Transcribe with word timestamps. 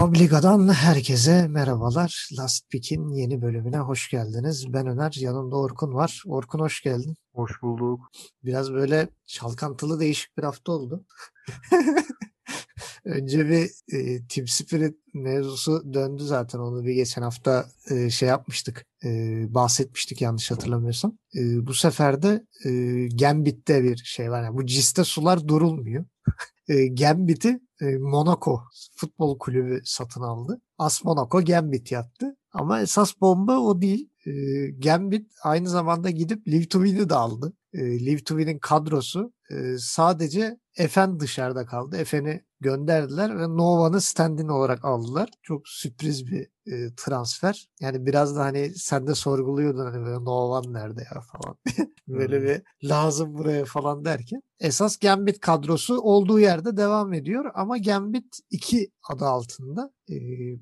Publica'dan 0.00 0.68
herkese 0.68 1.48
merhabalar. 1.48 2.28
Last 2.38 2.70
Pick'in 2.70 3.08
yeni 3.08 3.42
bölümüne 3.42 3.78
hoş 3.78 4.10
geldiniz. 4.10 4.72
Ben 4.72 4.86
Öner, 4.86 5.16
yanımda 5.20 5.56
Orkun 5.56 5.94
var. 5.94 6.22
Orkun 6.26 6.58
hoş 6.58 6.82
geldin. 6.82 7.16
Hoş 7.32 7.62
bulduk. 7.62 8.00
Biraz 8.44 8.72
böyle 8.72 9.08
çalkantılı 9.26 10.00
değişik 10.00 10.36
bir 10.36 10.42
hafta 10.42 10.72
oldu. 10.72 11.04
Önce 13.04 13.48
bir 13.48 13.70
e, 13.96 14.26
Team 14.26 14.46
Spirit 14.46 14.96
mevzusu 15.14 15.94
döndü 15.94 16.24
zaten. 16.24 16.58
Onu 16.58 16.84
bir 16.84 16.94
geçen 16.94 17.22
hafta 17.22 17.66
e, 17.90 18.10
şey 18.10 18.28
yapmıştık. 18.28 18.86
E, 19.04 19.08
bahsetmiştik 19.54 20.20
yanlış 20.20 20.50
hatırlamıyorsam. 20.50 21.18
E, 21.36 21.66
bu 21.66 21.74
sefer 21.74 22.22
de 22.22 22.46
e, 22.64 22.70
Gambit'te 23.08 23.84
bir 23.84 23.96
şey 23.96 24.30
var. 24.30 24.44
Yani 24.44 24.56
bu 24.56 24.66
ciste 24.66 25.04
sular 25.04 25.48
durulmuyor. 25.48 26.04
e, 26.68 26.86
Gambit'i 26.86 27.60
Monaco 27.98 28.60
futbol 28.94 29.38
kulübü 29.38 29.80
satın 29.84 30.20
aldı. 30.20 30.60
As 30.78 31.04
Monaco 31.04 31.44
Gambit 31.44 31.92
yaptı. 31.92 32.36
Ama 32.52 32.80
esas 32.80 33.20
bomba 33.20 33.58
o 33.58 33.80
değil. 33.80 34.10
E, 34.26 34.32
Gambit 34.70 35.32
aynı 35.42 35.68
zamanda 35.68 36.10
gidip 36.10 36.48
Live 36.48 36.68
to 36.68 36.84
Win'i 36.84 37.08
de 37.08 37.14
aldı. 37.14 37.52
E, 37.72 38.06
Live 38.06 38.24
to 38.24 38.38
Win'in 38.38 38.58
kadrosu 38.58 39.32
e, 39.50 39.78
sadece 39.78 40.58
Efen 40.76 41.20
dışarıda 41.20 41.66
kaldı. 41.66 41.96
Efen'i 41.96 42.44
gönderdiler 42.60 43.38
ve 43.38 43.48
Nova'nı 43.48 44.00
stand-in 44.00 44.48
olarak 44.48 44.84
aldılar. 44.84 45.28
Çok 45.42 45.68
sürpriz 45.68 46.26
bir 46.26 46.48
e, 46.66 46.94
transfer. 46.96 47.68
Yani 47.80 48.06
biraz 48.06 48.36
da 48.36 48.40
hani 48.44 48.70
sen 48.74 49.06
de 49.06 49.14
sorguluyordun 49.14 49.84
hani 49.84 50.04
böyle 50.06 50.24
Nova'nın 50.24 50.74
nerede 50.74 51.00
ya 51.14 51.20
falan. 51.20 51.56
böyle 52.08 52.42
bir 52.42 52.62
lazım 52.88 53.34
buraya 53.34 53.64
falan 53.64 54.04
derken. 54.04 54.42
Esas 54.60 54.96
Gambit 54.96 55.40
kadrosu 55.40 56.00
olduğu 56.00 56.40
yerde 56.40 56.76
devam 56.76 57.12
ediyor 57.12 57.50
ama 57.54 57.78
Gambit 57.78 58.38
2 58.50 58.90
adı 59.08 59.24
altında. 59.24 59.92
Ee, 60.10 60.14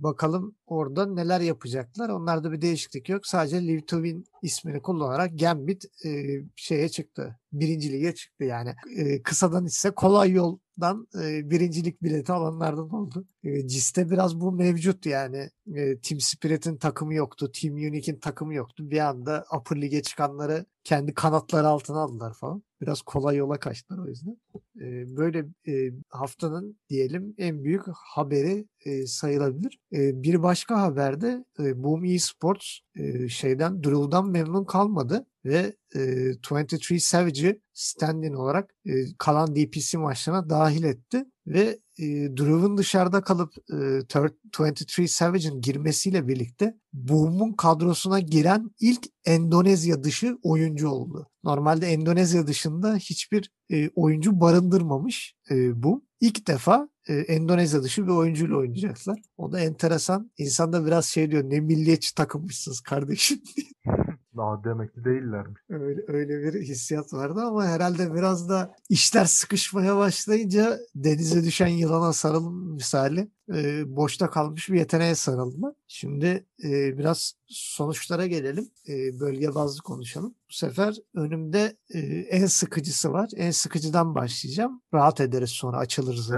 bakalım 0.03 0.57
orada 0.67 1.07
neler 1.07 1.41
yapacaklar. 1.41 2.09
Onlarda 2.09 2.53
bir 2.53 2.61
değişiklik 2.61 3.09
yok. 3.09 3.27
Sadece 3.27 3.63
Live 3.63 3.87
to 3.87 3.97
Win 3.97 4.25
ismini 4.43 4.83
kullanarak 4.83 5.39
Gambit 5.39 5.85
e, 6.07 6.11
şeye 6.57 6.89
çıktı. 6.89 7.39
Birinci 7.53 7.93
lige 7.93 8.15
çıktı 8.15 8.45
yani. 8.45 8.75
E, 8.97 9.23
kısadan 9.23 9.67
ise 9.67 9.91
kolay 9.91 10.31
yoldan 10.31 11.09
e, 11.23 11.51
birincilik 11.51 12.03
bileti 12.03 12.33
alanlardan 12.33 12.91
oldu. 12.91 13.27
E, 13.45 13.69
CIS'te 13.69 14.11
biraz 14.11 14.41
bu 14.41 14.53
mevcut 14.53 15.07
yani. 15.07 15.51
E, 15.77 15.88
Team 16.01 16.21
Spirit'in 16.21 16.77
takımı 16.77 17.15
yoktu. 17.15 17.53
Team 17.53 17.75
Unique'in 17.75 18.19
takımı 18.21 18.55
yoktu. 18.55 18.91
Bir 18.91 18.99
anda 18.99 19.45
Upper 19.57 19.81
Lig'e 19.81 20.03
çıkanları 20.03 20.67
kendi 20.89 21.15
kanatları 21.15 21.69
altına 21.69 21.99
aldılar 22.01 22.35
falan. 22.35 22.63
Biraz 22.81 23.03
kolay 23.03 23.37
yola 23.37 23.59
kaçtılar 23.59 23.99
o 23.99 24.09
yüzden. 24.09 24.37
E, 24.81 25.17
böyle 25.17 25.47
e, 25.69 25.93
haftanın 26.09 26.79
diyelim 26.89 27.35
en 27.39 27.65
büyük 27.65 27.83
haberi 27.89 28.67
e, 28.85 29.07
sayılabilir. 29.07 29.79
E, 29.93 30.23
bir 30.23 30.43
başka 30.43 30.81
haberde 30.83 31.45
e, 31.59 31.83
Boom 31.83 32.05
Esports 32.05 32.79
e, 32.97 33.29
şeyden 33.29 33.85
Drew'dan 33.85 34.29
memnun 34.29 34.65
kalmadı 34.65 35.27
ve 35.45 35.77
e, 35.95 36.01
23 36.01 37.03
Savage'i 37.03 37.61
stand-in 37.73 38.33
olarak 38.33 38.75
e, 38.87 38.93
kalan 39.19 39.57
DPC 39.57 39.99
maçlarına 39.99 40.51
dahil 40.51 40.85
etti 40.85 41.25
ve 41.47 41.79
e, 41.99 42.07
Drew'un 42.37 42.77
dışarıda 42.77 43.21
kalıp 43.21 43.53
e, 43.73 43.77
23 43.77 45.11
Savage'in 45.11 45.61
girmesiyle 45.61 46.29
birlikte 46.29 46.79
Boom'un 46.93 47.53
kadrosuna 47.53 48.21
giren 48.21 48.71
ilk 48.81 49.07
Endonezya 49.25 50.05
dışı 50.05 50.39
oyuncu 50.43 50.89
oldu. 50.89 51.29
Normalde 51.45 51.87
Endonezya 51.87 52.47
dışında 52.47 52.97
hiçbir 52.97 53.51
e, 53.71 53.89
oyuncu 53.89 54.41
barındırmamış 54.41 55.35
e, 55.51 55.83
Boom. 55.83 56.03
İlk 56.21 56.49
defa 56.49 56.89
e, 57.09 57.15
Endonezya 57.15 57.83
dışı 57.83 58.07
bir 58.07 58.13
oyuncuyla 58.13 58.57
oynayacaklar. 58.57 59.21
O 59.37 59.53
da 59.53 59.61
enteresan. 59.61 60.31
İnsan 60.39 60.73
da 60.73 60.87
biraz 60.87 61.05
şey 61.05 61.31
diyor 61.31 61.51
ne 61.51 61.61
milliyetçi 61.61 62.15
takılmışsınız 62.15 62.81
kardeşim 62.81 63.41
Daha 64.37 64.65
demek 64.65 64.95
ki 64.95 65.05
değillermiş. 65.05 65.63
Öyle, 65.69 66.01
öyle 66.09 66.43
bir 66.43 66.63
hissiyat 66.63 67.13
vardı 67.13 67.41
ama 67.41 67.67
herhalde 67.67 68.15
biraz 68.15 68.49
da 68.49 68.75
işler 68.89 69.25
sıkışmaya 69.25 69.97
başlayınca 69.97 70.79
denize 70.95 71.45
düşen 71.45 71.69
yılana 71.69 72.13
sarılım 72.13 72.75
misali 72.75 73.29
e, 73.55 73.97
boşta 73.97 74.31
kalmış 74.31 74.71
bir 74.71 74.79
yeteneğe 74.79 75.15
sarıldılar. 75.15 75.75
Şimdi 75.89 76.47
e, 76.65 76.99
biraz 76.99 77.35
sonuçlara 77.47 78.27
gelelim. 78.27 78.71
E, 78.89 79.21
bölge 79.21 79.55
bazlı 79.55 79.83
konuşalım. 79.83 80.35
Bu 80.51 80.55
sefer 80.55 80.95
önümde 81.15 81.77
e, 81.95 81.99
en 82.31 82.47
sıkıcısı 82.47 83.13
var. 83.13 83.31
En 83.37 83.51
sıkıcıdan 83.51 84.15
başlayacağım. 84.15 84.83
Rahat 84.95 85.21
ederiz 85.21 85.51
sonra 85.51 85.77
açılırız. 85.77 86.31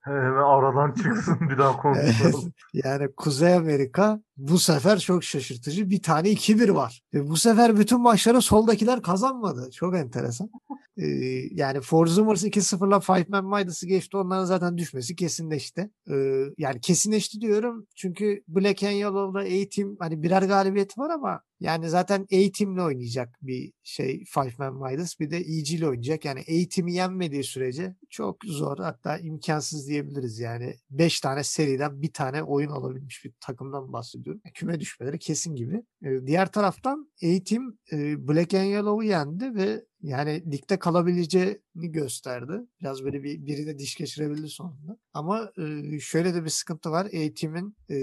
Hemen 0.00 0.42
aradan 0.42 0.92
çıksın 0.92 1.38
bir 1.40 1.58
daha 1.58 1.76
konuşalım. 1.76 2.52
yani 2.74 3.12
Kuzey 3.16 3.54
Amerika 3.54 4.20
bu 4.36 4.58
sefer 4.58 4.98
çok 4.98 5.24
şaşırtıcı. 5.24 5.90
Bir 5.90 6.02
tane 6.02 6.28
2-1 6.28 6.74
var. 6.74 7.02
Ve 7.14 7.28
bu 7.28 7.36
sefer 7.36 7.78
bütün 7.78 8.00
maçları 8.00 8.42
soldakiler 8.42 9.02
kazanmadı. 9.02 9.70
Çok 9.70 9.96
enteresan. 9.96 10.50
Ee, 10.98 11.06
yani 11.50 11.80
Forzumers 11.80 12.44
2-0'la 12.44 13.00
Five 13.00 13.26
Man 13.28 13.44
Midas'ı 13.44 13.86
geçti. 13.86 14.16
Onların 14.16 14.44
zaten 14.44 14.78
düşmesi 14.78 15.16
kesinleşti. 15.16 15.90
Ee, 16.10 16.44
yani 16.58 16.80
kesinleşti 16.80 17.40
diyorum. 17.40 17.86
Çünkü 17.96 18.42
Black 18.48 18.82
and 18.82 18.92
Yellow'da 18.92 19.38
A-Team 19.38 19.96
hani 19.98 20.22
birer 20.22 20.42
galibiyet 20.42 20.98
var 20.98 21.10
ama 21.10 21.42
yani 21.60 21.88
zaten 21.88 22.22
A-Team'le 22.22 22.78
oynayacak 22.78 23.38
bir 23.42 23.72
şey 23.82 24.24
Five 24.24 24.52
Man 24.58 24.74
Midas. 24.74 25.20
Bir 25.20 25.30
de 25.30 25.36
EG 25.36 25.82
oynayacak. 25.82 26.24
Yani 26.24 26.40
A-Team'i 26.40 26.94
yenmediği 26.94 27.44
sürece 27.44 27.96
çok 28.10 28.44
zor 28.44 28.78
hatta 28.78 29.18
imkansız 29.18 29.88
diyebiliriz 29.88 30.38
yani. 30.38 30.74
5 30.90 31.20
tane 31.20 31.44
seriden 31.44 32.02
bir 32.02 32.12
tane 32.12 32.42
oyun 32.42 32.70
alabilmiş 32.70 33.24
bir 33.24 33.32
takımdan 33.40 33.92
bahsediyorum. 33.92 34.42
Küme 34.54 34.80
düşmeleri 34.80 35.18
kesin 35.18 35.54
gibi. 35.54 35.82
Ee, 36.02 36.26
diğer 36.26 36.52
taraftan 36.52 37.10
A-Team 37.22 37.78
e, 37.92 38.28
Black 38.28 38.54
and 38.54 38.66
Yellow'u 38.66 39.02
yendi 39.02 39.54
ve 39.54 39.84
yani 40.02 40.52
ligde 40.52 40.78
kalabileceğini 40.78 41.58
gösterdi. 41.86 42.52
Biraz 42.80 43.04
böyle 43.04 43.22
bir 43.22 43.46
birine 43.46 43.78
diş 43.78 43.94
geçirebildi 43.94 44.48
sonunda. 44.48 44.98
Ama 45.14 45.52
şöyle 46.00 46.34
de 46.34 46.44
bir 46.44 46.50
sıkıntı 46.50 46.90
var. 46.90 47.08
Eğitimin 47.10 47.76
e, 47.88 47.94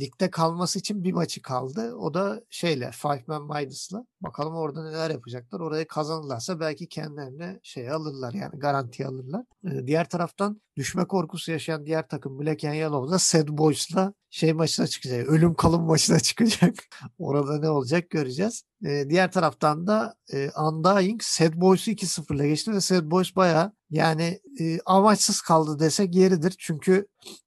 ligde 0.00 0.30
kalması 0.30 0.78
için 0.78 1.04
bir 1.04 1.12
maçı 1.12 1.42
kaldı. 1.42 1.94
O 1.94 2.14
da 2.14 2.42
şeyle 2.50 2.90
Five 2.90 3.24
Man 3.26 3.42
Midas'la. 3.42 4.06
Bakalım 4.20 4.54
orada 4.54 4.84
neler 4.84 5.10
yapacaklar. 5.10 5.60
Orayı 5.60 5.86
kazanırlarsa 5.86 6.60
belki 6.60 6.88
kendilerine 6.88 7.60
şey 7.62 7.90
alırlar 7.90 8.32
yani 8.32 8.58
garanti 8.58 9.06
alırlar. 9.06 9.44
Diğer 9.86 10.08
taraftan 10.08 10.60
düşme 10.76 11.04
korkusu 11.04 11.52
yaşayan 11.52 11.86
diğer 11.86 12.08
takım 12.08 12.38
Black 12.38 12.64
and 12.64 12.74
Yellow'da 12.74 13.18
Sad 13.18 13.48
Boys'la 13.48 14.14
şey 14.30 14.52
maçına 14.52 14.86
çıkacak. 14.86 15.28
Ölüm 15.28 15.54
kalım 15.54 15.82
maçına 15.82 16.20
çıkacak. 16.20 16.74
Orada 17.18 17.58
ne 17.58 17.70
olacak 17.70 18.10
göreceğiz. 18.10 18.62
E, 18.84 19.10
diğer 19.10 19.32
taraftan 19.32 19.86
da 19.86 20.14
e, 20.32 20.50
Undying 20.50 21.22
Sad 21.22 21.52
Boys'u 21.54 21.90
2-0'la 21.90 22.46
geçti 22.46 22.72
ve 22.72 22.80
Sad 22.80 23.09
Boys 23.10 23.36
bayağı 23.36 23.72
yani 23.90 24.40
e, 24.60 24.80
amaçsız 24.86 25.40
kaldı 25.40 25.78
desek 25.78 26.14
yeridir. 26.14 26.54
Çünkü 26.58 27.06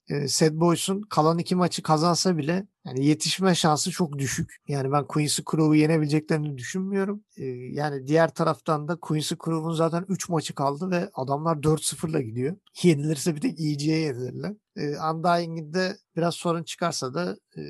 e, 0.09 0.27
Sad 0.27 0.59
Boys'un 0.59 1.01
kalan 1.01 1.37
iki 1.37 1.55
maçı 1.55 1.83
kazansa 1.83 2.37
bile 2.37 2.67
yani 2.85 3.05
yetişme 3.05 3.55
şansı 3.55 3.91
çok 3.91 4.17
düşük. 4.17 4.55
Yani 4.67 4.91
ben 4.91 5.07
Quincy 5.07 5.41
Crew'u 5.51 5.75
yenebileceklerini 5.75 6.57
düşünmüyorum. 6.57 7.23
E, 7.37 7.45
yani 7.45 8.07
diğer 8.07 8.33
taraftan 8.33 8.87
da 8.87 8.95
Quincy 8.95 9.33
Crew'un 9.45 9.73
zaten 9.73 10.05
3 10.09 10.29
maçı 10.29 10.55
kaldı 10.55 10.91
ve 10.91 11.09
adamlar 11.13 11.55
4-0'la 11.55 12.21
gidiyor. 12.21 12.55
Yenilirse 12.83 13.35
bir 13.35 13.41
tek 13.41 13.59
EG'ye 13.59 13.97
yenilirler. 13.97 14.53
E, 14.75 14.97
Undying'de 14.99 15.97
biraz 16.15 16.35
sorun 16.35 16.63
çıkarsa 16.63 17.13
da 17.13 17.37
e, 17.57 17.61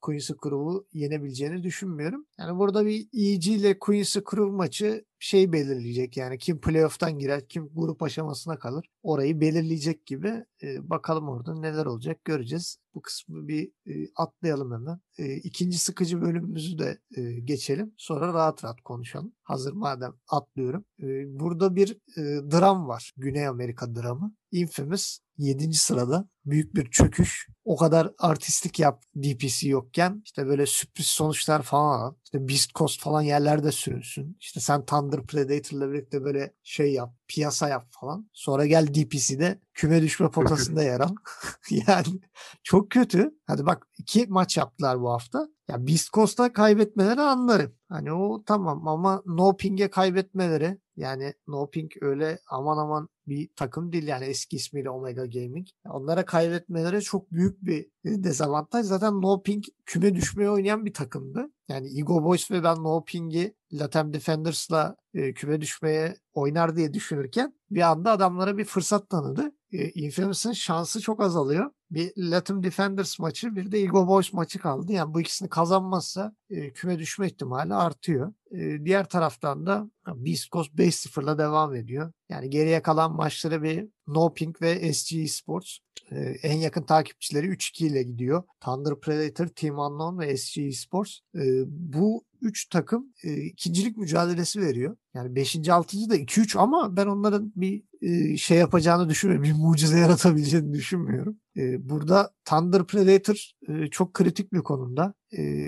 Quincy 0.00 0.32
Crew'u 0.42 0.86
yenebileceğini 0.92 1.62
düşünmüyorum. 1.62 2.26
Yani 2.38 2.58
burada 2.58 2.86
bir 2.86 3.08
EG 3.12 3.46
ile 3.46 3.78
Quincy 3.78 4.18
Crew 4.30 4.50
maçı 4.50 5.04
şey 5.18 5.52
belirleyecek 5.52 6.16
yani 6.16 6.38
kim 6.38 6.60
playoff'tan 6.60 7.18
girer 7.18 7.48
kim 7.48 7.70
grup 7.74 8.02
aşamasına 8.02 8.58
kalır 8.58 8.86
orayı 9.02 9.40
belirleyecek 9.40 10.06
gibi 10.06 10.44
e, 10.62 10.90
bakalım 10.90 11.28
orada 11.28 11.54
neler 11.54 11.86
olacak 11.86 12.24
göreceğiz. 12.24 12.78
Bu 12.94 13.02
kısmı 13.02 13.48
bir 13.48 13.72
e, 13.86 14.08
atlayalım 14.16 14.72
hemen. 14.72 15.00
E, 15.18 15.36
ikinci 15.36 15.78
sıkıcı 15.78 16.20
bölümümüzü 16.22 16.78
de 16.78 16.98
e, 17.16 17.40
geçelim. 17.40 17.94
Sonra 17.96 18.28
rahat 18.32 18.64
rahat 18.64 18.80
konuşalım. 18.80 19.32
Hazır 19.42 19.72
madem 19.72 20.14
atlıyorum. 20.28 20.84
E, 21.02 21.06
burada 21.40 21.76
bir 21.76 21.90
e, 22.16 22.22
dram 22.50 22.88
var. 22.88 23.12
Güney 23.16 23.46
Amerika 23.46 23.94
dramı. 23.94 24.34
Infamous 24.52 25.18
7. 25.38 25.74
sırada 25.74 26.28
büyük 26.44 26.74
bir 26.74 26.90
çöküş. 26.90 27.48
O 27.64 27.76
kadar 27.76 28.12
artistik 28.18 28.78
yap 28.78 29.02
DPC 29.16 29.68
yokken 29.68 30.22
işte 30.24 30.46
böyle 30.46 30.66
sürpriz 30.66 31.06
sonuçlar 31.06 31.62
falan 31.62 32.00
al. 32.00 32.14
İşte 32.24 32.48
Beast 32.48 32.74
Coast 32.74 33.00
falan 33.00 33.22
yerlerde 33.22 33.72
sürünsün. 33.72 34.36
İşte 34.40 34.60
sen 34.60 34.84
Thunder 34.84 35.26
Predator'la 35.26 35.92
birlikte 35.92 36.24
böyle 36.24 36.54
şey 36.62 36.92
yap, 36.92 37.14
piyasa 37.34 37.68
yap 37.68 37.86
falan. 37.90 38.28
Sonra 38.32 38.66
gel 38.66 38.94
DPC'de 38.94 39.60
küme 39.74 40.02
düşme 40.02 40.30
potasında 40.30 40.82
yer 40.82 41.00
al. 41.00 41.14
yani 41.70 42.20
çok 42.62 42.90
kötü. 42.90 43.38
Hadi 43.46 43.66
bak 43.66 43.88
iki 43.98 44.26
maç 44.26 44.56
yaptılar 44.56 45.00
bu 45.00 45.10
hafta. 45.10 45.48
Ya 45.68 45.86
Beast 45.86 46.12
Coast'a 46.12 46.52
kaybetmeleri 46.52 47.20
anlarım. 47.20 47.74
Hani 47.88 48.12
o 48.12 48.42
tamam 48.46 48.88
ama 48.88 49.22
No 49.26 49.56
Ping'e 49.56 49.90
kaybetmeleri 49.90 50.78
yani 50.96 51.34
No 51.46 51.70
Ping 51.70 51.92
öyle 52.00 52.38
aman 52.50 52.78
aman 52.78 53.08
bir 53.26 53.50
takım 53.56 53.92
değil 53.92 54.06
yani 54.06 54.24
eski 54.24 54.56
ismiyle 54.56 54.90
Omega 54.90 55.26
Gaming. 55.26 55.66
Onlara 55.90 56.24
kaybetmeleri 56.24 57.02
çok 57.02 57.32
büyük 57.32 57.62
bir 57.62 57.80
e, 58.04 58.24
dezavantaj. 58.24 58.86
Zaten 58.86 59.22
No 59.22 59.42
Ping 59.42 59.64
küme 59.86 60.14
düşmeye 60.14 60.50
oynayan 60.50 60.84
bir 60.84 60.94
takımdı. 60.94 61.50
Yani 61.68 62.00
Ego 62.00 62.24
Boys 62.24 62.50
ve 62.50 62.64
ben 62.64 62.76
No 62.76 63.04
Ping'i 63.04 63.54
Latam 63.72 64.12
Defenders'la 64.12 64.96
e, 65.14 65.34
küme 65.34 65.60
düşmeye 65.60 66.16
oynar 66.32 66.76
diye 66.76 66.94
düşünürken 66.94 67.54
bir 67.70 67.80
anda 67.80 68.10
adamlara 68.10 68.58
bir 68.58 68.64
fırsat 68.64 69.10
tanıdı. 69.10 69.52
E, 69.72 69.90
Infamous'ın 69.90 70.52
şansı 70.52 71.00
çok 71.00 71.22
azalıyor. 71.22 71.70
Bir 71.90 72.12
Latam 72.16 72.62
Defenders 72.62 73.18
maçı 73.18 73.56
bir 73.56 73.72
de 73.72 73.80
Ego 73.80 74.08
Boys 74.08 74.32
maçı 74.32 74.58
kaldı. 74.58 74.92
Yani 74.92 75.14
bu 75.14 75.20
ikisini 75.20 75.48
kazanmazsa 75.48 76.34
e, 76.50 76.72
küme 76.72 76.98
düşme 76.98 77.26
ihtimali 77.26 77.74
artıyor. 77.74 78.32
E, 78.50 78.84
diğer 78.84 79.08
taraftan 79.08 79.66
da 79.66 79.90
Beast 80.06 80.50
Coast 80.52 80.70
5-0'la 80.70 81.38
devam 81.38 81.74
ediyor. 81.74 82.12
Yani 82.28 82.50
geriye 82.50 82.82
kalan 82.82 83.12
maçları 83.12 83.62
bir 83.62 83.88
No 84.06 84.34
Pink 84.34 84.62
ve 84.62 84.92
SG 84.92 85.28
Sports. 85.28 85.78
E, 86.16 86.20
en 86.42 86.56
yakın 86.56 86.82
takipçileri 86.82 87.46
3-2 87.46 87.86
ile 87.86 88.02
gidiyor. 88.02 88.42
Thunder 88.60 89.00
Predator, 89.00 89.46
Team 89.46 89.78
Unknown 89.78 90.18
ve 90.18 90.36
SG 90.36 90.72
Sports. 90.72 91.18
E, 91.34 91.40
bu 91.66 92.24
3 92.40 92.68
takım 92.68 93.06
e, 93.24 93.34
ikincilik 93.34 93.96
mücadelesi 93.96 94.60
veriyor. 94.60 94.96
Yani 95.14 95.34
5. 95.34 95.68
6. 95.68 96.10
da 96.10 96.16
2-3 96.16 96.58
ama 96.58 96.96
ben 96.96 97.06
onların 97.06 97.52
bir 97.56 97.82
e, 98.02 98.36
şey 98.36 98.58
yapacağını 98.58 99.08
düşünmüyorum. 99.08 99.44
Bir 99.44 99.64
mucize 99.64 99.98
yaratabileceğini 99.98 100.72
düşünmüyorum. 100.72 101.36
E, 101.56 101.88
burada 101.88 102.30
Thunder 102.44 102.86
Predator 102.86 103.50
e, 103.68 103.86
çok 103.86 104.14
kritik 104.14 104.52
bir 104.52 104.60
konumda. 104.60 105.14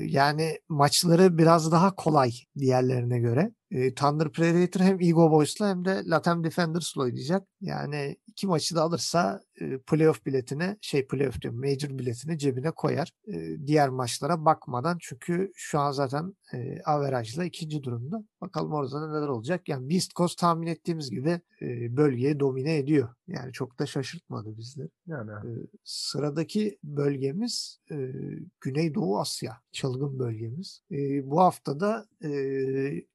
Yani 0.06 0.58
maçları 0.68 1.38
biraz 1.38 1.72
daha 1.72 1.94
kolay 1.94 2.32
diğerlerine 2.58 3.18
göre. 3.18 3.52
E, 3.70 3.94
Thunder 3.94 4.32
Predator 4.32 4.80
hem 4.80 5.00
Ego 5.00 5.30
Boys'la 5.30 5.68
hem 5.68 5.84
de 5.84 6.02
Latam 6.06 6.44
Defenders'la 6.44 7.02
oynayacak. 7.02 7.48
Yani 7.60 8.16
iki 8.36 8.46
maçı 8.46 8.74
da 8.76 8.82
alırsa 8.82 9.40
e, 9.60 9.78
playoff 9.78 10.26
biletini 10.26 10.76
şey 10.80 11.06
playoff 11.06 11.40
diyorum 11.40 11.60
major 11.60 11.98
biletini 11.98 12.38
cebine 12.38 12.70
koyar. 12.70 13.12
E, 13.28 13.66
diğer 13.66 13.88
maçlara 13.88 14.44
bakmadan 14.44 14.98
çünkü 15.00 15.52
şu 15.54 15.78
an 15.78 15.92
zaten 15.92 16.34
e, 16.52 16.80
averajla 16.82 17.44
ikinci 17.44 17.82
durumda. 17.82 18.24
Bakalım 18.40 18.72
orada 18.72 19.08
neler 19.08 19.28
olacak. 19.28 19.68
Yani 19.68 19.90
Beast 19.90 20.14
Coast 20.14 20.38
tahmin 20.38 20.66
ettiğimiz 20.66 21.10
gibi 21.10 21.40
e, 21.62 21.96
bölgeyi 21.96 22.40
domine 22.40 22.76
ediyor. 22.78 23.08
Yani 23.26 23.52
çok 23.52 23.78
da 23.78 23.86
şaşırtmadı 23.86 24.56
bizleri. 24.58 24.88
Yani 25.06 25.30
E, 25.30 25.50
sıradaki 25.84 26.78
bölgemiz 26.84 27.78
e, 27.90 28.12
Güneydoğu 28.60 29.20
Asya. 29.20 29.60
Çılgın 29.72 30.18
bölgemiz. 30.18 30.80
E, 30.90 31.30
bu 31.30 31.40
haftada 31.40 32.06
e, 32.24 32.30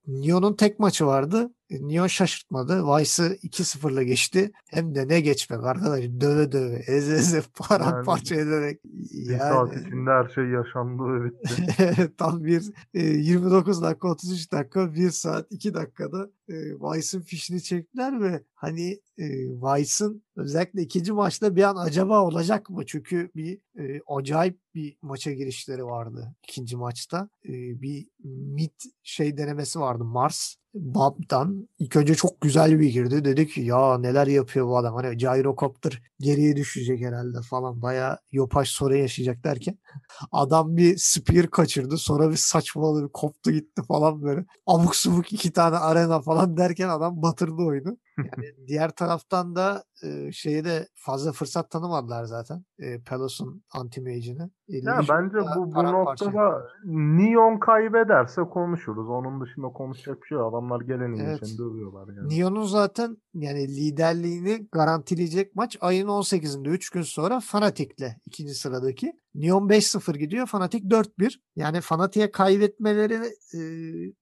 Neon'un 0.09 0.53
tek 0.53 0.79
maçı 0.79 1.05
vardı. 1.05 1.51
E, 1.69 1.87
Neon 1.87 2.07
şaşırtmadı. 2.07 2.83
Vice'ı 2.83 3.35
2-0'la 3.35 4.03
geçti. 4.03 4.51
Hem 4.69 4.95
de 4.95 5.07
ne 5.07 5.21
geçmek 5.21 5.63
arkadaş. 5.63 6.03
Döve 6.03 6.51
döve, 6.51 6.75
eze 6.87 7.13
eze, 7.13 7.41
paramparça 7.57 8.35
ederek. 8.35 8.83
bir 8.83 9.37
saat 9.37 9.73
içinde 9.81 10.09
her 10.11 10.27
şey 10.35 10.43
yaşandı 10.43 11.03
ve 11.03 11.25
bitti. 11.25 12.11
Tam 12.17 12.43
bir 12.43 12.63
e, 12.93 13.01
29 13.01 13.81
dakika 13.81 14.07
33 14.07 14.51
dakika 14.51 14.93
1 14.93 15.09
saat 15.09 15.47
2 15.49 15.73
dakikada 15.73 16.29
e, 16.49 17.21
fişini 17.21 17.63
çektiler 17.63 18.21
ve 18.21 18.43
hani 18.53 18.91
e, 19.17 19.25
Vice'ın 19.49 20.23
özellikle 20.35 20.81
ikinci 20.81 21.11
maçta 21.11 21.55
bir 21.55 21.63
an 21.63 21.75
acaba 21.75 22.23
olacak 22.23 22.69
mı? 22.69 22.85
Çünkü 22.85 23.31
bir 23.35 23.59
e, 23.79 24.01
acayip 24.07 24.59
bir 24.75 24.97
maça 25.01 25.31
girişleri 25.31 25.85
vardı 25.85 26.35
ikinci 26.43 26.77
maçta. 26.77 27.29
E, 27.45 27.81
bir 27.81 28.07
mid 28.23 28.79
şey 29.03 29.37
denemesi 29.37 29.79
vardı 29.79 30.03
Mars. 30.03 30.55
Bob'dan 30.73 31.67
ilk 31.79 31.95
önce 31.95 32.15
çok 32.15 32.41
güzel 32.41 32.79
bir 32.79 32.89
girdi. 32.89 33.25
Dedi 33.25 33.47
ki 33.47 33.61
ya 33.61 33.97
neler 33.97 34.27
yapıyor 34.27 34.67
bu 34.67 34.77
adam. 34.77 34.95
Hani 34.95 35.17
gyrocopter 35.17 36.01
geriye 36.19 36.55
düşecek 36.55 37.01
herhalde 37.01 37.37
falan. 37.49 37.81
Baya 37.81 38.19
yopaş 38.31 38.69
sorun 38.69 38.95
yaşayacak 38.95 39.43
derken 39.43 39.77
adam 40.31 40.77
bir 40.77 40.97
spear 40.97 41.47
kaçırdı. 41.47 41.97
Sonra 41.97 42.31
bir 42.31 42.35
saçmaladı 42.35 43.03
bir 43.03 43.11
koptu 43.13 43.51
gitti 43.51 43.81
falan 43.87 44.21
böyle. 44.23 44.45
Abuk 44.67 44.95
subuk 44.95 45.33
iki 45.33 45.51
tane 45.51 45.77
arena 45.77 46.21
falan 46.21 46.57
derken 46.57 46.89
adam 46.89 47.21
batırdı 47.21 47.61
oyunu. 47.63 47.97
Yani 48.23 48.67
diğer 48.67 48.91
taraftan 48.91 49.55
da 49.55 49.83
e, 50.03 50.31
şeye 50.31 50.65
de 50.65 50.87
fazla 50.95 51.31
fırsat 51.31 51.71
tanımadılar 51.71 52.23
zaten. 52.23 52.65
E, 52.79 53.01
Pelos'un 53.01 53.63
anti-mage'ini. 53.73 54.49
Ya 54.67 55.01
bence 55.09 55.37
bu 55.55 55.75
bu 55.75 55.83
noktada 55.83 56.67
Neon 56.85 57.59
kaybederse 57.59 58.41
konuşuruz. 58.41 59.09
Onun 59.09 59.41
dışında 59.41 59.67
konuşacak 59.67 60.21
bir 60.21 60.27
şey 60.27 60.37
yok. 60.37 60.53
Adamlar 60.53 60.81
gelenin 60.81 61.17
Evet. 61.19 61.43
için 61.43 61.57
dövüyorlar 61.57 62.07
yani. 62.15 62.39
Neon'un 62.39 62.63
zaten 62.65 63.17
yani 63.33 63.67
liderliğini 63.67 64.67
garantileyecek 64.71 65.55
maç 65.55 65.77
ayın 65.81 66.07
18'inde 66.07 66.69
3 66.69 66.89
gün 66.89 67.01
sonra 67.01 67.39
Fanatic'le 67.39 68.15
ikinci 68.25 68.53
sıradaki. 68.53 69.13
Neon 69.35 69.69
5-0 69.69 70.17
gidiyor. 70.17 70.47
Fanatic 70.47 70.83
4-1. 70.83 71.39
Yani 71.55 71.81
Fanatic'e 71.81 72.31
kaybetmeleri 72.31 73.19
e, 73.53 73.59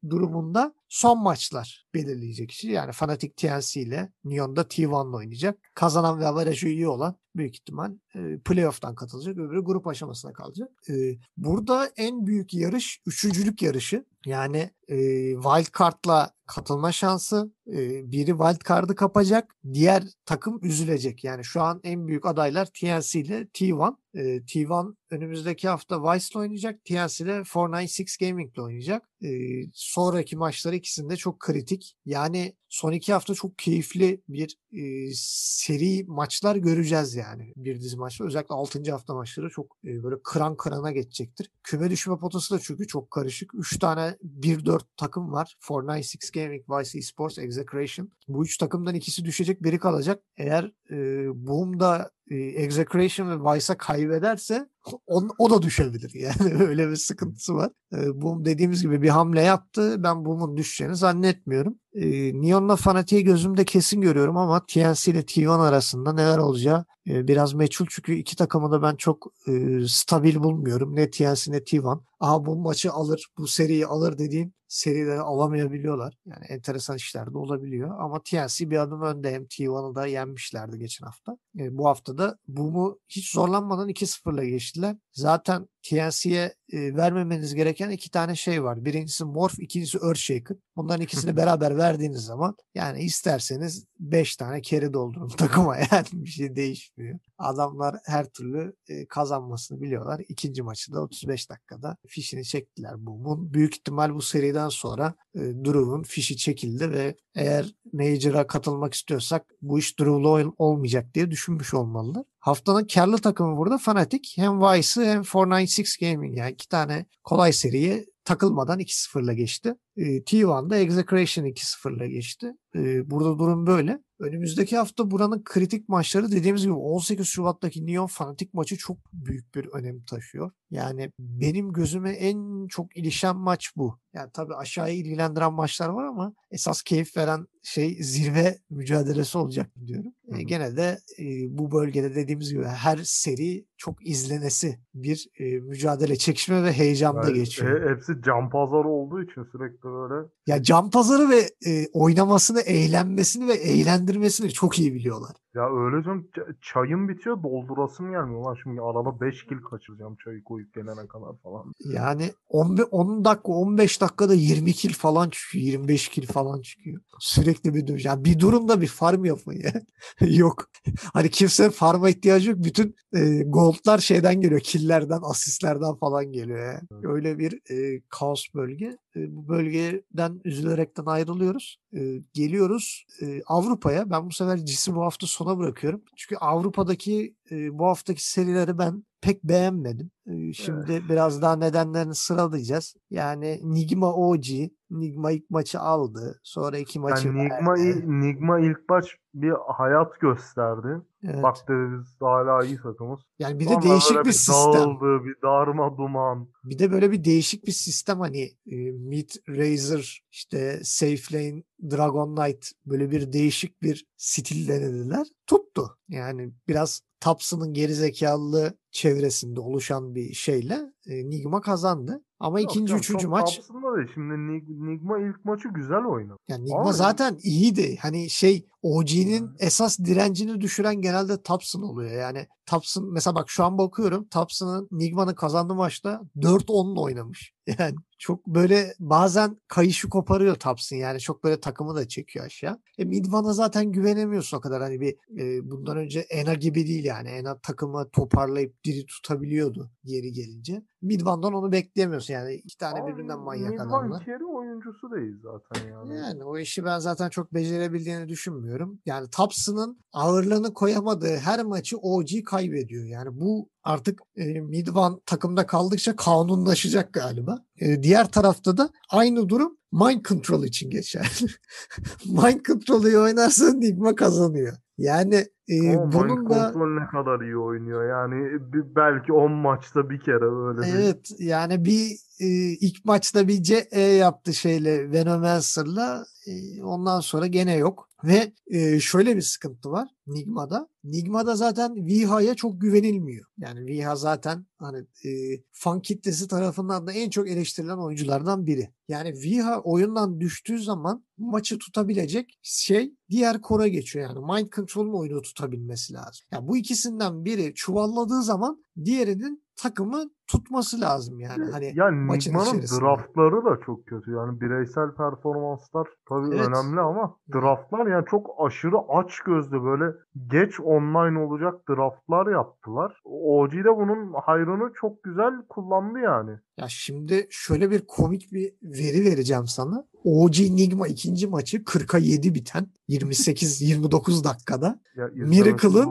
durumunda 0.09 0.73
son 0.89 1.23
maçlar 1.23 1.85
belirleyecek 1.93 2.51
işi. 2.51 2.71
Yani 2.71 2.91
Fanatic 2.91 3.29
TNC 3.35 3.81
ile 3.81 4.11
Neon'da 4.23 4.61
T1'la 4.61 5.17
oynayacak. 5.17 5.59
Kazanan 5.73 6.19
ve 6.19 6.27
averajı 6.27 6.67
iyi 6.67 6.87
olan 6.87 7.15
büyük 7.37 7.55
ihtimal 7.55 7.91
e, 8.15 8.39
playoff'tan 8.45 8.95
katılacak. 8.95 9.37
Öbürü 9.37 9.63
grup 9.63 9.87
aşamasına 9.87 10.33
kalacak. 10.33 10.69
E, 10.89 10.93
burada 11.37 11.91
en 11.97 12.25
büyük 12.27 12.53
yarış 12.53 13.01
üçüncülük 13.05 13.61
yarışı. 13.61 14.05
Yani 14.25 14.69
e, 14.87 14.97
wild 15.33 15.77
card'la 15.79 16.31
katılma 16.45 16.91
şansı. 16.91 17.51
E, 17.67 18.11
biri 18.11 18.31
wild 18.31 18.67
card'ı 18.67 18.95
kapacak. 18.95 19.55
Diğer 19.73 20.03
takım 20.25 20.59
üzülecek. 20.61 21.23
Yani 21.23 21.43
şu 21.43 21.61
an 21.61 21.79
en 21.83 22.07
büyük 22.07 22.25
adaylar 22.25 22.65
TNC 22.65 23.19
ile 23.19 23.41
T1. 23.41 23.95
E, 24.13 24.19
T1 24.21 24.95
önümüzdeki 25.09 25.67
hafta 25.67 26.03
Vice'la 26.03 26.39
oynayacak. 26.39 26.85
TNC 26.85 27.23
ile 27.23 27.43
496 27.45 28.03
Gaming 28.19 28.53
ile 28.53 28.61
oynayacak. 28.61 29.09
E, 29.23 29.29
sonraki 29.73 30.37
maçları 30.37 30.75
ikisinde 30.75 31.15
çok 31.15 31.39
kritik. 31.39 31.95
Yani 32.05 32.55
son 32.69 32.91
iki 32.91 33.13
hafta 33.13 33.33
çok 33.33 33.57
keyifli 33.57 34.21
bir 34.29 34.57
e, 34.71 35.11
seri 35.15 36.03
maçlar 36.07 36.55
göreceğiz 36.55 37.15
yani. 37.15 37.53
Bir 37.55 37.81
dizi 37.81 37.97
maçlar. 37.97 38.27
Özellikle 38.27 38.55
6. 38.55 38.91
hafta 38.91 39.13
maçları 39.13 39.49
çok 39.49 39.77
e, 39.85 40.03
böyle 40.03 40.15
kıran 40.23 40.57
kırana 40.57 40.91
geçecektir. 40.91 41.51
Küme 41.63 41.89
düşme 41.89 42.17
potası 42.17 42.55
da 42.55 42.59
çünkü 42.59 42.87
çok 42.87 43.11
karışık. 43.11 43.51
3 43.55 43.79
tane 43.79 44.17
1-4 44.23 44.81
takım 44.97 45.31
var. 45.31 45.57
496 45.69 46.31
Gaming, 46.33 46.69
Vice 46.69 46.97
Esports, 46.97 47.37
Execration. 47.37 48.11
Bu 48.27 48.45
üç 48.45 48.57
takımdan 48.57 48.95
ikisi 48.95 49.25
düşecek, 49.25 49.63
biri 49.63 49.79
kalacak. 49.79 50.23
Eğer 50.37 50.71
e, 50.91 51.27
Boom'da 51.47 52.11
e, 52.29 52.35
Execration 52.35 53.29
ve 53.29 53.55
Vice'a 53.55 53.77
kaybederse 53.77 54.69
o, 55.07 55.27
o 55.37 55.49
da 55.49 55.61
düşebilir. 55.61 56.11
Yani 56.17 56.63
öyle 56.63 56.89
bir 56.89 56.95
sıkıntısı 56.95 57.55
var. 57.55 57.71
E, 57.93 58.21
Boom 58.21 58.45
dediğimiz 58.45 58.81
gibi 58.81 59.01
bir 59.01 59.09
hamle 59.09 59.41
yaptı. 59.41 60.03
Ben 60.03 60.25
Boom'un 60.25 60.57
düşeceğini 60.57 60.95
zannetmiyorum. 60.95 61.79
E, 61.93 62.31
Neon'la 62.41 62.75
Fanatic'i 62.75 63.23
gözümde 63.23 63.65
kesin 63.65 64.01
görüyorum 64.01 64.37
ama 64.37 64.65
TNC 64.65 65.11
ile 65.11 65.19
T1 65.19 65.61
arasında 65.61 66.13
neler 66.13 66.37
olacağı 66.37 66.85
e, 67.09 67.27
biraz 67.27 67.53
meçhul. 67.53 67.85
Çünkü 67.89 68.13
iki 68.13 68.35
takımı 68.35 68.71
da 68.71 68.81
ben 68.81 68.95
çok 68.95 69.27
e, 69.47 69.79
stabil 69.87 70.35
bulmuyorum. 70.35 70.95
Ne 70.95 71.09
TNC 71.09 71.51
ne 71.51 71.57
T1. 71.57 72.01
Aha 72.19 72.45
bu 72.45 72.55
maçı 72.55 72.91
alır, 72.91 73.27
bu 73.37 73.47
seriyi 73.47 73.87
alır 73.87 74.17
dediğim 74.17 74.53
serileri 74.67 75.19
alamayabiliyorlar. 75.19 76.17
Yani 76.25 76.45
enteresan 76.45 76.95
işler 76.95 77.33
de 77.33 77.37
olabiliyor. 77.37 77.99
Ama 77.99 78.21
TNC 78.23 78.69
bir 78.69 78.77
adım 78.77 79.01
önde. 79.01 79.31
Hem 79.31 79.43
T1'ı 79.43 79.95
da 79.95 80.05
yenmişlerdi 80.05 80.79
geçen 80.79 81.05
hafta. 81.05 81.37
E, 81.59 81.77
bu 81.77 81.87
hafta 81.87 82.17
da 82.17 82.37
Boom'u 82.47 82.99
hiç 83.09 83.31
zorlanmadan 83.31 83.89
2-0'la 83.89 84.43
geçtiler. 84.43 84.95
Zaten 85.11 85.67
TNC'ye 85.89 86.55
e, 86.73 86.95
vermemeniz 86.95 87.55
gereken 87.55 87.89
iki 87.89 88.11
tane 88.11 88.35
şey 88.35 88.63
var. 88.63 88.85
Birincisi 88.85 89.25
Morph, 89.25 89.59
ikincisi 89.59 89.97
Earthshaker. 89.97 90.57
Bunların 90.75 91.01
ikisini 91.01 91.37
beraber 91.37 91.77
verdiğiniz 91.77 92.21
zaman 92.21 92.55
yani 92.75 92.99
isterseniz 93.03 93.85
5 93.99 94.35
tane 94.35 94.61
kere 94.61 94.93
doldurun 94.93 95.27
takıma 95.37 95.77
yani 95.77 96.05
bir 96.13 96.29
şey 96.29 96.55
değişmiyor. 96.55 97.19
Adamlar 97.37 97.95
her 98.05 98.29
türlü 98.29 98.75
e, 98.89 99.05
kazanmasını 99.05 99.81
biliyorlar. 99.81 100.21
İkinci 100.29 100.63
maçı 100.63 100.93
da 100.93 101.01
35 101.01 101.49
dakikada 101.49 101.97
fişini 102.07 102.45
çektiler 102.45 103.05
Boom'un. 103.05 103.53
Büyük 103.53 103.75
ihtimal 103.75 104.13
bu 104.13 104.21
seriden 104.21 104.69
sonra 104.69 105.13
e, 105.35 105.39
Drew'un 105.39 106.03
fişi 106.03 106.37
çekildi 106.37 106.91
ve 106.91 107.15
eğer 107.35 107.75
Major'a 107.93 108.47
katılmak 108.47 108.93
istiyorsak 108.93 109.45
bu 109.61 109.79
iş 109.79 109.99
Drew'la 109.99 110.29
ol- 110.29 110.53
olmayacak 110.57 111.13
diye 111.13 111.31
düşünmüş 111.47 111.73
olmalılar. 111.73 112.23
Haftanın 112.39 112.87
karlı 112.87 113.17
takımı 113.17 113.57
burada 113.57 113.77
Fnatic. 113.77 114.41
Hem 114.41 114.61
Vice'ı 114.61 115.05
hem 115.05 115.23
496 115.23 115.83
Gaming 116.01 116.37
yani 116.37 116.51
iki 116.51 116.67
tane 116.67 117.05
kolay 117.23 117.53
seriye 117.53 118.05
takılmadan 118.25 118.79
2-0'la 118.79 119.33
geçti. 119.33 119.75
E, 119.97 120.03
T1'da 120.23 120.77
Execration 120.77 121.45
2-0'la 121.45 122.05
geçti. 122.05 122.53
E, 122.75 123.09
burada 123.09 123.39
durum 123.39 123.67
böyle. 123.67 123.99
Önümüzdeki 124.19 124.77
hafta 124.77 125.11
buranın 125.11 125.41
kritik 125.43 125.89
maçları 125.89 126.31
dediğimiz 126.31 126.63
gibi 126.63 126.73
18 126.73 127.27
Şubat'taki 127.27 127.85
Neon 127.85 128.07
Fanatik 128.07 128.53
maçı 128.53 128.77
çok 128.77 128.97
büyük 129.13 129.55
bir 129.55 129.65
önem 129.65 130.03
taşıyor. 130.03 130.51
Yani 130.69 131.11
benim 131.19 131.73
gözüme 131.73 132.11
en 132.11 132.67
çok 132.67 132.97
ilişen 132.97 133.35
maç 133.35 133.71
bu. 133.75 133.99
Yani 134.13 134.29
tabii 134.33 134.55
aşağıya 134.55 134.93
ilgilendiren 134.93 135.53
maçlar 135.53 135.89
var 135.89 136.05
ama 136.05 136.33
esas 136.51 136.83
keyif 136.83 137.17
veren 137.17 137.47
şey 137.63 137.97
zirve 138.03 138.57
mücadelesi 138.69 139.37
olacak 139.37 139.71
diyorum. 139.85 140.11
E, 140.37 140.43
gene 140.43 140.77
de 140.77 140.97
e, 141.19 141.23
bu 141.57 141.71
bölgede 141.71 142.15
dediğimiz 142.15 142.53
gibi 142.53 142.63
her 142.63 142.97
seri 143.03 143.65
çok 143.77 144.07
izlenesi 144.07 144.79
bir 144.93 145.27
e, 145.39 145.45
mücadele, 145.59 146.15
çekişme 146.15 146.63
ve 146.63 146.73
heyecanda 146.73 147.27
Yani, 147.27 147.33
geçiyor. 147.33 147.81
e, 147.81 147.95
hepsi 147.95 148.13
can 148.25 148.49
pazarı 148.49 148.87
olduğu 148.87 149.23
için 149.23 149.43
sürekli 149.51 149.86
böyle. 149.91 150.27
Ya 150.47 150.63
can 150.63 150.89
pazarı 150.89 151.29
ve 151.29 151.49
e, 151.65 151.87
oynamasını, 151.93 152.61
eğlenmesini 152.61 153.47
ve 153.47 153.53
eğlendirmesini 153.53 154.51
çok 154.51 154.79
iyi 154.79 154.93
biliyorlar. 154.93 155.35
Ya 155.57 155.69
öyle 155.69 156.03
canım 156.03 156.27
çayım 156.61 157.09
bitiyor 157.09 157.43
doldurasım 157.43 158.11
gelmiyor 158.11 158.41
lan 158.41 158.57
şimdi 158.63 158.81
arada 158.81 159.21
5 159.21 159.45
kil 159.45 159.57
kaçıracağım 159.69 160.15
çayı 160.23 160.43
koyup 160.43 160.73
gelene 160.73 161.07
kadar 161.07 161.37
falan. 161.43 161.73
Yani 161.93 162.31
10, 162.49 162.77
10 162.91 163.25
dakika 163.25 163.51
15 163.51 164.01
dakikada 164.01 164.33
20 164.33 164.73
kil 164.73 164.93
falan 164.93 165.29
çıkıyor. 165.29 165.65
25 165.65 166.09
kil 166.09 166.27
falan 166.27 166.61
çıkıyor. 166.61 167.01
Sürekli 167.19 167.73
bir 167.73 167.87
dövüş. 167.87 168.05
Yani 168.05 168.25
bir 168.25 168.39
durumda 168.39 168.81
bir 168.81 168.87
farm 168.87 169.25
yapın 169.25 169.53
ya. 169.53 169.73
yok. 170.27 170.65
Hani 171.13 171.29
kimse 171.29 171.69
farma 171.69 172.09
ihtiyacı 172.09 172.49
yok. 172.49 172.59
Bütün 172.63 172.95
e, 173.15 173.43
goldlar 173.43 173.97
şeyden 173.97 174.41
geliyor. 174.41 174.59
Killerden, 174.59 175.19
asistlerden 175.23 175.95
falan 175.95 176.31
geliyor 176.31 176.59
ya. 176.59 176.81
Evet. 176.91 177.05
Öyle 177.05 177.39
bir 177.39 177.71
e, 177.71 178.01
kaos 178.09 178.45
bölge. 178.55 178.97
E, 179.15 179.35
bu 179.35 179.47
bölgeden 179.47 180.41
üzülerekten 180.45 181.05
ayrılıyoruz. 181.05 181.77
E, 181.93 181.99
geliyoruz 182.33 183.05
e, 183.21 183.41
Avrupa'ya. 183.47 184.09
Ben 184.09 184.25
bu 184.25 184.31
sefer 184.31 184.65
CIS'i 184.65 184.95
bu 184.95 185.01
hafta 185.01 185.27
sona 185.47 185.59
bırakıyorum. 185.59 186.01
Çünkü 186.17 186.35
Avrupa'daki 186.35 187.35
e, 187.51 187.77
bu 187.79 187.85
haftaki 187.85 188.31
serileri 188.31 188.77
ben 188.77 189.03
pek 189.21 189.43
beğenmedim. 189.43 190.11
E, 190.27 190.53
Şimdi 190.53 191.01
biraz 191.09 191.41
daha 191.41 191.55
nedenlerini 191.55 192.15
sıralayacağız. 192.15 192.95
Yani 193.09 193.59
Nigma 193.63 194.13
OG, 194.13 194.45
Nigma 194.89 195.31
ilk 195.31 195.49
maçı 195.49 195.79
aldı. 195.79 196.39
Sonra 196.43 196.77
iki 196.77 196.99
maçı 196.99 197.27
Yani 197.27 197.43
Nigma, 197.43 197.73
verdi. 197.73 198.21
Nigma 198.21 198.59
ilk 198.59 198.89
baş 198.89 199.17
bir 199.33 199.53
hayat 199.77 200.19
gösterdi. 200.19 201.01
Evet. 201.23 201.43
Bak 201.43 201.55
dedi 201.67 201.99
biz 201.99 202.15
hala 202.21 202.65
iyi 202.65 202.77
takımız. 202.77 203.19
Yani 203.39 203.59
bir 203.59 203.65
de 203.65 203.69
Sonra 203.69 203.81
değişik 203.81 204.15
böyle 204.15 204.25
bir 204.27 204.31
sistem. 204.31 204.73
Dağıldı, 204.73 205.25
bir 205.25 205.35
darma 205.43 205.97
duman. 205.97 206.49
Bir 206.63 206.79
de 206.79 206.91
böyle 206.91 207.11
bir 207.11 207.23
değişik 207.23 207.65
bir 207.65 207.71
sistem 207.71 208.19
hani 208.19 208.41
e, 208.71 208.75
Mid 208.91 209.29
Razor 209.49 210.19
işte 210.31 210.79
Safe 210.83 211.33
Lane 211.33 211.63
Dragon 211.91 212.35
Knight 212.35 212.71
böyle 212.85 213.11
bir 213.11 213.33
değişik 213.33 213.81
bir 213.81 214.05
stil 214.17 214.67
denediler. 214.67 215.27
Tuttu. 215.47 215.97
Yani 216.09 216.51
biraz 216.67 217.01
Taps'ın 217.19 217.73
gerizekalı 217.73 218.77
çevresinde 218.91 219.59
oluşan 219.59 220.15
bir 220.15 220.33
şeyle 220.33 220.93
Nigma 221.07 221.61
kazandı. 221.61 222.23
Ama 222.39 222.59
Yok 222.59 222.71
ikinci, 222.71 222.87
canım, 222.89 222.99
üçüncü 222.99 223.27
maç 223.27 223.57
değil. 223.57 224.07
Şimdi 224.13 224.33
Nig- 224.33 224.91
Nigma 224.93 225.19
ilk 225.19 225.45
maçı 225.45 225.67
güzel 225.69 226.05
oynadı. 226.05 226.37
yani 226.47 226.65
Nigma 226.65 226.79
Ama- 226.81 226.93
zaten 226.93 227.37
iyiydi. 227.43 227.97
Hani 228.01 228.29
şey 228.29 228.65
OG'nin 228.81 229.39
Hmm. 229.41 229.55
esas 229.59 229.99
direncini 229.99 230.61
düşüren 230.61 230.95
genelde 231.01 231.41
Thompson 231.41 231.81
oluyor. 231.81 232.11
Yani 232.11 232.47
Thompson 232.65 233.13
mesela 233.13 233.35
bak 233.35 233.49
şu 233.49 233.63
an 233.63 233.77
bakıyorum 233.77 234.27
Thompson'ın 234.27 234.87
Nigma'nın 234.91 235.33
kazandığı 235.35 235.75
maçta 235.75 236.21
4-10'la 236.41 237.01
oynamış. 237.01 237.53
Yani 237.79 237.95
çok 238.19 238.47
böyle 238.47 238.93
bazen 238.99 239.57
kayışı 239.67 240.09
koparıyor 240.09 240.55
Thompson. 240.55 240.97
Yani 240.97 241.19
çok 241.19 241.43
böyle 241.43 241.59
takımı 241.59 241.95
da 241.95 242.07
çekiyor 242.07 242.45
aşağı. 242.45 242.79
E 242.97 243.05
Midvan'a 243.05 243.53
zaten 243.53 243.91
güvenemiyorsun 243.91 244.57
o 244.57 244.61
kadar. 244.61 244.81
Hani 244.81 244.99
bir 245.01 245.15
e, 245.41 245.71
bundan 245.71 245.97
önce 245.97 246.19
Ena 246.19 246.53
gibi 246.53 246.87
değil 246.87 247.03
yani. 247.05 247.29
Ena 247.29 247.57
takımı 247.59 248.09
toparlayıp 248.09 248.83
diri 248.83 249.05
tutabiliyordu 249.05 249.91
geri 250.05 250.31
gelince. 250.31 250.81
Midvan'dan 251.01 251.53
onu 251.53 251.71
bekleyemiyorsun. 251.71 252.33
Yani 252.33 252.53
iki 252.53 252.77
tane 252.77 252.99
Ama 252.99 253.07
birbirinden 253.07 253.39
manyak 253.39 253.69
Nigma 253.71 253.83
adamlar. 253.83 254.21
içeri 254.21 254.45
oyuncusu 254.45 255.11
değil 255.11 255.35
zaten 255.43 255.89
yani. 255.91 256.15
Yani 256.15 256.43
o 256.43 256.57
işi 256.57 256.85
ben 256.85 256.99
zaten 256.99 257.29
çok 257.29 257.53
becerebildiğini 257.53 258.29
düşünmüyorum. 258.29 258.99
Yani 259.05 259.29
Thompson'ın 259.29 259.99
ağırlığını 260.13 260.73
koyamadığı 260.73 261.37
her 261.37 261.63
maçı 261.63 261.97
OG 261.97 262.29
kaybediyor. 262.45 263.05
Yani 263.05 263.39
bu 263.39 263.69
artık 263.87 264.19
e, 264.35 264.61
Midvan 264.61 265.21
takımda 265.25 265.65
kaldıkça 265.65 266.15
kanunlaşacak 266.15 267.13
galiba. 267.13 267.59
E, 267.81 268.03
diğer 268.03 268.31
tarafta 268.31 268.77
da 268.77 268.89
aynı 269.11 269.49
durum 269.49 269.77
Mind 269.91 270.25
Control 270.25 270.63
için 270.63 270.89
geçer. 270.89 271.39
Mind 272.25 272.65
Control'ü 272.65 273.17
oynarsa 273.17 273.73
Nigma 273.73 274.15
kazanıyor. 274.15 274.77
Yani 274.97 275.45
e, 275.67 275.95
Ama 275.95 276.11
bunun 276.11 276.39
Mind 276.39 276.49
da 276.49 276.71
Control 276.73 276.99
ne 276.99 277.07
kadar 277.07 277.41
iyi 277.41 277.57
oynuyor. 277.57 278.09
Yani 278.09 278.59
bir- 278.73 278.95
belki 278.95 279.33
10 279.33 279.51
maçta 279.51 280.09
bir 280.09 280.19
kere 280.19 280.67
öyle 280.67 280.81
bir 280.81 280.99
Evet 280.99 281.29
yani 281.39 281.85
bir 281.85 282.26
e, 282.39 282.47
ilk 282.71 283.05
maçta 283.05 283.47
bir 283.47 283.63
CE 283.63 283.99
yaptı 283.99 284.53
şeyle 284.53 285.11
Venomancer'la 285.11 286.25
e, 286.47 286.83
ondan 286.83 287.19
sonra 287.19 287.47
gene 287.47 287.75
yok. 287.75 288.07
Ve 288.23 288.53
e, 288.67 288.99
şöyle 288.99 289.35
bir 289.35 289.41
sıkıntı 289.41 289.91
var 289.91 290.09
Nigma'da. 290.27 290.87
Nigma'da 291.03 291.55
zaten 291.55 292.05
Viha'ya 292.05 292.55
çok 292.55 292.81
güvenilmiyor. 292.81 293.45
Yani 293.57 293.85
Viha 293.85 294.15
zaten 294.15 294.65
hani 294.77 295.05
e, 295.25 295.29
fan 295.71 296.01
kitlesi 296.01 296.47
tarafından 296.47 297.07
da 297.07 297.11
en 297.11 297.29
çok 297.29 297.49
eleştirilen 297.49 297.97
oyunculardan 297.97 298.65
biri. 298.65 298.89
Yani 299.07 299.33
Viha 299.33 299.81
oyundan 299.81 300.39
düştüğü 300.39 300.79
zaman 300.79 301.25
maçı 301.37 301.77
tutabilecek 301.77 302.59
şey 302.61 303.13
diğer 303.29 303.61
kora 303.61 303.87
geçiyor. 303.87 304.29
Yani 304.29 304.39
Mind 304.39 304.73
Control'un 304.73 305.19
oyunu 305.19 305.41
tutabilmesi 305.41 306.13
lazım. 306.13 306.45
Yani 306.51 306.67
bu 306.67 306.77
ikisinden 306.77 307.45
biri 307.45 307.73
çuvalladığı 307.75 308.43
zaman 308.43 308.83
diğerinin 309.05 309.63
takımı 309.75 310.29
tutması 310.47 311.01
lazım 311.01 311.39
yani. 311.39 311.71
Hani 311.71 311.91
ya 311.95 312.11
maçın 312.11 312.53
draftları 313.01 313.65
da 313.65 313.79
çok 313.85 314.05
kötü. 314.05 314.31
Yani 314.31 314.61
bireysel 314.61 315.11
performanslar 315.17 316.07
tabii 316.29 316.55
Evet. 316.55 316.67
önemli 316.67 316.99
ama 316.99 317.35
draftlar 317.53 318.07
yani 318.07 318.25
çok 318.29 318.47
aşırı 318.59 318.97
aç 319.09 319.39
gözlü 319.39 319.83
böyle 319.83 320.05
geç 320.51 320.79
online 320.79 321.39
olacak 321.39 321.75
draftlar 321.89 322.51
yaptılar. 322.51 323.21
OG'de 323.25 323.97
bunun 323.97 324.33
hayrını 324.45 324.91
çok 325.01 325.23
güzel 325.23 325.53
kullandı 325.69 326.19
yani. 326.19 326.51
Ya 326.77 326.85
şimdi 326.89 327.47
şöyle 327.49 327.91
bir 327.91 328.05
komik 328.07 328.51
bir 328.53 328.73
veri 328.83 329.25
vereceğim 329.25 329.67
sana. 329.67 330.05
OG 330.23 330.59
Nigma 330.59 331.07
ikinci 331.07 331.47
maçı 331.47 331.77
40'a 331.77 332.19
7 332.19 332.55
biten 332.55 332.87
28-29 333.09 334.43
dakikada. 334.43 334.99
Miracle'ın-. 335.33 336.09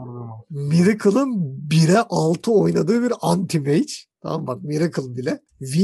Miracle'ın 0.50 1.33
1'e 1.71 1.99
6 2.11 2.52
oynadığı 2.52 3.02
bir 3.02 3.11
anti-mage. 3.11 4.07
Tamam 4.26 4.47
bak 4.47 4.62
Miracle 4.62 5.16
bile. 5.16 5.40
V, 5.61 5.75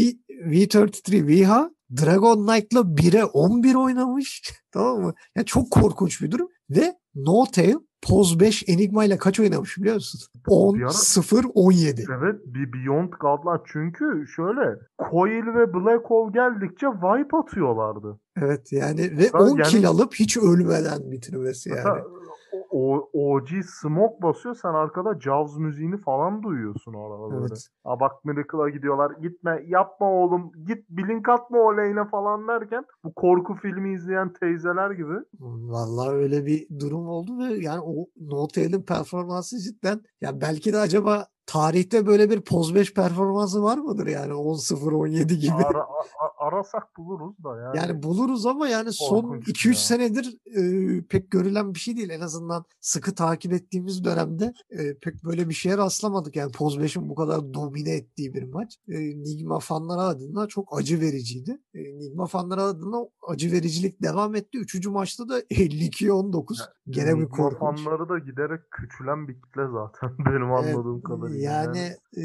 V33 0.51 1.27
Viha 1.27 1.71
Dragon 2.03 2.47
Knight'la 2.47 2.81
1'e 2.81 3.25
11 3.25 3.75
oynamış. 3.75 4.43
tamam 4.73 5.01
mı? 5.01 5.15
Ya 5.37 5.45
çok 5.45 5.71
korkunç 5.71 6.23
bir 6.23 6.31
durum. 6.31 6.49
Ve 6.71 6.95
No 7.15 7.45
Tail 7.53 7.75
Poz 8.03 8.41
5 8.41 8.65
Enigma 8.69 9.05
ile 9.05 9.19
kaç 9.19 9.41
oynamış 9.41 9.79
biliyor 9.79 9.95
musun? 9.95 10.21
10, 10.49 10.75
Bir 10.75 10.83
ara- 10.83 10.91
0, 10.91 11.45
17. 11.55 12.05
Evet 12.19 12.41
bir 12.47 12.73
Beyond 12.73 13.09
God'lar 13.21 13.61
çünkü 13.73 14.27
şöyle 14.37 14.61
Coil 15.11 15.47
ve 15.47 15.75
Black 15.75 16.05
Hole 16.05 16.33
geldikçe 16.33 16.87
wipe 16.87 17.37
atıyorlardı. 17.37 18.21
Evet 18.37 18.73
yani 18.73 19.19
ve 19.19 19.29
Tabii 19.29 19.43
10 19.43 19.49
yani- 19.49 19.63
kill 19.69 19.87
alıp 19.89 20.15
hiç 20.15 20.37
ölmeden 20.37 21.11
bitirmesi 21.11 21.69
yani. 21.69 22.01
O, 22.53 22.69
o- 22.71 23.11
OG 23.35 23.49
smoke 23.67 24.23
basıyor 24.23 24.55
sen 24.55 24.75
arkada 24.75 25.21
Jaws 25.21 25.57
müziğini 25.57 25.97
falan 25.97 26.43
duyuyorsun 26.43 26.93
orada 26.95 27.35
böyle. 27.35 27.47
Evet. 27.47 27.69
Aa 27.85 28.01
bak 28.01 28.25
Miracle'a 28.25 28.69
gidiyorlar 28.69 29.11
gitme 29.23 29.63
yapma 29.67 30.11
oğlum 30.11 30.53
git 30.67 30.89
blink 30.91 31.29
atma 31.29 31.59
o 31.59 31.77
lane'e 31.77 32.05
falan 32.05 32.49
derken 32.49 32.85
bu 33.05 33.13
korku 33.15 33.55
filmi 33.55 33.95
izleyen 33.95 34.33
teyzeler 34.33 34.91
gibi. 34.91 35.15
Vallahi 35.41 36.11
öyle 36.11 36.47
bir 36.47 36.67
durum 36.81 37.09
oldu 37.09 37.39
ve 37.39 37.45
yani 37.55 37.81
o 37.81 38.07
No 38.21 38.49
Tail'in 38.49 38.83
performansı 38.83 39.59
cidden 39.59 40.01
ya 40.21 40.41
belki 40.41 40.73
de 40.73 40.79
acaba 40.79 41.27
tarihte 41.47 42.07
böyle 42.07 42.31
bir 42.31 42.41
Poz 42.41 42.75
5 42.75 42.95
performansı 42.95 43.63
var 43.63 43.79
mıdır 43.79 44.07
yani 44.07 44.33
10-0-17 44.33 45.35
gibi. 45.35 45.53
Ara, 45.53 45.81
a- 45.83 46.47
arasak 46.47 46.97
buluruz 46.97 47.37
da 47.45 47.61
yani. 47.61 47.77
Yani 47.77 48.03
buluruz 48.03 48.47
ama 48.47 48.69
yani 48.69 48.93
son 48.93 49.21
Korkunç 49.23 49.49
2-3 49.49 49.69
ya. 49.69 49.75
senedir 49.75 50.37
e, 50.57 51.03
pek 51.07 51.31
görülen 51.31 51.75
bir 51.75 51.79
şey 51.79 51.97
değil. 51.97 52.11
En 52.11 52.21
azından 52.21 52.65
sıkı 52.81 53.15
takip 53.15 53.53
ettiğimiz 53.53 54.05
dönemde 54.05 54.53
e, 54.71 54.99
pek 54.99 55.25
böyle 55.25 55.49
bir 55.49 55.55
şeye 55.55 55.79
rastlamadık. 55.79 56.37
Yani 56.37 56.53
Poz 56.53 56.79
5'in 56.79 57.09
bu 57.09 57.15
kadar 57.15 57.55
domine 57.55 57.91
ettiği 57.91 58.35
bir 58.35 58.43
maç. 58.43 58.77
E, 58.89 58.99
Nigma 58.99 59.59
fanları 59.59 60.01
adına 60.01 60.47
çok 60.47 60.79
acı 60.79 61.01
vericiydi. 61.01 61.59
E, 61.75 61.81
Nigma 61.99 62.27
fanları 62.27 62.63
adına 62.63 62.97
acı 63.29 63.53
vericilik 63.53 64.03
devam 64.03 64.35
etti. 64.35 64.59
Üçüncü 64.59 64.91
maçta 64.91 65.29
da 65.29 65.41
52-19. 65.41 66.59
Gene 66.91 67.19
bir 67.19 67.29
korkunç. 67.29 67.85
fanları 67.85 68.09
da 68.09 68.19
giderek 68.19 68.61
küçülen 68.71 69.29
bir 69.29 69.35
kitle 69.35 69.63
zaten 69.73 70.19
benim 70.27 70.53
anladığım 70.53 71.03
kadarıyla. 71.03 71.32
Yani 71.37 71.97
e, 72.17 72.23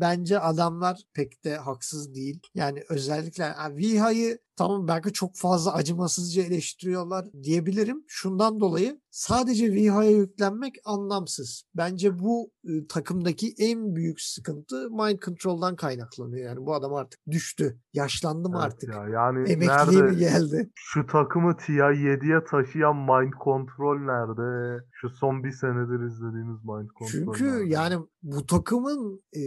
bence 0.00 0.38
adamlar 0.38 1.02
pek 1.14 1.44
de 1.44 1.56
haksız 1.56 2.14
değil. 2.14 2.40
Yani 2.54 2.82
özellikle 2.88 3.44
yani 3.44 3.76
Viha'yı 3.76 4.38
tamam 4.56 4.88
belki 4.88 5.12
çok 5.12 5.36
fazla 5.36 5.74
acımasızca 5.74 6.42
eleştiriyorlar 6.42 7.26
diyebilirim. 7.42 8.04
Şundan 8.08 8.60
dolayı 8.60 9.00
sadece 9.12 9.72
Viha'ya 9.72 10.10
yüklenmek 10.10 10.74
anlamsız. 10.84 11.64
Bence 11.76 12.18
bu 12.18 12.50
e, 12.64 12.86
takımdaki 12.88 13.54
en 13.58 13.94
büyük 13.94 14.20
sıkıntı 14.20 14.90
mind 14.90 15.18
control'dan 15.24 15.76
kaynaklanıyor. 15.76 16.46
Yani 16.46 16.66
bu 16.66 16.74
adam 16.74 16.94
artık 16.94 17.20
düştü. 17.30 17.78
Yaşlandı 17.92 18.48
mı 18.48 18.56
Evet 18.62 18.66
artık? 18.72 18.94
ya, 18.94 19.08
yani 19.08 19.50
Emekliğe 19.50 20.00
mi 20.02 20.06
nerede 20.06 20.14
geldi? 20.18 20.70
şu 20.74 21.06
takımı 21.06 21.50
TI7'ye 21.52 22.44
taşıyan 22.50 22.96
Mind 22.96 23.32
Control 23.44 23.96
nerede? 23.98 24.84
Şu 24.92 25.08
son 25.08 25.44
bir 25.44 25.52
senedir 25.52 26.06
izlediğimiz 26.06 26.64
Mind 26.64 26.90
Control 26.98 27.34
Çünkü 27.34 27.44
nerede? 27.44 27.74
yani 27.74 27.96
bu 28.22 28.46
takımın 28.46 29.22
e, 29.36 29.40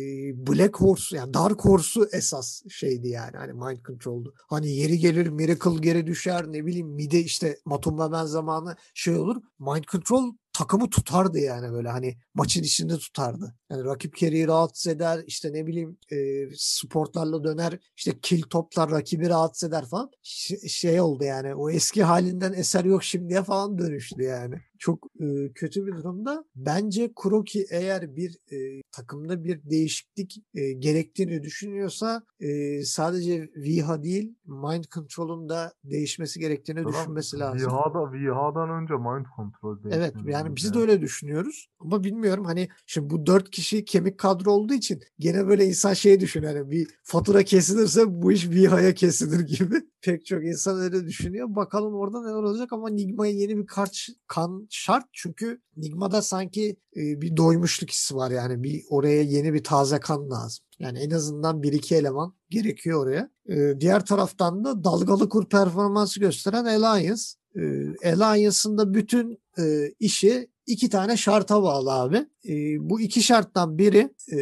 Black 0.47 0.81
Horse 0.81 1.17
yani 1.17 1.33
Dark 1.33 1.65
Horse'u 1.65 2.05
esas 2.13 2.61
şeydi 2.69 3.07
yani 3.07 3.37
hani 3.37 3.53
Mind 3.53 3.85
Control'du. 3.87 4.33
Hani 4.49 4.69
yeri 4.75 4.99
gelir 4.99 5.27
Miracle 5.27 5.79
geri 5.79 6.07
düşer 6.07 6.45
ne 6.47 6.65
bileyim 6.65 6.87
mide 6.87 7.19
işte 7.19 7.57
Matumba 7.65 8.11
ben 8.11 8.25
zamanı 8.25 8.75
şey 8.93 9.15
olur. 9.15 9.35
Mind 9.59 9.87
Control 9.87 10.33
takımı 10.57 10.89
tutardı 10.89 11.39
yani 11.39 11.73
böyle 11.73 11.89
hani 11.89 12.17
maçın 12.33 12.63
içinde 12.63 12.97
tutardı. 12.97 13.55
Yani 13.71 13.83
rakip 13.85 14.15
carry'i 14.17 14.47
rahatsız 14.47 14.87
eder 14.87 15.23
işte 15.27 15.53
ne 15.53 15.67
bileyim 15.67 15.97
e, 16.11 16.17
sportlarla 16.55 17.43
döner 17.43 17.79
işte 17.97 18.19
kill 18.21 18.41
toplar 18.41 18.91
rakibi 18.91 19.29
rahatsız 19.29 19.69
eder 19.69 19.85
falan. 19.85 20.11
Ş- 20.23 20.69
şey 20.69 21.01
oldu 21.01 21.23
yani 21.23 21.55
o 21.55 21.69
eski 21.69 22.03
halinden 22.03 22.53
eser 22.53 22.85
yok 22.85 23.03
şimdiye 23.03 23.43
falan 23.43 23.77
dönüştü 23.77 24.23
yani. 24.23 24.55
Çok 24.79 25.07
e, 25.19 25.53
kötü 25.55 25.85
bir 25.85 25.91
durumda. 25.91 26.45
Bence 26.55 27.13
Kuroki 27.15 27.65
eğer 27.71 28.15
bir 28.15 28.37
e, 28.51 28.81
takımda 28.91 29.43
bir 29.43 29.69
değişiklik 29.69 30.37
e, 30.53 30.71
gerektiğini 30.71 31.43
düşünüyorsa 31.43 32.23
e, 32.39 32.81
sadece 32.83 33.49
Viha 33.55 34.03
değil 34.03 34.35
Mind 34.45 34.83
Control'un 34.93 35.49
da 35.49 35.73
değişmesi 35.83 36.39
gerektiğini 36.39 36.83
Tamam, 36.83 36.93
düşünmesi 36.93 37.39
lazım. 37.39 37.71
Viha'da, 37.71 38.13
Viha'dan 38.13 38.69
önce 38.69 38.93
Mind 38.93 39.25
Control 39.35 39.77
Evet 39.91 40.15
değişmeli 40.15 40.25
yani 40.45 40.55
biz 40.55 40.73
de 40.73 40.79
öyle 40.79 41.01
düşünüyoruz. 41.01 41.67
Ama 41.79 42.03
bilmiyorum 42.03 42.45
hani 42.45 42.69
şimdi 42.85 43.09
bu 43.09 43.25
dört 43.25 43.49
kişi 43.49 43.85
kemik 43.85 44.17
kadro 44.17 44.51
olduğu 44.51 44.73
için 44.73 45.01
gene 45.19 45.47
böyle 45.47 45.65
insan 45.65 45.93
şey 45.93 46.19
düşünüyor. 46.19 46.55
Hani 46.55 46.71
bir 46.71 46.87
fatura 47.03 47.43
kesilirse 47.43 48.21
bu 48.21 48.31
iş 48.31 48.49
Viha'ya 48.49 48.93
kesilir 48.93 49.39
gibi. 49.57 49.75
Pek 50.01 50.25
çok 50.25 50.45
insan 50.45 50.79
öyle 50.79 51.05
düşünüyor. 51.05 51.55
Bakalım 51.55 51.95
orada 51.95 52.21
neler 52.21 52.43
olacak 52.43 52.73
ama 52.73 52.89
Nigma'ya 52.89 53.33
yeni 53.33 53.57
bir 53.57 53.65
kart 53.65 54.07
kan 54.27 54.67
şart. 54.69 55.05
Çünkü 55.13 55.61
Nigma'da 55.77 56.21
sanki 56.21 56.75
e, 56.95 57.21
bir 57.21 57.37
doymuşluk 57.37 57.89
hissi 57.89 58.15
var 58.15 58.31
yani. 58.31 58.63
Bir 58.63 58.83
oraya 58.89 59.21
yeni 59.21 59.53
bir 59.53 59.63
taze 59.63 59.99
kan 59.99 60.29
lazım. 60.29 60.65
Yani 60.79 60.99
en 60.99 61.11
azından 61.11 61.63
bir 61.63 61.73
iki 61.73 61.95
eleman 61.95 62.33
gerekiyor 62.49 63.03
oraya. 63.03 63.29
E, 63.49 63.79
diğer 63.79 64.05
taraftan 64.05 64.65
da 64.65 64.83
dalgalı 64.83 65.29
kur 65.29 65.49
performansı 65.49 66.19
gösteren 66.19 66.65
Alliance. 66.65 67.23
E, 67.55 68.13
Alliance'ın 68.13 68.93
bütün 68.93 69.39
e, 69.57 69.91
işi 69.99 70.49
iki 70.65 70.89
tane 70.89 71.17
şarta 71.17 71.63
bağlı 71.63 71.91
abi. 71.91 72.17
E, 72.49 72.53
bu 72.89 73.01
iki 73.01 73.23
şarttan 73.23 73.77
biri 73.77 74.13
e, 74.31 74.37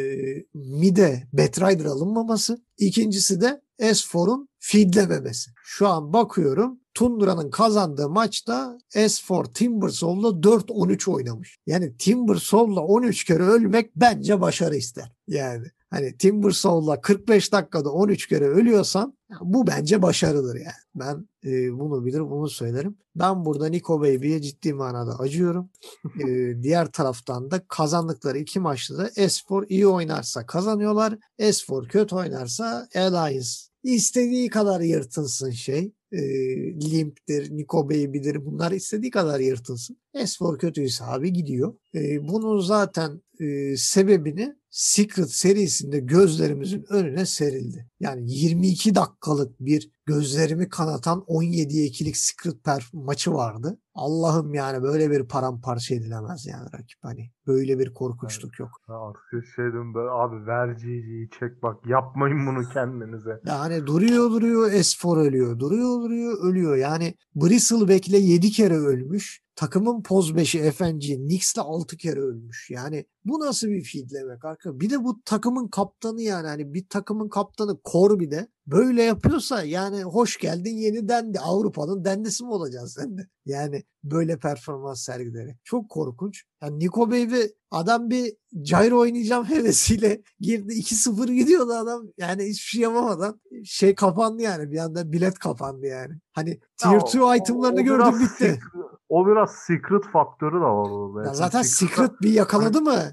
mide 0.54 1.24
Batrider 1.34 1.86
alınmaması. 1.86 2.62
İkincisi 2.78 3.42
de 3.42 3.62
S4'un 3.80 4.50
feedlememesi. 4.60 5.52
Şu 5.64 5.88
an 5.88 6.14
bakıyorum 6.14 6.80
Tundra'nın 6.94 7.50
kazandığı 7.50 8.10
maçta 8.10 8.78
S4 8.96 9.54
Timbersoul'la 9.54 10.28
4-13 10.28 11.12
oynamış. 11.12 11.58
Yani 11.66 11.98
Timbersoul'la 11.98 12.82
13 12.82 13.24
kere 13.24 13.44
ölmek 13.44 13.96
bence 13.96 14.42
başarı 14.42 14.76
ister. 14.76 15.12
Yani 15.28 15.68
hani 15.94 16.18
Timbersoul'la 16.18 17.02
45 17.02 17.52
dakikada 17.52 17.92
13 17.92 18.28
kere 18.28 18.48
ölüyorsan 18.48 19.18
bu 19.42 19.68
bence 19.68 20.02
başarıdır 20.02 20.56
yani. 20.56 20.84
Ben 20.96 21.28
e, 21.46 21.80
bunu 21.80 22.06
bilir 22.06 22.20
bunu 22.20 22.50
söylerim. 22.50 22.98
Ben 23.16 23.46
burada 23.46 23.68
Nico 23.68 24.00
Baby'ye 24.02 24.42
ciddi 24.42 24.74
manada 24.74 25.20
acıyorum. 25.20 25.70
E, 26.28 26.56
diğer 26.64 26.92
taraftan 26.92 27.52
da 27.52 27.68
kazandıkları 27.68 28.38
iki 28.38 28.60
maçta 28.60 28.98
da 28.98 29.08
S4 29.08 29.66
iyi 29.70 29.88
oynarsa 29.88 30.46
kazanıyorlar. 30.46 31.18
S4 31.40 31.88
kötü 31.88 32.16
oynarsa 32.16 32.88
Alliance 32.96 33.50
istediği 33.84 34.50
kadar 34.50 34.82
yırtınsın 34.82 35.52
şey. 35.52 35.92
E, 36.12 36.20
Limp'tir, 36.92 37.52
Nico 37.52 37.90
Baby'dir 37.90 38.46
bunlar 38.46 38.72
istediği 38.72 39.12
kadar 39.12 39.40
yırtınsın. 39.40 39.98
S4 40.16 40.58
kötüyse 40.58 41.04
abi 41.04 41.34
gidiyor. 41.34 41.74
E, 41.96 42.28
bunun 42.28 42.60
zaten 42.60 43.22
e, 43.40 43.78
sebebini 43.78 44.56
Secret 44.74 45.32
serisinde 45.32 46.00
gözlerimizin 46.00 46.86
önüne 46.90 47.26
serildi. 47.26 47.90
Yani 48.00 48.32
22 48.32 48.96
dakikalık 48.96 49.60
bir 49.60 49.92
gözlerimi 50.06 50.70
kanatan 50.70 51.20
17'ye 51.20 51.88
2'lik 51.88 52.18
Secret 52.18 52.56
perf- 52.66 53.06
maçı 53.06 53.34
vardı. 53.34 53.80
Allah'ım 53.94 54.54
yani 54.54 54.84
böyle 54.84 55.12
bir 55.12 55.28
paramparça 55.28 55.96
edilemez 55.96 56.46
yani 56.46 56.66
rakip 56.66 57.00
hani. 57.02 57.32
Böyle 57.48 57.80
bir 57.80 57.94
korkunçluk 57.94 58.60
yok. 58.60 58.70
Artık 58.88 59.46
şey 59.56 59.66
dedim 59.66 59.94
böyle 59.94 60.10
abi 60.10 60.48
ver 60.48 60.68
GG'yi 60.68 61.30
çek 61.40 61.64
bak 61.64 61.86
yapmayın 61.88 62.48
bunu 62.48 62.70
kendinize. 62.70 63.42
Yani 63.46 63.88
duruyor 63.88 64.32
duruyor 64.32 64.72
S4 64.72 65.20
ölüyor. 65.20 65.60
Duruyor 65.60 66.02
duruyor 66.02 66.44
ölüyor. 66.44 66.76
Yani 66.76 67.16
Bristleback'le 67.36 68.20
7 68.20 68.52
kere 68.52 68.78
ölmüş. 68.78 69.44
Takımın 69.56 70.04
poz 70.04 70.32
5'i 70.32 70.72
FNG 70.72 71.02
Knicks'le 71.02 71.58
6 71.58 71.98
kere 71.98 72.20
ölmüş. 72.20 72.70
Yani 72.70 73.06
bu 73.26 73.40
nasıl 73.40 73.68
bir 73.68 73.84
feedlemek 73.84 74.46
arka? 74.46 74.80
Bir 74.80 74.90
de 74.90 75.04
bu 75.04 75.22
takımın 75.26 75.68
kaptanı 75.68 76.22
yani 76.22 76.48
hani 76.48 76.74
bir 76.74 76.86
takımın 76.90 77.30
kaptanı 77.30 77.78
Corby 77.92 78.32
de 78.32 78.48
böyle 78.68 79.04
yapıyorsa 79.04 79.64
yani 79.64 80.04
hoş 80.04 80.38
geldin 80.38 80.78
yeni 80.78 81.08
dendi. 81.10 81.40
Avrupa'nın 81.40 82.06
dendisi 82.06 82.44
mi 82.44 82.50
olacaksın 82.50 83.02
sen 83.02 83.18
de? 83.18 83.28
Yani 83.46 83.84
böyle 84.04 84.40
performans 84.40 85.02
sergileri. 85.06 85.58
Çok 85.64 85.90
korkunç. 85.90 86.44
Yani 86.62 86.80
Nico 86.80 87.08
Baby 87.08 87.42
adam 87.72 88.10
bir 88.10 88.34
gyro 88.62 89.00
oynayacağım 89.00 89.46
hevesiyle 89.50 90.22
girdi. 90.40 90.74
2-0 90.74 91.32
gidiyordu 91.34 91.74
adam. 91.74 92.04
Yani 92.18 92.44
hiçbir 92.44 92.68
şey 92.68 92.82
yapamadan 92.82 93.42
şey 93.66 93.96
kapandı 93.96 94.42
yani. 94.42 94.72
Bir 94.72 94.78
anda 94.78 95.12
bilet 95.12 95.40
kapandı 95.40 95.86
yani. 95.86 96.14
Hani 96.34 96.60
tier 96.78 96.92
Ya 96.94 97.00
2 97.08 97.22
o- 97.22 97.36
itemlarını 97.36 97.80
o 97.82 97.84
gördüm 97.84 98.20
bitti. 98.20 98.44
secret- 98.46 98.60
o 99.10 99.28
biraz 99.28 99.52
secret 99.52 100.04
faktörü 100.14 100.56
de 100.56 100.60
var 100.60 100.90
orada. 100.92 101.28
Ya 101.28 101.34
zaten 101.34 101.62
secret'a- 101.62 102.04
Secret 102.08 102.22
bir 102.22 102.30
yakaladı 102.34 102.82
mı 102.82 103.13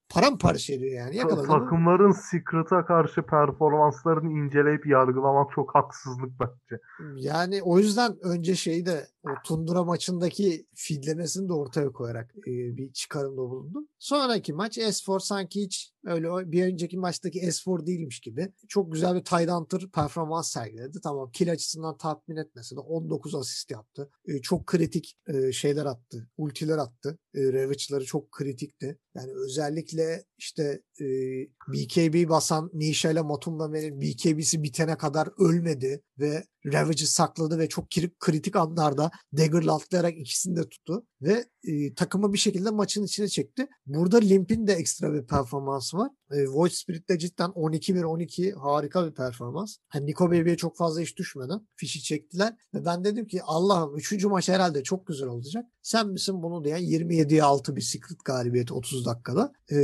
paramparça 0.13 0.73
ediyor 0.73 0.91
yani. 0.93 1.11
ta- 1.11 1.17
Yakaladı 1.17 1.47
mı? 1.47 1.59
takımların 1.59 2.11
Secret'a 2.11 2.85
karşı 2.85 3.21
performanslarını 3.21 4.31
inceleyip 4.31 4.85
yargılamak 4.87 5.51
çok 5.55 5.75
haksızlık 5.75 6.31
bence. 6.39 6.81
Yani 7.15 7.61
o 7.63 7.79
yüzden 7.79 8.17
önce 8.21 8.55
şeyi 8.55 8.85
de 8.85 9.07
o 9.23 9.29
Tundra 9.45 9.83
maçındaki 9.83 10.65
fidlemesini 10.75 11.49
de 11.49 11.53
ortaya 11.53 11.91
koyarak 11.91 12.31
e, 12.47 12.51
bir 12.77 12.93
çıkarımda 12.93 13.37
bulundum. 13.37 13.87
Sonraki 13.99 14.53
maç 14.53 14.77
S4 14.77 15.19
sanki 15.19 15.61
hiç 15.61 15.93
öyle 16.05 16.51
bir 16.51 16.65
önceki 16.65 16.97
maçtaki 16.97 17.39
S4 17.39 17.85
değilmiş 17.85 18.19
gibi. 18.19 18.51
Çok 18.67 18.91
güzel 18.93 19.15
bir 19.15 19.23
Tide 19.23 19.51
Hunter 19.51 19.81
performans 19.93 20.51
sergiledi. 20.51 20.99
Tamam 21.03 21.31
kill 21.31 21.51
açısından 21.51 21.97
tatmin 21.97 22.35
etmese 22.35 22.75
de 22.75 22.79
19 22.79 23.35
asist 23.35 23.71
yaptı. 23.71 24.09
E, 24.27 24.41
çok 24.41 24.67
kritik 24.67 25.17
e, 25.27 25.51
şeyler 25.51 25.85
attı. 25.85 26.29
Ultiler 26.37 26.77
attı. 26.77 27.17
E, 27.35 27.53
Ravage'ları 27.53 28.05
çok 28.05 28.31
kritikti. 28.31 28.97
Yani 29.15 29.31
özellikle 29.45 30.00
işte 30.37 30.81
e, 31.01 31.05
BKB 31.67 32.29
basan 32.29 32.71
Nisha 32.73 33.11
ile 33.11 33.21
Matumbame'nin 33.21 34.01
BKB'si 34.01 34.63
bitene 34.63 34.97
kadar 34.97 35.29
ölmedi 35.37 36.03
ve 36.19 36.43
Ravage'ı 36.65 37.07
sakladı 37.07 37.59
ve 37.59 37.69
çok 37.69 37.91
kri- 37.91 38.11
kritik 38.19 38.55
anlarda 38.55 39.11
Dagger'la 39.37 39.75
atlayarak 39.75 40.17
ikisini 40.17 40.55
de 40.55 40.69
tuttu 40.69 41.05
ve 41.21 41.45
e, 41.63 41.93
takımı 41.93 42.33
bir 42.33 42.37
şekilde 42.37 42.69
maçın 42.69 43.03
içine 43.03 43.27
çekti. 43.27 43.67
Burada 43.85 44.17
Limp'in 44.17 44.67
de 44.67 44.73
ekstra 44.73 45.13
bir 45.13 45.27
performansı 45.27 45.97
var. 45.97 46.11
E, 46.31 46.47
Void 46.47 46.71
Spirit'te 46.71 47.19
cidden 47.19 47.49
12-1-12 47.49 48.53
harika 48.53 49.07
bir 49.07 49.13
performans. 49.13 49.77
Hani 49.87 50.05
Nico 50.05 50.27
Baby'ye 50.27 50.57
çok 50.57 50.77
fazla 50.77 51.01
iş 51.01 51.17
düşmeden 51.17 51.67
fişi 51.75 52.03
çektiler 52.03 52.55
ve 52.73 52.85
ben 52.85 53.03
dedim 53.03 53.27
ki 53.27 53.43
Allah'ım 53.43 53.97
3. 53.97 54.25
maç 54.25 54.49
herhalde 54.49 54.83
çok 54.83 55.07
güzel 55.07 55.27
olacak. 55.27 55.65
Sen 55.81 56.07
misin 56.07 56.43
bunu 56.43 56.63
diyen 56.63 56.81
27'ye 56.81 57.43
6 57.43 57.75
bir 57.75 57.81
Secret 57.81 58.25
galibiyeti 58.25 58.73
30 58.73 59.05
dakikada. 59.05 59.53
E, 59.71 59.77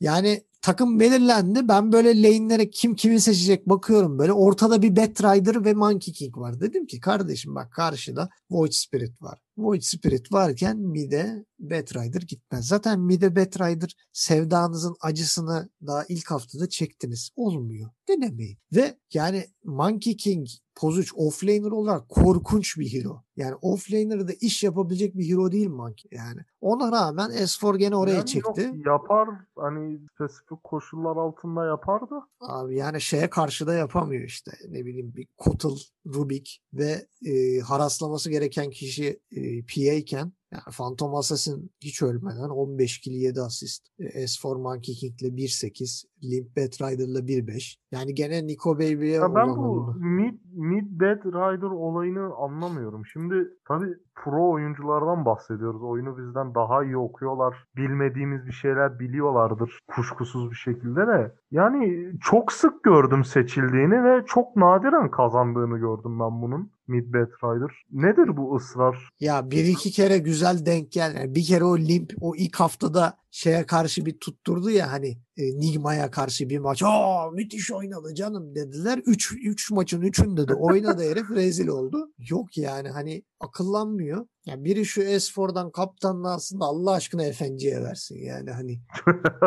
yani 0.00 0.44
takım 0.62 1.00
belirlendi. 1.00 1.68
Ben 1.68 1.92
böyle 1.92 2.22
lane'lere 2.22 2.70
kim 2.70 2.94
kimi 2.94 3.20
seçecek 3.20 3.68
bakıyorum 3.68 4.18
böyle. 4.18 4.32
Ortada 4.32 4.82
bir 4.82 4.96
Batrider 4.96 5.64
ve 5.64 5.74
Monkey 5.74 6.14
King 6.14 6.38
var. 6.38 6.60
Dedim 6.60 6.86
ki 6.86 7.00
kardeşim 7.00 7.54
bak 7.54 7.72
karşıda 7.72 8.28
Void 8.50 8.72
Spirit 8.72 9.22
var. 9.22 9.38
Void 9.56 9.82
Spirit 9.82 10.32
varken 10.32 10.78
mide 10.78 11.44
Batrider 11.58 12.20
gitmez. 12.20 12.66
Zaten 12.66 13.00
mide 13.00 13.36
Batrider 13.36 13.96
sevdanızın 14.12 14.96
acısını 15.00 15.68
daha 15.86 16.04
ilk 16.08 16.30
haftada 16.30 16.68
çektiniz. 16.68 17.30
Olmuyor. 17.36 17.90
Denemeyin. 18.08 18.58
Ve 18.72 18.98
yani 19.14 19.46
Monkey 19.64 20.16
King 20.16 20.48
Pozuç 20.74 21.12
offlaner 21.16 21.70
olarak 21.70 22.08
korkunç 22.08 22.78
bir 22.78 22.92
hero. 22.92 23.22
Yani 23.36 23.54
offlaner'da 23.54 24.32
iş 24.32 24.62
yapabilecek 24.62 25.16
bir 25.16 25.30
hero 25.30 25.52
değil 25.52 25.68
Monkey 25.68 26.10
yani. 26.12 26.40
Ona 26.60 26.92
rağmen 26.92 27.30
S4 27.30 27.78
gene 27.78 27.96
oraya 27.96 28.14
Yani 28.14 28.26
çekti. 28.26 28.62
Yok, 28.62 28.86
yapar 28.86 29.28
hani 29.56 30.00
spesifik 30.14 30.64
koşullar 30.64 31.16
altında 31.16 31.66
yapar 31.66 32.00
da. 32.10 32.28
Abi 32.40 32.76
yani 32.76 33.00
şeye 33.00 33.30
karşı 33.30 33.66
da 33.66 33.74
yapamıyor 33.74 34.24
işte. 34.24 34.52
Ne 34.68 34.84
bileyim 34.86 35.14
bir 35.14 35.26
Kotal, 35.36 35.76
Rubik 36.06 36.62
ve 36.72 37.06
e, 37.26 37.60
haraslaması 37.60 38.30
gereken 38.30 38.70
kişi 38.70 39.20
e, 39.36 39.41
PA 39.42 39.94
iken 39.94 40.32
yani 40.52 40.62
Phantom 40.78 41.14
Assassin 41.14 41.70
hiç 41.80 42.02
ölmeden 42.02 42.48
15 42.48 43.00
kill 43.00 43.12
7 43.12 43.40
asist. 43.40 43.86
E, 43.98 44.04
S4 44.04 44.62
Monkey 44.62 44.94
King'le 44.94 45.36
1.8. 45.36 46.04
Limp 46.22 46.56
Batrider'la 46.56 47.18
1.5. 47.18 47.76
Yani 47.92 48.14
gene 48.14 48.46
Nico 48.46 48.74
Baby'ye 48.74 49.12
Ya 49.12 49.34
ben 49.34 49.48
bu 49.48 49.94
mid, 49.98 50.34
mid 50.52 51.00
Bad 51.00 51.24
Rider 51.24 51.70
olayını 51.70 52.34
anlamıyorum. 52.34 53.06
Şimdi 53.06 53.48
tabii 53.68 53.94
pro 54.14 54.50
oyunculardan 54.50 55.24
bahsediyoruz. 55.24 55.82
Oyunu 55.82 56.18
bizden 56.18 56.54
daha 56.54 56.84
iyi 56.84 56.96
okuyorlar. 56.96 57.66
Bilmediğimiz 57.76 58.46
bir 58.46 58.52
şeyler 58.52 58.98
biliyorlardır 58.98 59.78
kuşkusuz 59.86 60.50
bir 60.50 60.56
şekilde 60.56 61.06
de. 61.06 61.34
Yani 61.50 62.12
çok 62.20 62.52
sık 62.52 62.82
gördüm 62.82 63.24
seçildiğini 63.24 64.04
ve 64.04 64.24
çok 64.26 64.56
nadiren 64.56 65.10
kazandığını 65.10 65.78
gördüm 65.78 66.20
ben 66.20 66.42
bunun. 66.42 66.70
Mid 66.92 67.14
Bad 67.14 67.30
Rider. 67.42 67.70
Nedir 67.92 68.36
bu 68.36 68.56
ısrar? 68.56 69.08
Ya 69.20 69.50
bir 69.50 69.64
iki 69.64 69.90
kere 69.90 70.18
güzel 70.18 70.66
denk 70.66 70.92
gel. 70.92 71.14
Yani 71.14 71.34
bir 71.34 71.44
kere 71.44 71.64
o 71.64 71.78
Limp 71.78 72.12
o 72.20 72.36
ilk 72.36 72.56
haftada 72.56 73.18
şeye 73.30 73.66
karşı 73.66 74.06
bir 74.06 74.18
tutturdu 74.18 74.70
ya 74.70 74.92
hani 74.92 75.18
e, 75.36 75.42
Nigma'ya 75.58 76.10
karşı 76.10 76.48
bir 76.48 76.58
maç. 76.58 76.82
Aa 76.84 77.30
müthiş 77.30 77.70
oynadı 77.70 78.14
canım 78.14 78.54
dediler. 78.54 79.00
3 79.06 79.32
3 79.32 79.70
maçın 79.70 80.02
3'ünde 80.02 80.48
de 80.48 80.54
oynadı 80.54 81.10
herif 81.10 81.30
rezil 81.34 81.68
oldu. 81.68 82.12
Yok 82.30 82.58
yani 82.58 82.88
hani 82.88 83.22
akıllanmıyor. 83.40 84.26
Ya 84.46 84.64
biri 84.64 84.84
şu 84.84 85.02
S4'dan 85.02 85.70
kaptanlığı 85.70 86.32
aslında 86.32 86.64
Allah 86.64 86.92
aşkına 86.92 87.24
efenciye 87.24 87.82
versin 87.82 88.18
yani 88.24 88.50
hani 88.50 88.80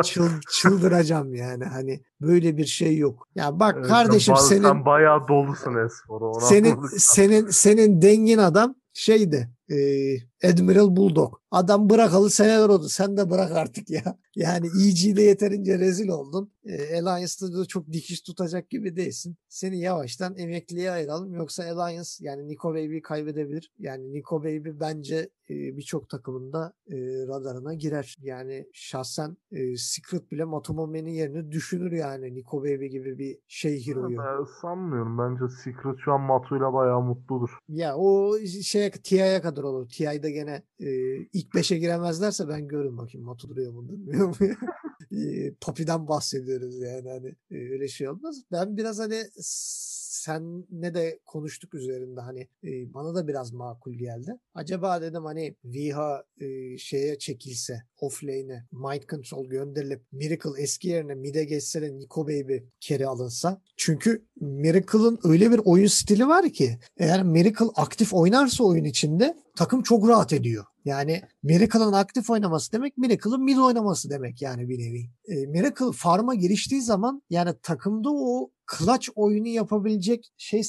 çıl, 0.04 0.28
çıldıracağım 0.52 1.34
yani 1.34 1.64
hani 1.64 2.02
böyle 2.20 2.56
bir 2.56 2.66
şey 2.66 2.96
yok. 2.96 3.28
Ya 3.34 3.60
bak 3.60 3.74
Evet, 3.78 3.88
kardeşim 3.88 4.36
sen, 4.36 4.44
senin 4.44 4.62
sen 4.62 4.84
bayağı 4.84 5.28
dolusun 5.28 5.84
Espor'a. 5.84 6.24
Ona 6.24 6.40
senin 6.40 6.86
senin 6.98 7.50
senin 7.50 8.02
dengin 8.02 8.38
adam 8.38 8.74
şeydi 8.92 9.55
e, 9.70 9.76
Admiral 10.48 10.96
Bulldog. 10.96 11.34
Adam 11.50 11.90
bırakalı 11.90 12.30
seneler 12.30 12.68
oldu. 12.68 12.88
Sen 12.88 13.16
de 13.16 13.30
bırak 13.30 13.52
artık 13.52 13.90
ya. 13.90 14.02
Yani 14.36 14.66
EG'de 14.66 15.22
yeterince 15.22 15.78
rezil 15.78 16.08
oldun. 16.08 16.52
E, 16.64 17.00
Alliance'da 17.00 17.58
da 17.58 17.64
çok 17.64 17.92
dikiş 17.92 18.20
tutacak 18.20 18.70
gibi 18.70 18.96
değilsin. 18.96 19.36
Seni 19.48 19.80
yavaştan 19.80 20.38
emekliye 20.38 20.90
ayıralım. 20.90 21.34
Yoksa 21.34 21.62
Alliance 21.62 22.10
yani 22.20 22.48
Nico 22.48 22.70
Baby'yi 22.70 23.02
kaybedebilir. 23.02 23.72
Yani 23.78 24.12
Nico 24.12 24.40
Baby 24.40 24.70
bence 24.80 25.30
e, 25.50 25.76
birçok 25.76 26.08
takımında 26.08 26.72
e, 26.90 26.96
radarına 27.26 27.74
girer. 27.74 28.16
Yani 28.20 28.66
şahsen 28.72 29.36
e, 29.52 29.76
Secret 29.76 30.30
bile 30.30 30.44
Matomome'nin 30.44 31.10
yerini 31.10 31.52
düşünür 31.52 31.92
yani 31.92 32.34
Nico 32.34 32.60
Baby 32.60 32.86
gibi 32.86 33.18
bir 33.18 33.38
şey 33.48 33.86
hero'yu. 33.86 34.18
Ben 34.18 34.44
sanmıyorum. 34.62 35.18
Bence 35.18 35.54
Secret 35.64 35.96
şu 36.04 36.12
an 36.12 36.20
Matu'yla 36.20 36.72
bayağı 36.72 37.00
mutludur. 37.00 37.50
Ya 37.68 37.96
o 37.96 38.38
şeye 38.62 38.90
TI'ye 38.90 39.40
kadar 39.40 39.55
olur. 39.64 39.88
TI'de 39.88 40.30
gene 40.30 40.62
e, 40.80 41.16
ilk 41.16 41.54
5'e 41.54 41.78
giremezlerse 41.78 42.48
ben 42.48 42.68
görün 42.68 42.98
bakayım 42.98 43.26
Matu 43.26 43.48
duruyor 43.48 43.72
mu 43.72 43.88
durmuyor 43.88 44.28
mu? 44.28 44.36
e, 45.16 45.54
Papi'den 45.60 46.08
bahsediyoruz 46.08 46.80
yani 46.80 47.10
hani 47.10 47.34
öyle 47.50 47.88
şey 47.88 48.08
olmaz. 48.08 48.42
Ben 48.52 48.76
biraz 48.76 48.98
hani 48.98 49.22
sen 50.26 50.66
ne 50.70 50.94
de 50.94 51.20
konuştuk 51.24 51.74
üzerinde 51.74 52.20
hani 52.20 52.48
e, 52.64 52.94
bana 52.94 53.14
da 53.14 53.28
biraz 53.28 53.52
makul 53.52 53.92
geldi. 53.92 54.32
Acaba 54.54 55.02
dedim 55.02 55.24
hani 55.24 55.56
Viha 55.64 56.24
e, 56.40 56.78
şeye 56.78 57.18
çekilse 57.18 57.82
offlane'e 58.00 58.66
mind 58.72 59.02
control 59.10 59.46
gönderilip 59.46 60.02
Miracle 60.12 60.62
eski 60.62 60.88
yerine 60.88 61.14
mid'e 61.14 61.44
geçse 61.44 61.82
de 61.82 61.98
Nico 61.98 62.24
Baby 62.24 62.56
kere 62.80 63.06
alınsa. 63.06 63.62
Çünkü 63.76 64.26
Miracle'ın 64.40 65.18
öyle 65.24 65.50
bir 65.50 65.60
oyun 65.64 65.86
stili 65.86 66.28
var 66.28 66.48
ki 66.50 66.78
eğer 66.96 67.22
Miracle 67.22 67.66
aktif 67.76 68.14
oynarsa 68.14 68.64
oyun 68.64 68.84
içinde 68.84 69.36
takım 69.56 69.82
çok 69.82 70.08
rahat 70.08 70.32
ediyor. 70.32 70.64
Yani 70.84 71.22
Miracle'ın 71.42 71.92
aktif 71.92 72.30
oynaması 72.30 72.72
demek 72.72 72.98
Miracle'ın 72.98 73.44
mid 73.44 73.56
oynaması 73.56 74.10
demek 74.10 74.42
yani 74.42 74.68
bir 74.68 74.78
nevi. 74.78 75.10
E, 75.28 75.46
Miracle 75.46 75.92
farma 75.94 76.34
geliştiği 76.34 76.82
zaman 76.82 77.22
yani 77.30 77.50
takımda 77.62 78.08
o 78.12 78.50
clutch 78.78 79.08
oyunu 79.14 79.48
yapabilecek 79.48 80.32
şey 80.36 80.62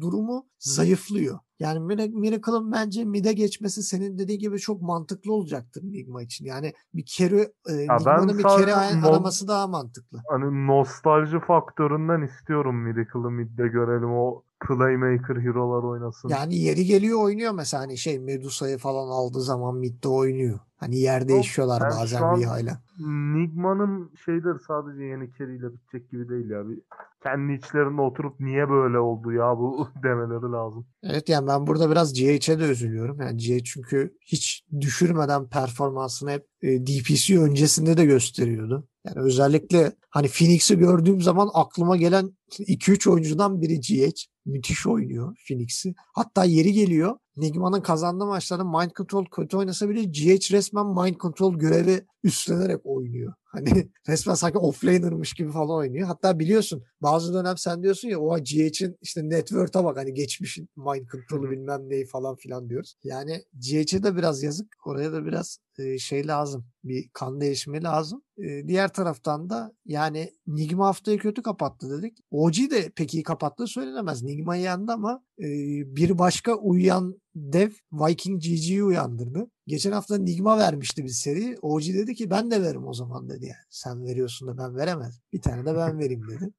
durumu 0.00 0.48
zayıflıyor. 0.58 1.38
Yani 1.60 1.78
Mira- 1.78 2.18
Miracle'ın 2.18 2.72
bence 2.72 3.04
mid'e 3.04 3.32
geçmesi 3.32 3.82
senin 3.82 4.18
dediğin 4.18 4.40
gibi 4.40 4.58
çok 4.58 4.82
mantıklı 4.82 5.32
olacaktır 5.32 5.82
Nigma 5.84 6.22
için. 6.22 6.44
Yani 6.44 6.72
bir 6.94 7.04
kere 7.06 7.40
e, 7.40 7.88
ben 7.88 7.98
Nigma'nın 7.98 8.38
bir 8.38 8.42
kere 8.42 8.74
araması 8.74 9.48
daha 9.48 9.66
mantıklı. 9.66 10.22
Hani 10.28 10.66
nostalji 10.66 11.40
faktöründen 11.40 12.22
istiyorum 12.22 12.76
Miracle'ı 12.76 13.30
midde 13.30 13.68
görelim. 13.68 14.12
O 14.12 14.42
playmaker 14.66 15.36
hero'lar 15.36 15.82
oynasın. 15.82 16.28
Yani 16.28 16.56
yeri 16.56 16.84
geliyor 16.84 17.20
oynuyor 17.22 17.52
mesela 17.52 17.82
hani 17.82 17.98
şey 17.98 18.18
Medusa'yı 18.18 18.78
falan 18.78 19.08
aldığı 19.08 19.42
zaman 19.42 19.76
midde 19.76 20.08
oynuyor. 20.08 20.58
Hani 20.78 20.98
yer 20.98 21.28
değişiyorlar 21.28 21.82
ben 21.82 21.90
bazen 21.90 22.38
Viha'yla. 22.40 22.82
Nigma'nın 23.34 24.10
şeyleri 24.24 24.58
sadece 24.66 25.04
yeni 25.04 25.32
keriyle 25.32 25.72
bitecek 25.72 26.10
gibi 26.10 26.28
değil 26.28 26.50
ya. 26.50 26.68
Bir 26.68 26.78
kendi 27.22 27.52
içlerinde 27.52 28.00
oturup 28.00 28.40
niye 28.40 28.70
böyle 28.70 28.98
oldu 28.98 29.32
ya 29.32 29.58
bu 29.58 29.88
demeleri 30.02 30.52
lazım. 30.52 30.86
Evet 31.02 31.28
yani 31.28 31.46
ben 31.46 31.66
burada 31.66 31.90
biraz 31.90 32.14
GH'e 32.14 32.58
de 32.58 32.70
üzülüyorum. 32.70 33.20
Yani 33.20 33.36
GH 33.36 33.64
çünkü 33.64 34.16
hiç 34.20 34.64
düşürmeden 34.80 35.48
performansını 35.48 36.30
hep 36.30 36.46
e, 36.62 36.86
DPC 36.86 37.40
öncesinde 37.40 37.96
de 37.96 38.04
gösteriyordu. 38.04 38.88
Yani 39.06 39.18
özellikle 39.20 39.92
hani 40.10 40.28
Phoenix'i 40.28 40.78
gördüğüm 40.78 41.22
zaman 41.22 41.50
aklıma 41.54 41.96
gelen 41.96 42.30
2-3 42.50 43.10
oyuncudan 43.10 43.62
biri 43.62 43.80
GH. 43.80 44.12
Müthiş 44.46 44.86
oynuyor 44.86 45.36
Phoenix'i. 45.48 45.94
Hatta 46.14 46.44
yeri 46.44 46.72
geliyor. 46.72 47.16
Nigma'nın 47.38 47.80
kazandığı 47.80 48.26
maçlarda 48.26 48.64
Mind 48.64 48.90
Control 48.96 49.24
kötü 49.24 49.56
oynasa 49.56 49.88
bile 49.88 50.04
GH 50.04 50.52
resmen 50.52 50.86
Mind 50.86 51.16
Control 51.16 51.54
görevi 51.54 52.06
üstlenerek 52.24 52.80
oynuyor. 52.84 53.32
Hani 53.48 53.88
resmen 54.08 54.34
sanki 54.34 54.58
offlaner'mış 54.58 55.32
gibi 55.32 55.50
falan 55.50 55.70
oynuyor. 55.70 56.06
Hatta 56.06 56.38
biliyorsun 56.38 56.82
bazı 57.02 57.34
dönem 57.34 57.56
sen 57.56 57.82
diyorsun 57.82 58.08
ya 58.08 58.20
o 58.20 58.38
GH'in 58.38 58.96
işte 59.02 59.28
network'a 59.28 59.84
bak 59.84 59.96
hani 59.96 60.14
geçmişin 60.14 60.68
Mind 60.76 61.08
Control'u 61.08 61.50
bilmem 61.50 61.88
neyi 61.88 62.06
falan 62.06 62.36
filan 62.36 62.68
diyoruz. 62.68 62.94
Yani 63.04 63.42
GH'e 63.52 64.02
de 64.02 64.16
biraz 64.16 64.42
yazık. 64.42 64.76
Oraya 64.86 65.12
da 65.12 65.26
biraz 65.26 65.58
e, 65.78 65.98
şey 65.98 66.26
lazım. 66.26 66.64
Bir 66.84 67.08
kan 67.12 67.40
değişimi 67.40 67.82
lazım. 67.82 68.22
E, 68.38 68.68
diğer 68.68 68.92
taraftan 68.92 69.50
da 69.50 69.72
yani 69.84 70.32
Nigma 70.46 70.86
haftayı 70.86 71.18
kötü 71.18 71.42
kapattı 71.42 71.98
dedik. 71.98 72.18
OG 72.30 72.54
de 72.54 72.90
pek 72.96 73.14
iyi 73.14 73.22
kapattığı 73.22 73.66
söylenemez. 73.66 74.22
Nigma 74.22 74.56
yendi 74.56 74.92
ama 74.92 75.22
e, 75.38 75.46
bir 75.96 76.18
başka 76.18 76.54
uyuyan 76.54 77.20
dev 77.34 77.70
Viking 77.92 78.42
GG'yi 78.42 78.84
uyandırdı. 78.84 79.50
Geçen 79.66 79.92
hafta 79.92 80.18
Nigma 80.18 80.58
vermişti 80.58 81.04
bir 81.04 81.08
seri. 81.08 81.56
OG 81.62 81.82
dedi 81.82 82.14
ki 82.14 82.30
ben 82.30 82.50
de 82.50 82.62
veririm 82.62 82.86
o 82.86 82.92
zaman 82.94 83.28
dedi 83.28 83.46
yani. 83.46 83.64
Sen 83.70 84.04
veriyorsun 84.04 84.48
da 84.48 84.58
ben 84.58 84.76
veremez. 84.76 85.20
Bir 85.32 85.40
tane 85.42 85.66
de 85.66 85.76
ben 85.76 85.98
vereyim 85.98 86.28
dedi. 86.28 86.50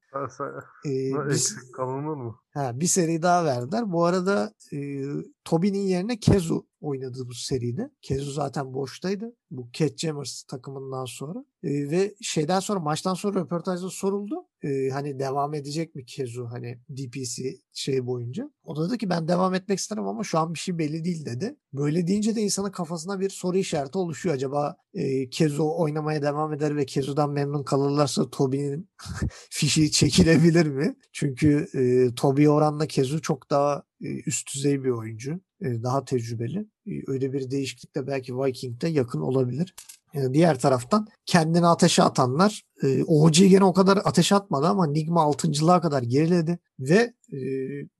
E, 0.86 0.90
biz- 1.28 1.34
eksik 1.52 1.74
kalınır 1.74 2.14
mı? 2.16 2.36
Ha, 2.54 2.80
bir 2.80 2.86
seri 2.86 3.22
daha 3.22 3.44
verdiler. 3.44 3.92
Bu 3.92 4.04
arada 4.04 4.52
e, 4.72 5.02
Toby'nin 5.44 5.78
yerine 5.86 6.16
Kezu 6.20 6.66
oynadı 6.80 7.18
bu 7.26 7.34
seride. 7.34 7.90
Kezu 8.02 8.30
zaten 8.30 8.74
boştaydı. 8.74 9.34
Bu 9.50 9.68
Cat 9.72 9.98
Jammers 9.98 10.42
takımından 10.42 11.04
sonra. 11.04 11.44
E, 11.62 11.90
ve 11.90 12.14
şeyden 12.20 12.60
sonra 12.60 12.80
maçtan 12.80 13.14
sonra 13.14 13.40
röportajda 13.40 13.90
soruldu. 13.90 14.34
E, 14.62 14.88
hani 14.88 15.18
devam 15.18 15.54
edecek 15.54 15.94
mi 15.94 16.04
Kezu 16.06 16.46
hani 16.50 16.78
DPC 16.90 17.56
şey 17.72 18.06
boyunca. 18.06 18.50
O 18.64 18.76
da 18.76 18.88
dedi 18.88 18.98
ki 18.98 19.10
ben 19.10 19.28
devam 19.28 19.54
etmek 19.54 19.78
isterim 19.78 20.06
ama 20.06 20.24
şu 20.24 20.38
an 20.38 20.54
bir 20.54 20.58
şey 20.58 20.78
belli 20.78 21.04
değil 21.04 21.26
dedi. 21.26 21.56
Böyle 21.72 22.06
deyince 22.06 22.36
de 22.36 22.40
insanın 22.40 22.70
kafasına 22.70 23.20
bir 23.20 23.30
soru 23.30 23.56
işareti 23.56 23.98
oluşuyor. 23.98 24.34
Acaba 24.34 24.76
e, 24.94 25.30
Kezu 25.30 25.72
oynamaya 25.76 26.22
devam 26.22 26.52
eder 26.52 26.76
ve 26.76 26.86
Kezu'dan 26.86 27.30
memnun 27.30 27.62
kalırlarsa 27.62 28.30
Toby'nin 28.30 28.90
fişi 29.50 29.90
çekilebilir 29.90 30.66
mi? 30.66 30.96
Çünkü 31.12 31.68
e, 31.74 32.14
Toby 32.14 32.48
oranla 32.48 32.86
Kezu 32.86 33.22
çok 33.22 33.50
daha 33.50 33.82
e, 34.00 34.06
üst 34.26 34.54
düzey 34.54 34.84
bir 34.84 34.90
oyuncu. 34.90 35.40
E, 35.62 35.82
daha 35.82 36.04
tecrübeli. 36.04 36.66
E, 36.86 36.90
öyle 37.06 37.32
bir 37.32 37.50
değişiklik 37.50 37.94
de 37.94 38.06
belki 38.06 38.36
Viking'de 38.36 38.88
yakın 38.88 39.20
olabilir. 39.20 39.74
E, 40.14 40.34
diğer 40.34 40.58
taraftan 40.58 41.06
kendini 41.26 41.66
ateşe 41.66 42.02
atanlar 42.02 42.62
e, 42.82 43.04
OG 43.04 43.34
gene 43.34 43.64
o 43.64 43.72
kadar 43.72 43.96
ateş 44.04 44.32
atmadı 44.32 44.66
ama 44.66 44.86
Nigma 44.86 45.20
6.lığa 45.20 45.80
kadar 45.80 46.02
geriledi 46.02 46.58
ve 46.78 47.14
e, 47.32 47.38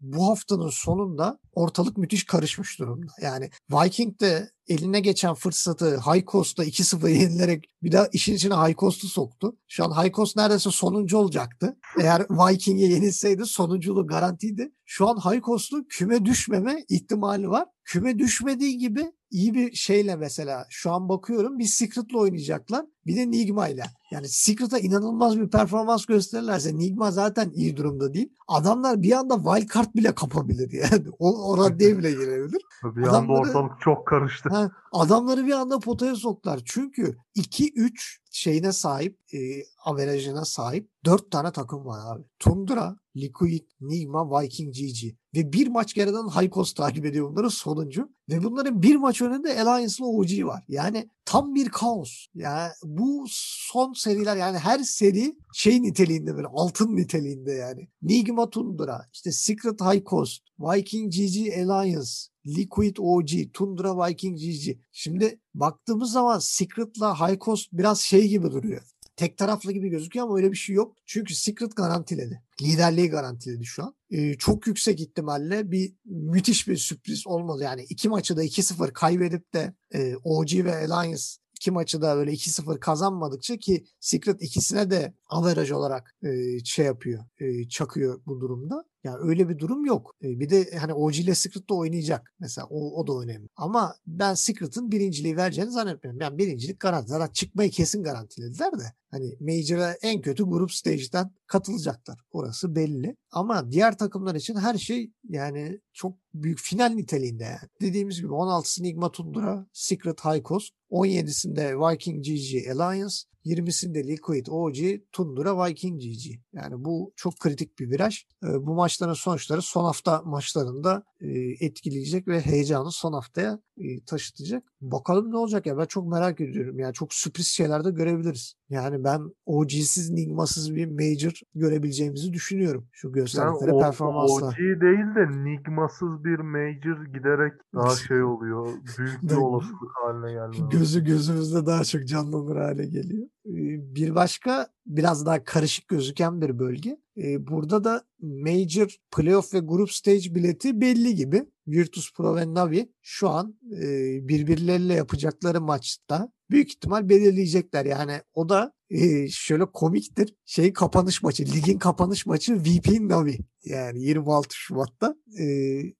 bu 0.00 0.26
haftanın 0.26 0.70
sonunda 0.70 1.38
ortalık 1.52 1.98
müthiş 1.98 2.24
karışmış 2.24 2.78
durumda. 2.78 3.12
Yani 3.22 3.50
Viking 3.70 4.20
de 4.20 4.50
eline 4.68 5.00
geçen 5.00 5.34
fırsatı 5.34 5.96
High 5.96 6.26
Cost'ta 6.26 6.64
2-0 6.64 7.10
yenilerek 7.10 7.64
bir 7.82 7.92
daha 7.92 8.06
işin 8.12 8.34
içine 8.34 8.54
High 8.54 8.76
Cost'u 8.76 9.08
soktu. 9.08 9.56
Şu 9.68 9.84
an 9.84 10.04
High 10.04 10.14
Cost 10.14 10.36
neredeyse 10.36 10.70
sonuncu 10.70 11.18
olacaktı. 11.18 11.76
Eğer 12.00 12.26
Viking'e 12.30 12.86
yenilseydi 12.86 13.46
sonunculuğu 13.46 14.06
garantiydi. 14.06 14.72
Şu 14.84 15.08
an 15.08 15.16
High 15.16 15.42
Cost'un 15.42 15.86
küme 15.88 16.24
düşmeme 16.24 16.84
ihtimali 16.88 17.50
var. 17.50 17.68
Küme 17.84 18.18
düşmediği 18.18 18.78
gibi 18.78 19.12
iyi 19.30 19.54
bir 19.54 19.74
şeyle 19.74 20.16
mesela 20.16 20.66
şu 20.70 20.92
an 20.92 21.08
bakıyorum 21.08 21.58
bir 21.58 21.64
Secret'la 21.64 22.18
oynayacaklar. 22.18 22.86
Bir 23.06 23.16
de 23.16 23.30
Nigma 23.30 23.68
ile. 23.68 23.82
Yani 24.10 24.28
Secret'a 24.28 24.78
inanılmaz 24.78 25.40
bir 25.40 25.48
performans 25.48 26.04
gösterirlerse 26.06 26.78
Nigma 26.78 27.10
zaten 27.10 27.50
iyi 27.54 27.76
durumda 27.76 28.14
değil. 28.14 28.28
Adamlar 28.48 29.02
bir 29.02 29.12
anda 29.12 29.36
wild 29.36 29.74
card 29.74 29.94
bile 29.94 30.14
kapabilir 30.14 30.72
yani. 30.72 31.06
O, 31.18 31.50
o 31.52 31.58
raddeye 31.58 31.98
bile 31.98 32.10
girebilir. 32.10 32.62
Bir 32.84 33.02
anda 33.02 33.10
Adamları- 33.10 33.40
ortalık 33.40 33.80
çok 33.80 34.06
karıştı. 34.06 34.48
Ha, 34.48 34.70
adamları 34.92 35.46
bir 35.46 35.52
anda 35.52 35.78
potaya 35.78 36.14
soktular. 36.16 36.60
Çünkü 36.64 37.16
2-3 37.36 38.16
şeyine 38.30 38.72
sahip, 38.72 39.18
e, 39.34 39.38
averajına 39.84 40.44
sahip 40.44 40.90
4 41.04 41.30
tane 41.30 41.52
takım 41.52 41.86
var 41.86 42.14
abi. 42.14 42.22
Tundra, 42.38 42.96
Liquid, 43.16 43.64
Nigma, 43.80 44.40
Viking, 44.42 44.74
GG. 44.74 45.16
Ve 45.34 45.52
bir 45.52 45.66
maç 45.66 45.94
geriden 45.94 46.50
Coast 46.50 46.76
takip 46.76 47.06
ediyor 47.06 47.30
bunların 47.30 47.48
sonuncu. 47.48 48.08
Ve 48.28 48.42
bunların 48.42 48.82
bir 48.82 48.96
maç 48.96 49.22
önünde 49.22 49.62
Alliance'la 49.62 50.06
OG 50.06 50.44
var. 50.44 50.64
Yani 50.68 51.08
tam 51.24 51.54
bir 51.54 51.68
kaos. 51.68 52.26
Yani 52.34 52.72
bu 52.84 53.24
son 53.28 53.92
seriler 53.92 54.36
yani 54.36 54.58
her 54.58 54.78
seri 54.78 55.36
şey 55.54 55.82
niteliğinde 55.82 56.36
böyle 56.36 56.46
altın 56.46 56.96
niteliğinde 56.96 57.52
yani. 57.52 57.88
Nigma 58.02 58.50
Tundra, 58.50 59.06
işte 59.12 59.32
Secret 59.32 59.80
High 59.80 60.04
Coast, 60.04 60.42
Viking 60.58 61.12
GG 61.12 61.58
Alliance, 61.58 62.10
Liquid 62.46 62.96
OG, 62.98 63.52
Tundra 63.52 64.08
Viking 64.08 64.38
GG. 64.38 64.78
Şimdi 64.92 65.40
baktığımız 65.54 66.12
zaman 66.12 66.38
Secret'la 66.38 67.28
High 67.28 67.40
Coast 67.40 67.68
biraz 67.72 68.00
şey 68.00 68.28
gibi 68.28 68.50
duruyor. 68.50 68.82
Tek 69.16 69.38
taraflı 69.38 69.72
gibi 69.72 69.88
gözüküyor 69.88 70.26
ama 70.26 70.36
öyle 70.36 70.52
bir 70.52 70.56
şey 70.56 70.76
yok. 70.76 70.96
Çünkü 71.06 71.34
Secret 71.34 71.76
garantiledi. 71.76 72.42
Liderliği 72.62 73.10
garantiledi 73.10 73.64
şu 73.64 73.82
an. 73.82 73.94
Çok 74.38 74.66
yüksek 74.66 75.00
ihtimalle 75.00 75.70
bir 75.70 75.94
müthiş 76.04 76.68
bir 76.68 76.76
sürpriz 76.76 77.26
olmalı. 77.26 77.64
Yani 77.64 77.86
iki 77.88 78.08
maçı 78.08 78.36
da 78.36 78.44
2-0 78.44 78.92
kaybedip 78.92 79.54
de 79.54 79.74
e, 79.94 80.16
OG 80.24 80.54
ve 80.54 80.76
Alliance 80.76 81.22
iki 81.60 81.70
maçı 81.70 82.02
da 82.02 82.16
böyle 82.16 82.32
2-0 82.32 82.80
kazanmadıkça 82.80 83.56
ki 83.56 83.84
Secret 84.00 84.42
ikisine 84.42 84.90
de 84.90 85.14
averaj 85.26 85.70
olarak 85.70 86.14
e, 86.22 86.28
şey 86.64 86.86
yapıyor, 86.86 87.24
e, 87.40 87.68
çakıyor 87.68 88.20
bu 88.26 88.40
durumda. 88.40 88.84
Yani 89.04 89.16
öyle 89.20 89.48
bir 89.48 89.58
durum 89.58 89.84
yok. 89.84 90.14
E, 90.22 90.40
bir 90.40 90.50
de 90.50 90.76
hani 90.78 90.94
OG 90.94 91.16
ile 91.16 91.34
Secret 91.34 91.70
de 91.70 91.74
oynayacak. 91.74 92.34
Mesela 92.40 92.66
o, 92.70 93.00
o 93.00 93.06
da 93.06 93.24
önemli. 93.24 93.48
Ama 93.56 93.94
ben 94.06 94.34
Secret'ın 94.34 94.92
birinciliği 94.92 95.36
vereceğini 95.36 95.70
zannetmiyorum. 95.70 96.20
Yani 96.20 96.38
birincilik 96.38 96.80
garanti. 96.80 97.08
Zaten 97.08 97.32
çıkmayı 97.32 97.70
kesin 97.70 98.02
garantilediler 98.02 98.72
de. 98.72 98.92
Hani 99.10 99.36
Major'a 99.40 99.92
en 100.02 100.20
kötü 100.20 100.44
grup 100.44 100.72
stage'den 100.72 101.30
katılacaklar. 101.46 102.20
Orası 102.30 102.76
belli. 102.76 103.16
Ama 103.30 103.70
diğer 103.70 103.98
takımlar 103.98 104.34
için 104.34 104.54
her 104.54 104.78
şey 104.78 105.10
yani 105.28 105.80
çok 105.92 106.16
büyük 106.34 106.58
final 106.58 106.88
niteliğinde 106.88 107.44
yani. 107.44 107.68
Dediğimiz 107.80 108.20
gibi 108.20 108.32
16'sı 108.32 108.82
Nigma 108.82 109.12
Tundra, 109.12 109.66
Secret 109.72 110.18
Coast, 110.44 110.72
17'sinde 110.90 111.92
Viking 111.92 112.24
GG 112.24 112.80
Alliance, 112.80 113.16
20'sinde 113.44 114.07
Liquid 114.07 114.46
OG, 114.46 114.76
Tundra 115.12 115.66
Viking 115.66 116.00
GG. 116.03 116.40
Yani 116.53 116.85
bu 116.85 117.12
çok 117.16 117.38
kritik 117.38 117.79
bir 117.79 117.90
viraj. 117.90 118.24
Ee, 118.44 118.66
bu 118.66 118.74
maçların 118.74 119.12
sonuçları 119.12 119.62
son 119.62 119.85
hafta 119.85 120.22
maçlarında 120.22 121.03
e, 121.20 121.29
etkileyecek 121.61 122.29
ve 122.29 122.40
heyecanı 122.40 122.92
son 122.92 123.12
haftaya 123.12 123.61
e, 123.79 124.05
taşıtacak. 124.05 124.64
Bakalım 124.81 125.31
ne 125.31 125.37
olacak 125.37 125.66
ya 125.66 125.79
ben 125.79 125.87
çok 125.87 126.09
merak 126.09 126.40
ediyorum. 126.40 126.79
Yani 126.79 126.94
çok 126.94 127.14
sürpriz 127.14 127.46
şeyler 127.46 127.85
de 127.85 127.90
görebiliriz. 127.90 128.55
Yani 128.70 129.04
ben 129.04 129.20
OG'siz, 129.46 130.11
Nigma'sız 130.11 130.74
bir 130.74 130.87
Major 130.87 131.40
görebileceğimizi 131.54 132.33
düşünüyorum. 132.33 132.87
Şu 132.92 133.09
Yani 133.09 133.14
gösterdikleri 133.14 133.72
o, 133.72 133.80
performansla. 133.80 134.46
OG 134.46 134.56
değil 134.59 135.14
de 135.16 135.44
Nigmasız 135.44 136.24
bir 136.24 136.38
Major 136.38 137.04
giderek 137.04 137.52
daha 137.74 137.90
şey 137.90 138.22
oluyor. 138.22 138.66
Büyük 138.98 139.22
bir 139.22 139.37
olasılık 139.37 139.90
haline 140.02 140.33
gelmiyor. 140.33 140.70
Gözü 140.70 141.04
gözümüzde 141.04 141.66
daha 141.66 141.85
çok 141.85 142.04
canlanır 142.04 142.56
hale 142.56 142.87
geliyor. 142.87 143.26
Ee, 143.46 143.94
Bir 143.94 144.14
başka 144.14 144.66
biraz 144.87 145.26
daha 145.26 145.44
karışık 145.44 145.88
gözüken 145.88 146.40
bir 146.40 146.59
bölge. 146.59 146.96
Burada 147.38 147.85
da 147.85 148.04
Major 148.20 148.96
Playoff 149.16 149.54
ve 149.54 149.59
Group 149.59 149.90
Stage 149.90 150.35
bileti 150.35 150.80
belli 150.80 151.14
gibi. 151.14 151.44
Virtus 151.66 152.12
Pro 152.12 152.37
ve 152.37 152.54
Navi 152.54 152.92
şu 153.02 153.28
an 153.28 153.59
e, 153.72 153.88
birbirleriyle 154.28 154.94
yapacakları 154.94 155.61
maçta 155.61 156.33
büyük 156.50 156.70
ihtimal 156.70 157.09
belirleyecekler. 157.09 157.85
Yani 157.85 158.20
o 158.35 158.48
da 158.48 158.72
e, 158.90 159.29
şöyle 159.29 159.64
komiktir. 159.64 160.35
Şey 160.44 160.72
kapanış 160.72 161.22
maçı, 161.22 161.44
ligin 161.44 161.79
kapanış 161.79 162.26
maçı 162.26 162.57
VP 162.57 163.00
Navi. 163.00 163.38
Yani 163.64 164.03
26 164.03 164.48
Şubat'ta. 164.50 165.14
E, 165.38 165.44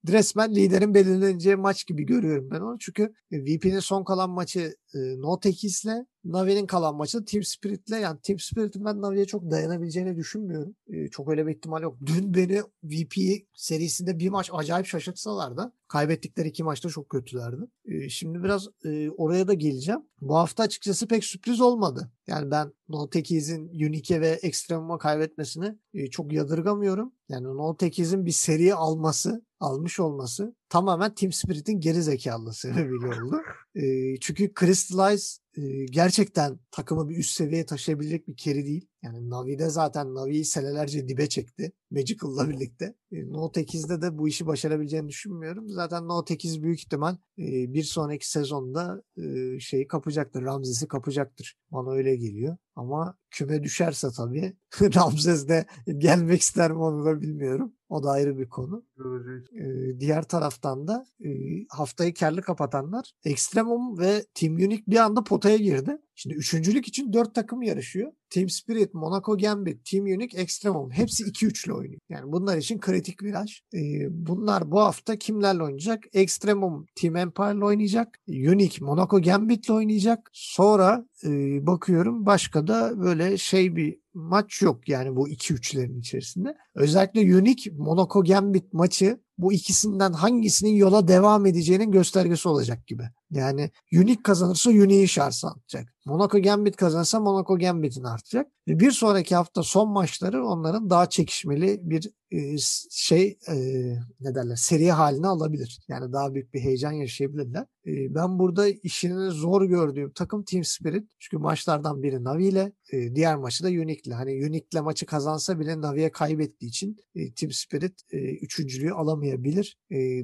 resmen 0.09 0.55
liderin 0.55 0.95
belirleneceği 0.95 1.57
maç 1.57 1.87
gibi 1.87 2.07
görüyorum 2.07 2.49
ben 2.51 2.61
onu. 2.61 2.79
Çünkü 2.79 3.13
VP'nin 3.33 3.81
son 3.81 4.05
kalan 4.05 4.31
maçı 4.31 4.75
e, 4.95 4.99
No 4.99 5.41
Tekis'le 5.41 6.07
Navi'nin 6.25 6.67
kalan 6.67 6.97
maçı 6.97 7.25
Team 7.25 7.45
Spirit'le 7.45 7.91
yani 8.03 8.19
Team 8.23 8.39
Spirit'in 8.39 8.85
ben 8.85 9.01
Navi'ye 9.01 9.25
çok 9.25 9.51
dayanabileceğini 9.51 10.17
düşünmüyorum. 10.17 10.75
E, 10.89 11.09
çok 11.09 11.29
öyle 11.29 11.47
bir 11.47 11.55
ihtimal 11.57 11.83
yok. 11.83 11.97
Dün 12.07 12.35
beni 12.35 12.63
VP 12.85 13.17
serisinde 13.61 14.19
bir 14.19 14.29
maç 14.29 14.51
acayip 14.53 14.87
şaşırtsalar 14.87 15.57
kaybettikleri 15.89 16.49
iki 16.49 16.65
maçta 16.65 16.89
çok 16.89 17.09
kötülerdi. 17.09 17.63
E, 17.85 18.09
şimdi 18.09 18.43
biraz 18.43 18.69
e, 18.85 19.11
oraya 19.11 19.49
da 19.49 19.55
geleceğim. 19.55 20.01
Bu 20.21 20.37
hafta 20.37 20.63
açıkçası 20.63 21.09
pek 21.09 21.25
sürpriz 21.25 21.61
olmadı. 21.61 22.11
Yani 22.27 22.51
ben 22.51 22.73
No 22.89 23.11
Tekis'in 23.11 23.69
Unique 23.69 24.21
ve 24.21 24.29
Extremum'a 24.29 24.99
kaybetmesini 24.99 25.79
e, 25.95 26.11
çok 26.11 26.33
yadırgamıyorum. 26.33 27.13
Yani 27.29 27.45
No 27.45 27.77
Tekis'in 27.77 28.27
bir 28.27 28.33
seri 28.33 28.75
alması, 28.75 29.43
almış 29.61 30.01
olması 30.01 30.55
tamamen 30.69 31.15
Team 31.15 31.33
Spirit'in 31.33 31.81
geri 31.81 32.03
zekalı 32.03 32.55
sebebiyle 32.55 33.07
oldu. 33.07 33.37
E, 33.75 34.17
çünkü 34.21 34.53
Crystallize 34.61 35.41
e, 35.57 35.85
gerçekten 35.85 36.59
takımı 36.71 37.09
bir 37.09 37.17
üst 37.17 37.31
seviyeye 37.31 37.67
taşıyabilecek 37.67 38.29
bir 38.29 38.37
carry 38.37 38.67
değil. 38.67 38.89
Yani 39.03 39.31
Navi'de 39.31 39.69
zaten 39.69 40.15
Navi'yi 40.15 40.45
senelerce 40.45 41.09
dibe 41.09 41.29
çekti. 41.29 41.73
Magical'la 41.91 42.49
birlikte. 42.49 42.95
E, 43.13 43.33
No 43.33 43.51
8'de 43.55 44.03
de 44.03 44.19
bu 44.19 44.29
işi 44.29 44.47
başarabileceğini 44.47 45.09
düşünmüyorum. 45.09 45.69
Zaten 45.69 46.09
No 46.09 46.25
8 46.29 46.63
büyük 46.63 46.79
ihtimal 46.81 47.17
e, 47.39 47.75
bir 47.75 47.83
sonraki 47.83 48.31
sezonda 48.31 49.03
e, 49.17 49.61
şeyi 49.61 49.87
kapacaktır. 49.87 50.43
Ramzes'i 50.43 50.89
kapacaktır. 50.89 51.57
Bana 51.71 51.91
öyle 51.93 52.17
geliyor. 52.17 52.57
Ama 52.77 53.19
küme 53.31 53.63
düşerse 53.63 54.09
tabii 54.17 54.57
Ramses 54.81 55.49
de 55.49 55.67
gelmek 55.99 56.41
ister 56.41 56.73
mi 56.73 56.79
onu 56.79 57.05
da 57.05 57.21
bilmiyorum. 57.21 57.73
O 57.89 58.03
da 58.03 58.11
ayrı 58.11 58.39
bir 58.39 58.49
konu. 58.49 58.85
Diğer 60.01 60.23
taraftan 60.23 60.89
da 60.89 61.05
haftayı 61.69 62.15
karlı 62.15 62.43
kapatanlar 62.43 63.13
Extremum 63.25 63.99
ve 63.99 64.25
Team 64.35 64.55
Unique 64.55 64.85
bir 64.87 64.97
anda 64.97 65.25
potaya 65.25 65.57
girdi. 65.57 65.99
Şimdi 66.15 66.37
üçüncülük 66.37 66.89
için 66.89 67.13
dört 67.13 67.35
takım 67.35 67.63
yarışıyor. 67.63 68.13
Team 68.31 68.49
Spirit, 68.49 68.95
Monaco 68.95 69.39
Gambit, 69.39 69.85
Team 69.85 70.05
Unique, 70.05 70.43
Extremum 70.43 70.91
hepsi 70.91 71.25
2-3'lü 71.25 71.73
oynuyor. 71.73 72.01
Yani 72.09 72.33
bunlar 72.33 72.57
için 72.57 72.79
kritik 72.79 73.23
viraj. 73.23 73.61
Ee, 73.75 73.79
bunlar 74.11 74.71
bu 74.71 74.81
hafta 74.81 75.17
kimlerle 75.17 75.63
oynayacak? 75.63 76.05
Extremum 76.13 76.87
Team 76.95 77.17
Empire'la 77.17 77.67
oynayacak. 77.67 78.19
Unique 78.29 78.87
Monaco 78.87 79.23
Gambit'le 79.23 79.71
oynayacak. 79.71 80.31
Sonra 80.33 81.07
bakıyorum 81.67 82.27
başka 82.27 82.67
da 82.67 83.01
böyle 83.01 83.37
şey 83.37 83.77
bir 83.77 84.01
maç 84.15 84.63
yok 84.63 84.89
yani 84.89 85.17
bu 85.17 85.29
2-3'lerin 85.29 85.99
içerisinde. 85.99 86.57
Özellikle 86.75 87.37
Unique 87.37 87.77
Monaco 87.77 88.25
Gambit 88.25 88.73
maçı 88.73 88.90
bu 89.39 89.53
ikisinden 89.53 90.13
hangisinin 90.13 90.75
yola 90.75 91.09
devam 91.09 91.47
edeceğinin 91.47 91.91
göstergesi 91.91 92.49
olacak 92.49 92.87
gibi. 92.87 93.11
Yani 93.31 93.71
Unique 93.93 94.23
kazanırsa 94.23 94.71
Unique'in 94.71 95.07
şansı 95.07 95.49
artacak. 95.49 95.95
Monaco 96.05 96.43
Gambit 96.43 96.77
kazanırsa 96.77 97.21
Monaco 97.21 97.59
Gambit'in 97.59 98.05
artacak. 98.05 98.47
Ve 98.69 98.81
bir 98.81 98.91
sonraki 98.91 99.35
hafta 99.35 99.63
son 99.63 99.89
maçları 99.89 100.47
onların 100.47 100.91
daha 100.91 101.09
çekişmeli 101.09 101.81
bir 101.83 102.11
e, 102.33 102.57
şey 102.91 103.39
e, 103.49 103.55
ne 104.21 104.35
derler 104.35 104.57
seri 104.57 104.91
haline 104.91 105.27
alabilir. 105.27 105.81
Yani 105.89 106.13
daha 106.13 106.35
büyük 106.35 106.55
bir 106.55 106.61
heyecan 106.61 106.93
yaşayabilirler. 106.93 107.67
E, 107.87 108.15
ben 108.15 108.39
burada 108.39 108.69
işini 108.69 109.31
zor 109.31 109.65
gördüğüm 109.65 110.13
takım 110.13 110.45
Team 110.45 110.65
Spirit. 110.65 111.11
Çünkü 111.19 111.39
maçlardan 111.39 112.03
biri 112.03 112.25
Navi 112.25 112.47
ile 112.47 112.73
diğer 113.15 113.37
maçı 113.37 113.65
da 113.65 113.69
Unique'le. 113.69 114.15
Hani 114.15 114.47
Unique'le 114.47 114.83
maçı 114.83 115.07
kazansa 115.07 115.61
bile 115.61 115.81
Navi'ye 115.81 116.13
kaybettiği 116.13 116.69
için 116.69 116.97
Team 117.37 117.53
Spirit 117.53 118.03
e, 118.13 118.19
üçüncülüğü 118.19 118.93
alamayabilir. 118.93 119.79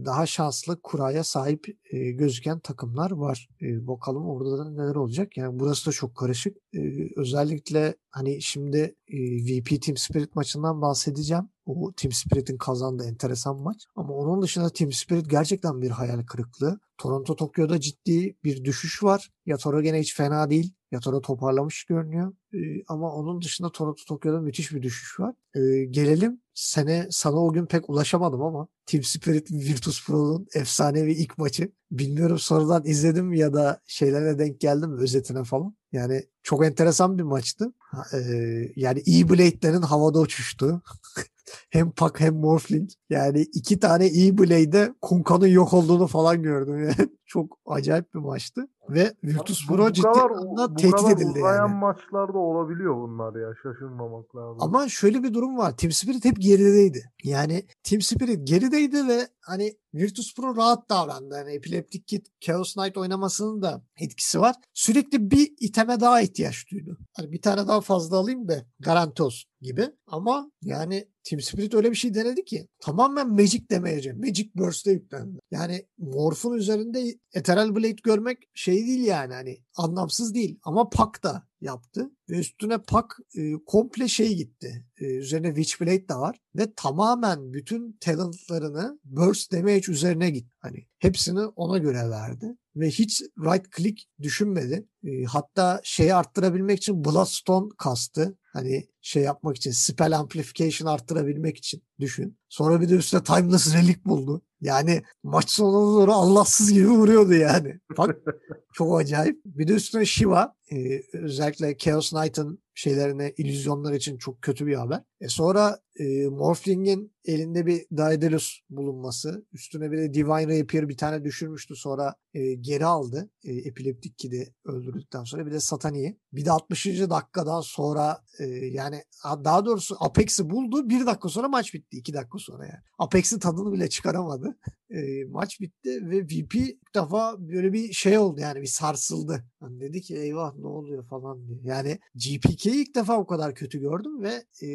Daha 0.05 0.27
şanslı 0.27 0.81
kuraya 0.83 1.25
sahip 1.25 1.67
gözüken 1.93 2.59
takım. 2.59 2.96
Takımlar 2.97 3.11
var. 3.11 3.49
E, 3.63 3.87
bakalım 3.87 4.27
orada 4.27 4.59
da 4.59 4.71
neler 4.71 4.95
olacak. 4.95 5.37
Yani 5.37 5.59
burası 5.59 5.87
da 5.87 5.93
çok 5.93 6.17
karışık. 6.17 6.57
E, 6.75 6.81
özellikle 7.17 7.95
hani 8.11 8.43
şimdi 8.43 8.97
e, 9.09 9.19
VP 9.19 9.83
Team 9.83 9.97
Spirit 9.97 10.37
maçından 10.37 10.83
bahsedeceğim. 10.83 11.49
O 11.67 11.93
Team 11.93 12.13
Spirit'in 12.13 12.57
kazandığı 12.57 13.05
enteresan 13.05 13.63
maç. 13.63 13.87
Ama 13.97 14.15
onun 14.15 14.43
dışında 14.43 14.71
Team 14.71 14.93
Spirit 14.93 15.31
gerçekten 15.31 15.83
bir 15.83 15.91
hayal 15.91 16.23
kırıklığı. 16.27 16.81
Toronto 16.99 17.37
Tokyo'da 17.37 17.81
ciddi 17.81 18.37
bir 18.45 18.65
düşüş 18.65 19.03
var. 19.03 19.31
Yatoro 19.47 19.83
gene 19.83 20.01
hiç 20.01 20.17
fena 20.17 20.51
değil. 20.51 20.73
Yatoro 20.93 21.21
toparlamış 21.21 21.85
görünüyor. 21.85 22.35
Ee, 22.55 22.59
ama 22.89 23.13
onun 23.13 23.43
dışında 23.43 23.73
Toronto 23.73 24.03
Tokyo'da 24.09 24.41
müthiş 24.41 24.73
bir 24.73 24.83
düşüş 24.83 25.21
var. 25.21 25.35
Ee, 25.55 25.85
gelelim 25.85 26.41
sene 26.55 27.07
sana 27.11 27.37
o 27.37 27.53
gün 27.53 27.67
pek 27.67 27.91
ulaşamadım 27.91 28.43
ama 28.43 28.69
Team 28.87 29.03
Spirit 29.03 29.51
Virtus 29.51 30.07
Pro'nun 30.07 30.47
efsanevi 30.55 31.13
ilk 31.13 31.39
maçı. 31.39 31.73
Bilmiyorum 31.91 32.39
sonradan 32.39 32.85
izledim 32.85 33.33
ya 33.33 33.55
da 33.55 33.81
şeylere 33.87 34.39
denk 34.39 34.61
geldim 34.61 34.99
özetine 34.99 35.45
falan. 35.45 35.77
Yani 35.93 36.25
çok 36.43 36.65
enteresan 36.65 37.19
bir 37.19 37.23
maçtı. 37.23 37.73
Ee, 38.15 38.73
yani 38.77 39.03
E-Blade'lerin 39.07 39.83
havada 39.83 40.21
uçuştuğu. 40.21 40.83
hem 41.77 41.91
Pak 41.91 42.21
hem 42.21 42.35
Morphling. 42.35 42.91
Yani 43.11 43.41
iki 43.41 43.81
tane 43.81 44.07
E-Blade'de 44.07 44.95
Kunka'nın 45.03 45.47
yok 45.47 45.75
olduğunu 45.75 46.07
falan 46.07 46.43
gördüm. 46.43 46.77
Yani 46.87 47.11
çok 47.27 47.59
acayip 47.67 48.15
bir 48.15 48.19
maçtı. 48.19 48.69
Ve 48.89 49.13
Virtus 49.25 49.67
Pro 49.67 49.93
ciddi 49.93 50.09
anlamda 50.09 50.75
tehdit 50.75 51.11
edildi 51.11 51.39
yani. 51.39 51.75
maçlarda 51.75 52.39
olabiliyor 52.39 52.97
bunlar 52.97 53.41
ya. 53.41 53.55
Şaşırmamak 53.63 54.37
lazım. 54.37 54.59
Ama 54.61 54.89
şöyle 54.89 55.23
bir 55.23 55.35
durum 55.35 55.59
var. 55.59 55.77
Team 55.77 55.93
Spirit 55.93 56.25
hep 56.25 56.37
gerideydi. 56.41 57.13
Yani 57.25 57.67
Team 57.83 58.01
Spirit 58.01 58.49
gerideydi 58.49 59.09
ve 59.09 59.29
hani 59.41 59.77
Virtus 59.95 60.35
Pro 60.35 60.57
rahat 60.57 60.91
davrandı. 60.91 61.35
Hani 61.35 61.53
Epileptic 61.53 62.05
Kid 62.05 62.27
Chaos 62.41 62.75
Knight 62.75 62.97
oynamasının 62.97 63.63
da 63.63 63.83
etkisi 64.01 64.41
var. 64.41 64.55
Sürekli 64.75 65.31
bir 65.31 65.55
iteme 65.61 66.01
daha 66.01 66.21
ihtiyaç 66.21 66.71
duydu. 66.71 66.99
Hani 67.17 67.33
bir 67.33 67.43
tane 67.43 67.69
daha 67.69 67.81
fazla 67.81 68.17
alayım 68.17 68.49
da 68.49 68.55
garanti 68.81 69.23
olsun 69.23 69.51
gibi. 69.61 69.91
Ama 70.07 70.51
yani 70.63 71.09
Team 71.27 71.41
Spirit 71.41 71.75
öyle 71.75 71.91
bir 71.91 71.97
şey 71.97 72.15
denedi 72.15 72.45
ki 72.45 72.69
tamamen 72.81 73.29
Magic 73.29 73.71
demeyece. 73.71 74.13
Magic 74.13 74.51
Burst'e 74.55 74.93
yüklendi. 74.93 75.39
Yani 75.51 75.87
Morph'un 75.99 76.53
üzerinde 76.53 77.15
Ethereal 77.33 77.77
Blade 77.77 77.97
görmek 78.03 78.39
şey 78.55 78.87
değil 78.87 79.05
yani 79.05 79.35
hani 79.35 79.59
anlamsız 79.77 80.35
değil. 80.35 80.59
Ama 80.63 80.91
Pak 80.91 81.23
da 81.23 81.47
yaptı. 81.61 82.11
Ve 82.31 82.39
üstüne 82.39 82.79
Pak 82.79 83.19
e, 83.35 83.53
komple 83.67 84.09
şey 84.09 84.37
gitti. 84.37 84.85
E, 85.01 85.05
üzerine 85.05 85.55
Witchblade 85.55 86.09
de 86.09 86.15
var. 86.15 86.39
Ve 86.57 86.73
tamamen 86.77 87.53
bütün 87.53 87.97
talentlarını 88.01 88.99
Burst 89.05 89.53
Damage 89.53 89.93
üzerine 89.93 90.31
gitti. 90.31 90.57
Hani 90.59 90.87
hepsini 90.99 91.41
ona 91.41 91.79
göre 91.79 92.11
verdi. 92.11 92.57
Ve 92.77 92.91
hiç 92.91 93.23
right 93.23 93.77
click 93.77 94.03
düşünmedi. 94.23 94.87
E, 95.05 95.25
hatta 95.25 95.81
şeyi 95.85 96.15
arttırabilmek 96.15 96.79
için 96.79 97.05
Bloodstone 97.05 97.69
kastı. 97.79 98.39
Hani 98.53 98.89
şey 99.01 99.23
yapmak 99.23 99.57
için 99.57 99.71
spell 99.71 100.19
amplification 100.19 100.89
arttırabilmek 100.89 101.57
için 101.57 101.83
düşün. 102.01 102.39
Sonra 102.49 102.81
bir 102.81 102.89
de 102.89 102.95
üstüne 102.95 103.23
timeless 103.23 103.75
relic 103.75 104.05
buldu. 104.05 104.43
Yani 104.61 105.03
maç 105.23 105.51
sonuna 105.51 106.01
doğru 106.01 106.13
Allahsız 106.13 106.73
gibi 106.73 106.89
vuruyordu 106.89 107.35
yani. 107.35 107.81
Bak 107.99 108.17
çok 108.73 109.01
acayip. 109.01 109.41
Bir 109.45 109.69
de 109.69 109.73
üstüne 109.73 110.05
Shiva 110.05 110.55
e, 110.73 111.03
özellikle 111.13 111.77
Chaos 111.79 112.11
Knight'ın 112.11 112.59
şeylerine, 112.75 113.33
illüzyonlar 113.37 113.93
için 113.93 114.19
çok 114.19 114.43
kötü 114.43 114.67
bir 114.67 114.75
haber. 114.75 115.03
E 115.21 115.29
sonra 115.29 115.79
e, 115.99 116.29
Morphling'in 116.29 117.13
elinde 117.25 117.67
bir 117.67 117.87
Daedalus 117.97 118.61
bulunması. 118.71 119.47
Üstüne 119.53 119.91
bir 119.91 119.99
de 119.99 120.15
Divine 120.15 120.61
Rapier 120.61 120.89
bir 120.89 120.97
tane 120.97 121.25
düşürmüştü. 121.25 121.77
Sonra 121.77 122.15
e, 122.35 122.55
geri 122.55 122.85
aldı. 122.85 123.31
E, 123.45 123.53
Epileptic 123.53 124.15
Kid'i 124.19 124.55
öldürdükten 124.65 125.25
sonra. 125.25 125.47
Bir 125.47 125.53
de 125.53 125.61
Satani'yi. 125.61 126.19
Bir 126.33 126.45
de 126.45 126.51
60. 126.51 126.87
dakikadan 126.87 127.61
sonra 127.61 128.23
e, 128.39 128.45
yani 128.47 129.03
ha, 129.23 129.45
daha 129.45 129.67
doğrusu 129.67 129.97
Apex'i 130.01 130.51
buldu. 130.51 130.89
Bir 130.89 131.07
dakika 131.07 131.29
sonra 131.29 131.49
maç 131.49 131.75
bitti. 131.75 131.97
iki 131.97 132.15
dakika 132.15 132.39
sonra 132.39 132.65
yani. 132.65 132.81
Apex'in 132.99 133.39
tadını 133.39 133.73
bile 133.73 133.89
çıkaramadı. 133.89 134.59
E, 134.91 135.25
maç 135.25 135.61
bitti 135.61 136.11
ve 136.11 136.25
VP 136.25 136.55
ilk 136.55 136.95
defa 136.95 137.37
böyle 137.39 137.73
bir 137.73 137.93
şey 137.93 138.19
oldu 138.19 138.41
yani 138.41 138.63
bir 138.63 138.67
sarsıldı. 138.67 139.45
Hani 139.61 139.81
dedi 139.81 140.01
ki 140.01 140.17
eyvah 140.17 140.55
ne 140.57 140.67
oluyor 140.67 141.07
falan 141.07 141.49
diye. 141.49 141.59
Yani 141.65 141.99
GPK'yi 142.15 142.75
ilk 142.75 142.95
defa 142.95 143.19
o 143.19 143.27
kadar 143.27 143.55
kötü 143.55 143.81
gördüm 143.81 144.23
ve 144.23 144.45
e, 144.67 144.69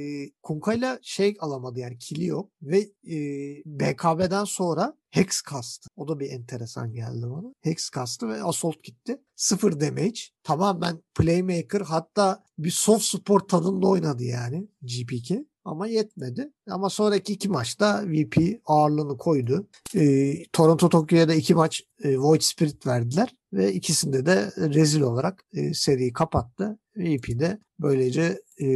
Kunka'yla 0.44 1.00
şey 1.12 1.38
alamadı 1.39 1.80
yani 1.80 1.97
kili 1.97 2.26
yok 2.26 2.52
ve 2.62 2.80
e, 3.08 3.17
BKB'den 3.65 4.43
sonra 4.43 4.97
Hex 5.10 5.41
kastı. 5.41 5.89
O 5.95 6.08
da 6.08 6.19
bir 6.19 6.30
enteresan 6.30 6.93
geldi 6.93 7.21
bana. 7.30 7.54
Hex 7.62 7.89
kastı 7.89 8.30
ve 8.30 8.43
Assault 8.43 8.84
gitti. 8.84 9.21
Sıfır 9.36 9.80
damage. 9.80 10.19
Tamamen 10.43 11.00
playmaker 11.15 11.82
hatta 11.82 12.43
bir 12.58 12.71
soft 12.71 13.04
support 13.04 13.50
tadında 13.50 13.88
oynadı 13.88 14.24
yani 14.24 14.67
GPK. 14.82 15.32
Ama 15.65 15.88
yetmedi. 15.88 16.52
Ama 16.69 16.89
sonraki 16.89 17.34
iki 17.34 17.50
maçta 17.50 18.04
VP 18.08 18.62
ağırlığını 18.65 19.17
koydu. 19.17 19.67
Ee, 19.95 20.43
Toronto 20.54 20.89
Tokyo'ya 20.89 21.28
da 21.28 21.34
iki 21.34 21.56
maç 21.56 21.84
e, 22.04 22.17
Void 22.17 22.41
Spirit 22.41 22.88
verdiler. 22.88 23.36
Ve 23.54 23.74
ikisinde 23.74 24.26
de 24.26 24.52
rezil 24.58 25.02
olarak 25.02 25.43
e, 25.54 25.74
seriyi 25.74 26.13
kapattı. 26.13 26.80
VP 26.98 27.40
de 27.40 27.60
böylece 27.80 28.42
e, 28.62 28.68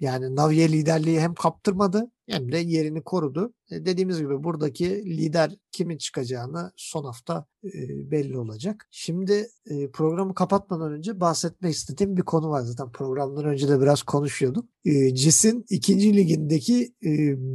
yani 0.00 0.36
Navi'ye 0.36 0.72
liderliği 0.72 1.20
hem 1.20 1.34
kaptırmadı 1.34 2.10
hem 2.28 2.52
de 2.52 2.58
yerini 2.58 3.02
korudu. 3.02 3.54
E, 3.70 3.84
dediğimiz 3.84 4.18
gibi 4.18 4.44
buradaki 4.44 4.86
lider 5.18 5.56
kimin 5.72 5.96
çıkacağını 5.96 6.72
son 6.76 7.04
hafta 7.04 7.46
e, 7.64 7.70
belli 8.10 8.38
olacak. 8.38 8.88
Şimdi 8.90 9.48
e, 9.66 9.90
programı 9.90 10.34
kapatmadan 10.34 10.92
önce 10.92 11.20
bahsetmek 11.20 11.74
istediğim 11.74 12.16
bir 12.16 12.22
konu 12.22 12.50
var 12.50 12.62
zaten. 12.62 12.92
Programdan 12.92 13.44
önce 13.44 13.68
de 13.68 13.80
biraz 13.80 14.02
konuşuyorduk. 14.02 14.68
E, 14.84 15.14
CIS'in 15.14 15.64
ikinci 15.70 16.16
ligindeki 16.16 16.94
e, 17.04 17.10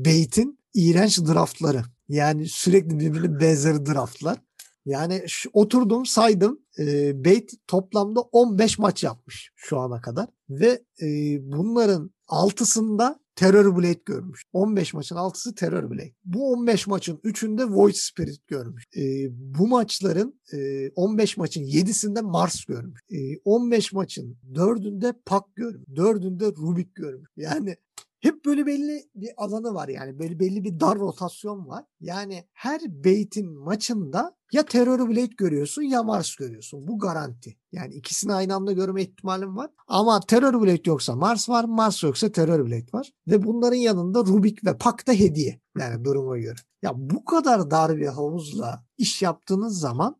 Bait'in 0.06 0.60
iğrenç 0.74 1.20
draftları. 1.20 1.82
Yani 2.10 2.48
sürekli 2.48 3.00
birbirine 3.00 3.40
benzer 3.40 3.86
draftlar. 3.86 4.38
Yani 4.86 5.24
şu, 5.28 5.50
oturdum 5.54 6.06
saydım. 6.06 6.60
E, 6.80 7.26
Bait 7.26 7.52
toplamda 7.68 8.20
15 8.20 8.80
maç 8.80 9.04
yapmış 9.04 9.52
şu 9.56 9.80
ana 9.80 10.02
kadar. 10.02 10.28
Ve 10.50 10.84
e, 11.02 11.08
bunların 11.42 12.12
altısında 12.28 13.20
Terror 13.40 13.78
Blade 13.78 14.02
görmüş. 14.06 14.44
15 14.54 14.94
maçın 14.94 15.16
6'sı 15.16 15.56
Terror 15.56 15.92
Blade. 15.92 16.14
Bu 16.26 16.52
15 16.52 16.88
maçın 16.88 17.18
3'ünde 17.18 17.74
Void 17.74 17.94
Spirit 17.96 18.48
görmüş. 18.48 18.84
E, 18.98 19.02
bu 19.32 19.68
maçların 19.68 20.42
e, 20.54 20.90
15 20.90 21.38
maçın 21.38 21.62
7'sinde 21.62 22.22
Mars 22.22 22.66
görmüş. 22.66 23.02
E, 23.10 23.18
15 23.46 23.94
maçın 23.94 24.38
4'ünde 24.54 25.14
Pak 25.26 25.56
görmüş. 25.56 25.88
4'ünde 25.90 26.56
Rubik 26.58 26.96
görmüş. 26.96 27.30
Yani 27.38 27.76
hep 28.20 28.46
böyle 28.46 28.66
belli 28.66 29.04
bir 29.16 29.30
alanı 29.38 29.74
var 29.74 29.88
yani 29.88 30.20
böyle 30.20 30.40
belli 30.40 30.64
bir 30.64 30.80
dar 30.80 31.00
rotasyon 31.00 31.68
var. 31.68 31.86
Yani 32.00 32.48
her 32.54 32.82
Bait'in 33.06 33.60
maçında 33.60 34.36
ya 34.54 34.66
Terror 34.66 35.10
Blade 35.10 35.36
görüyorsun 35.38 35.82
ya 35.82 36.04
Mars 36.04 36.36
görüyorsun. 36.36 36.88
Bu 36.88 37.00
garanti. 37.00 37.58
Yani 37.72 37.94
ikisini 37.94 38.34
aynı 38.34 38.56
anda 38.56 38.72
görme 38.72 39.02
ihtimalim 39.02 39.58
var. 39.58 39.70
Ama 39.88 40.20
Terror 40.20 40.62
Blade 40.62 40.82
yoksa 40.86 41.16
Mars 41.16 41.50
var, 41.50 41.64
Mars 41.64 42.04
yoksa 42.04 42.32
Terror 42.32 42.66
Blade 42.66 42.88
var. 42.94 43.12
Ve 43.28 43.44
bunların 43.44 43.78
yanında 43.78 44.20
Rubik 44.20 44.66
ve 44.66 44.78
Pak 44.78 45.08
da 45.08 45.12
hediye. 45.12 45.62
Yani 45.80 46.06
duruma 46.06 46.38
göre. 46.38 46.60
Ya 46.82 46.92
bu 46.96 47.26
kadar 47.26 47.72
dar 47.72 47.98
bir 47.98 48.08
havuzla 48.08 48.86
iş 48.98 49.22
yaptığınız 49.22 49.80
zaman 49.80 50.16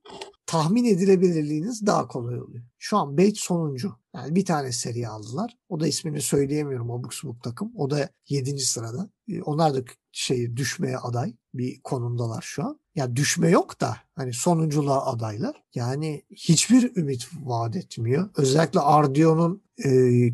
tahmin 0.50 0.86
edilebilirliğiniz 0.86 1.86
daha 1.86 2.08
kolay 2.08 2.42
oluyor. 2.42 2.64
Şu 2.78 2.98
an 2.98 3.18
Bait 3.18 3.38
sonuncu. 3.38 3.96
Yani 4.16 4.36
bir 4.36 4.46
tane 4.46 4.72
seri 4.72 5.08
aldılar. 5.08 5.58
O 5.70 5.80
da 5.80 5.88
ismini 5.88 6.22
söyleyemiyorum 6.22 6.92
abuk 6.92 7.14
subuk 7.14 7.44
takım. 7.44 7.72
O 7.76 7.90
da 7.90 8.10
7. 8.30 8.60
sırada. 8.60 9.10
Ee, 9.28 9.42
Onlar 9.42 9.74
da 9.74 9.80
şey 10.12 10.56
düşmeye 10.58 10.98
aday 10.98 11.34
bir 11.54 11.82
konumdalar 11.82 12.42
şu 12.42 12.64
an. 12.64 12.80
Ya 12.96 13.16
düşme 13.16 13.50
yok 13.50 13.82
da 13.82 13.98
hani 14.20 14.34
sonunculuğa 14.34 15.06
adaylar. 15.06 15.64
Yani 15.76 16.24
hiçbir 16.32 16.96
ümit 16.96 17.30
vaat 17.44 17.76
etmiyor. 17.76 18.30
Özellikle 18.38 18.80
Ardio'nun 18.80 19.62
e, 19.86 19.90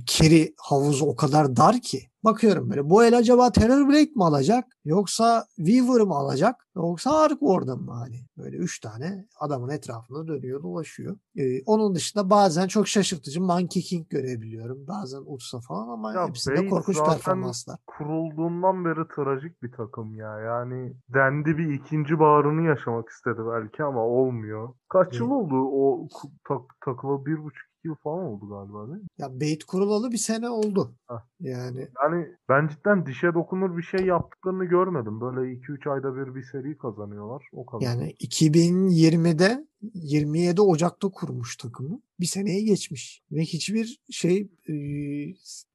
keri 0.06 0.54
havuzu 0.58 1.06
o 1.06 1.16
kadar 1.16 1.56
dar 1.56 1.82
ki. 1.82 2.02
Bakıyorum 2.24 2.70
böyle 2.70 2.90
bu 2.90 3.04
el 3.04 3.18
acaba 3.18 3.52
Terror 3.52 3.88
Blade 3.88 4.12
mi 4.16 4.24
alacak? 4.24 4.66
Yoksa 4.86 5.46
Weaver 5.56 6.02
mı 6.02 6.14
alacak? 6.16 6.68
Yoksa 6.76 7.12
Ark 7.20 7.40
Warden 7.40 7.80
mı? 7.80 7.92
Hani 7.92 8.26
böyle 8.38 8.58
üç 8.58 8.80
tane 8.80 9.26
adamın 9.40 9.70
etrafında 9.70 10.28
dönüyor 10.28 10.64
dolaşıyor. 10.64 11.18
Ee, 11.38 11.62
onun 11.66 11.96
dışında 11.96 12.30
bazen 12.30 12.68
çok 12.68 12.88
şaşırtıcı 12.88 13.42
Monkey 13.42 13.82
King 13.84 14.10
görebiliyorum. 14.10 14.88
Bazen 14.88 15.22
Ursa 15.26 15.60
falan 15.60 15.88
ama 15.88 16.14
Ya 16.14 16.28
hepsinde 16.28 16.56
Bait 16.58 16.70
korkunç 16.70 16.98
performanslar. 17.06 17.78
kurulduğundan 17.88 18.86
beri 18.86 19.08
trajik 19.16 19.64
bir 19.64 19.72
takım 19.72 20.16
ya. 20.16 20.40
Yani 20.40 20.94
dendi 21.14 21.58
bir 21.58 21.74
ikinci 21.74 22.20
bağrını 22.20 22.68
yaşamak 22.68 23.10
istedi 23.10 23.40
belki 23.52 23.75
ama 23.84 24.02
olmuyor. 24.06 24.74
Kaç 24.90 25.14
yıl 25.14 25.22
Evet. 25.22 25.32
oldu 25.32 25.56
o 25.56 26.08
tak, 26.48 26.62
takıla 26.86 27.26
bir 27.26 27.44
buçuk 27.44 27.68
yıl 27.84 27.96
falan 27.96 28.24
oldu 28.24 28.50
galiba 28.50 28.88
değil 28.88 29.02
mi? 29.02 29.08
Ya 29.18 29.40
Bait 29.42 29.64
kurulalı 29.64 30.12
bir 30.12 30.18
sene 30.18 30.50
oldu. 30.50 30.96
Hah. 31.08 31.22
Yani 31.40 31.88
Yani 32.04 32.28
ben 32.50 32.68
cidden 32.68 33.06
dişe 33.06 33.34
dokunur 33.34 33.78
bir 33.78 33.84
şey 33.84 34.06
yaptıklarını 34.06 34.66
görmedim. 34.66 35.22
Böyle 35.22 35.52
2-3 35.54 35.90
ayda 35.92 36.16
bir 36.16 36.36
bir 36.36 36.44
seri 36.44 36.78
kazanıyorlar. 36.78 37.50
O 37.54 37.66
kadar. 37.66 37.82
yani 37.86 38.14
2020'de 38.20 39.68
27 39.94 40.62
Ocak'ta 40.62 41.10
kurmuş 41.10 41.58
takımı. 41.58 42.02
Bir 42.20 42.26
seneye 42.26 42.62
geçmiş 42.62 43.22
ve 43.32 43.42
hiçbir 43.42 44.00
şey 44.10 44.50
e, 44.70 44.74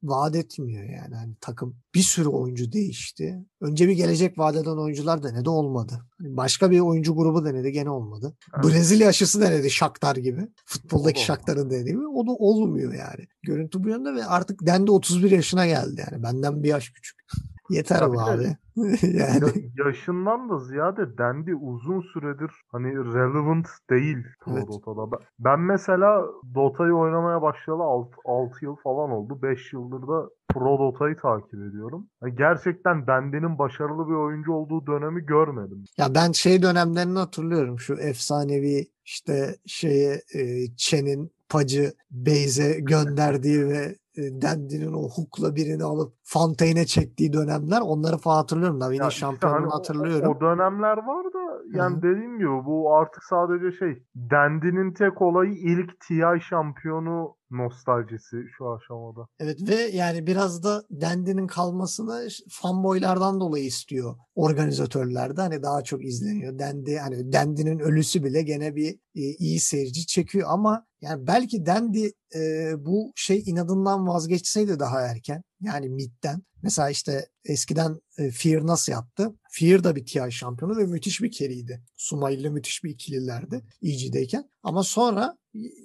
vaat 0.03 0.35
etmiyor 0.35 0.83
yani. 0.83 1.15
Hani 1.15 1.35
takım 1.41 1.75
bir 1.95 2.01
sürü 2.01 2.29
oyuncu 2.29 2.71
değişti. 2.71 3.45
Önce 3.61 3.87
bir 3.87 3.93
gelecek 3.93 4.37
vaat 4.37 4.55
eden 4.55 4.77
oyuncular 4.77 5.23
denedi 5.23 5.49
olmadı. 5.49 6.05
Hani 6.17 6.37
başka 6.37 6.71
bir 6.71 6.79
oyuncu 6.79 7.15
grubu 7.15 7.45
denedi 7.45 7.71
gene 7.71 7.89
olmadı. 7.89 8.37
Evet. 8.55 8.65
Brezilya 8.65 9.09
aşısı 9.09 9.41
denedi 9.41 9.71
Shakhtar 9.71 10.15
gibi. 10.15 10.47
Futboldaki 10.65 11.17
O 11.17 11.21
da 11.21 11.25
Shakhtar'ın 11.25 11.69
denediği 11.69 11.95
gibi. 11.95 12.07
O 12.07 12.27
da 12.27 12.31
olmuyor 12.31 12.93
yani. 12.93 13.27
Görüntü 13.43 13.83
bu 13.83 13.89
yönde 13.89 14.13
ve 14.13 14.25
artık 14.25 14.65
Dendi 14.65 14.91
31 14.91 15.31
yaşına 15.31 15.67
geldi 15.67 16.05
yani. 16.11 16.23
Benden 16.23 16.63
bir 16.63 16.69
yaş 16.69 16.89
küçük. 16.89 17.17
Yeter 17.71 17.99
Tabii 17.99 18.15
bu 18.15 18.21
abi. 18.21 18.57
yani 19.01 19.43
Ya- 19.43 19.85
yaşından 19.85 20.49
da 20.49 20.59
ziyade 20.59 21.17
Dendi 21.17 21.55
uzun 21.55 22.01
süredir 22.01 22.51
hani 22.71 22.95
relevant 22.95 23.67
değil 23.89 24.17
Pro 24.39 24.53
Evet. 24.53 24.67
Dota'da. 24.67 25.11
Ben, 25.11 25.19
ben 25.39 25.59
mesela 25.59 26.25
Dota'yı 26.55 26.93
oynamaya 26.93 27.41
başlayalı 27.41 27.83
6, 27.83 28.65
yıl 28.65 28.75
falan 28.75 29.11
oldu. 29.11 29.41
5 29.41 29.73
yıldır 29.73 30.07
da 30.07 30.29
Pro 30.53 30.79
Dota'yı 30.79 31.17
takip 31.17 31.53
ediyorum. 31.53 32.07
Ya 32.23 32.29
Gerçekten 32.29 33.07
Dendi'nin 33.07 33.59
başarılı 33.59 34.07
bir 34.07 34.13
oyuncu 34.13 34.53
olduğu 34.53 34.87
dönemi 34.87 35.25
görmedim. 35.25 35.83
Ya 35.97 36.15
ben 36.15 36.31
şey 36.31 36.61
dönemlerini 36.61 37.19
hatırlıyorum. 37.19 37.79
Şu 37.79 37.93
efsanevi 37.93 38.87
işte 39.05 39.55
şeye 39.65 40.21
e, 40.35 40.67
Chen'in 40.77 41.31
Pacı 41.49 41.93
Beyze 42.11 42.79
gönderdiği 42.79 43.67
ve 43.67 43.95
Dendi'nin 44.17 44.93
o 44.93 45.09
hook'la 45.09 45.55
birini 45.55 45.83
alıp 45.83 46.13
Fontaine'e 46.23 46.85
çektiği 46.85 47.33
dönemler 47.33 47.81
onları 47.81 48.17
falan 48.17 48.35
hatırlıyorum. 48.35 48.79
Navi'nin 48.79 49.07
işte 49.07 49.19
şampiyonluğunu 49.19 49.61
hani 49.61 49.67
o- 49.67 49.77
hatırlıyorum. 49.77 50.35
O, 50.37 50.41
dönemler 50.41 50.97
var 50.97 51.25
da 51.33 51.61
yani 51.77 51.97
Hı. 51.97 52.01
dediğim 52.01 52.37
gibi 52.37 52.65
bu 52.65 52.95
artık 52.95 53.23
sadece 53.23 53.77
şey 53.77 54.03
Dendi'nin 54.15 54.93
tek 54.93 55.21
olayı 55.21 55.51
ilk 55.51 55.99
TI 55.99 56.41
şampiyonu 56.49 57.35
nostaljisi 57.51 58.37
şu 58.57 58.71
aşamada. 58.71 59.27
Evet 59.39 59.69
ve 59.69 59.75
yani 59.75 60.27
biraz 60.27 60.63
da 60.63 60.83
Dendi'nin 60.89 61.47
kalmasını 61.47 62.27
fanboylardan 62.49 63.39
dolayı 63.39 63.65
istiyor 63.65 64.15
organizatörler 64.35 65.37
de 65.37 65.41
hani 65.41 65.63
daha 65.63 65.83
çok 65.83 66.05
izleniyor. 66.05 66.59
Dendi 66.59 66.97
hani 66.97 67.31
Dendi'nin 67.31 67.79
ölüsü 67.79 68.23
bile 68.23 68.41
gene 68.41 68.75
bir 68.75 68.91
e, 69.15 69.21
iyi 69.21 69.59
seyirci 69.59 70.05
çekiyor 70.05 70.47
ama 70.51 70.85
yani 71.01 71.27
belki 71.27 71.65
Dendi 71.65 72.11
e, 72.35 72.73
bu 72.85 73.11
şey 73.15 73.43
inadından 73.45 74.07
vazgeçseydi 74.07 74.79
daha 74.79 75.01
erken 75.01 75.43
yani 75.61 75.89
midden 75.89 76.41
mesela 76.63 76.89
işte 76.89 77.29
eskiden 77.45 78.01
e, 78.17 78.31
Fear 78.31 78.67
nasıl 78.67 78.91
yaptı? 78.91 79.35
Fear 79.51 79.83
da 79.83 79.95
bir 79.95 80.05
TI 80.05 80.31
şampiyonu 80.31 80.77
ve 80.77 80.85
müthiş 80.85 81.21
bir 81.21 81.31
keriydi. 81.31 81.83
Sumail 81.97 82.39
ile 82.39 82.49
müthiş 82.49 82.83
bir 82.83 82.89
ikililerdi 82.89 83.61
EG'deyken. 83.81 84.49
Ama 84.63 84.83
sonra 84.83 85.37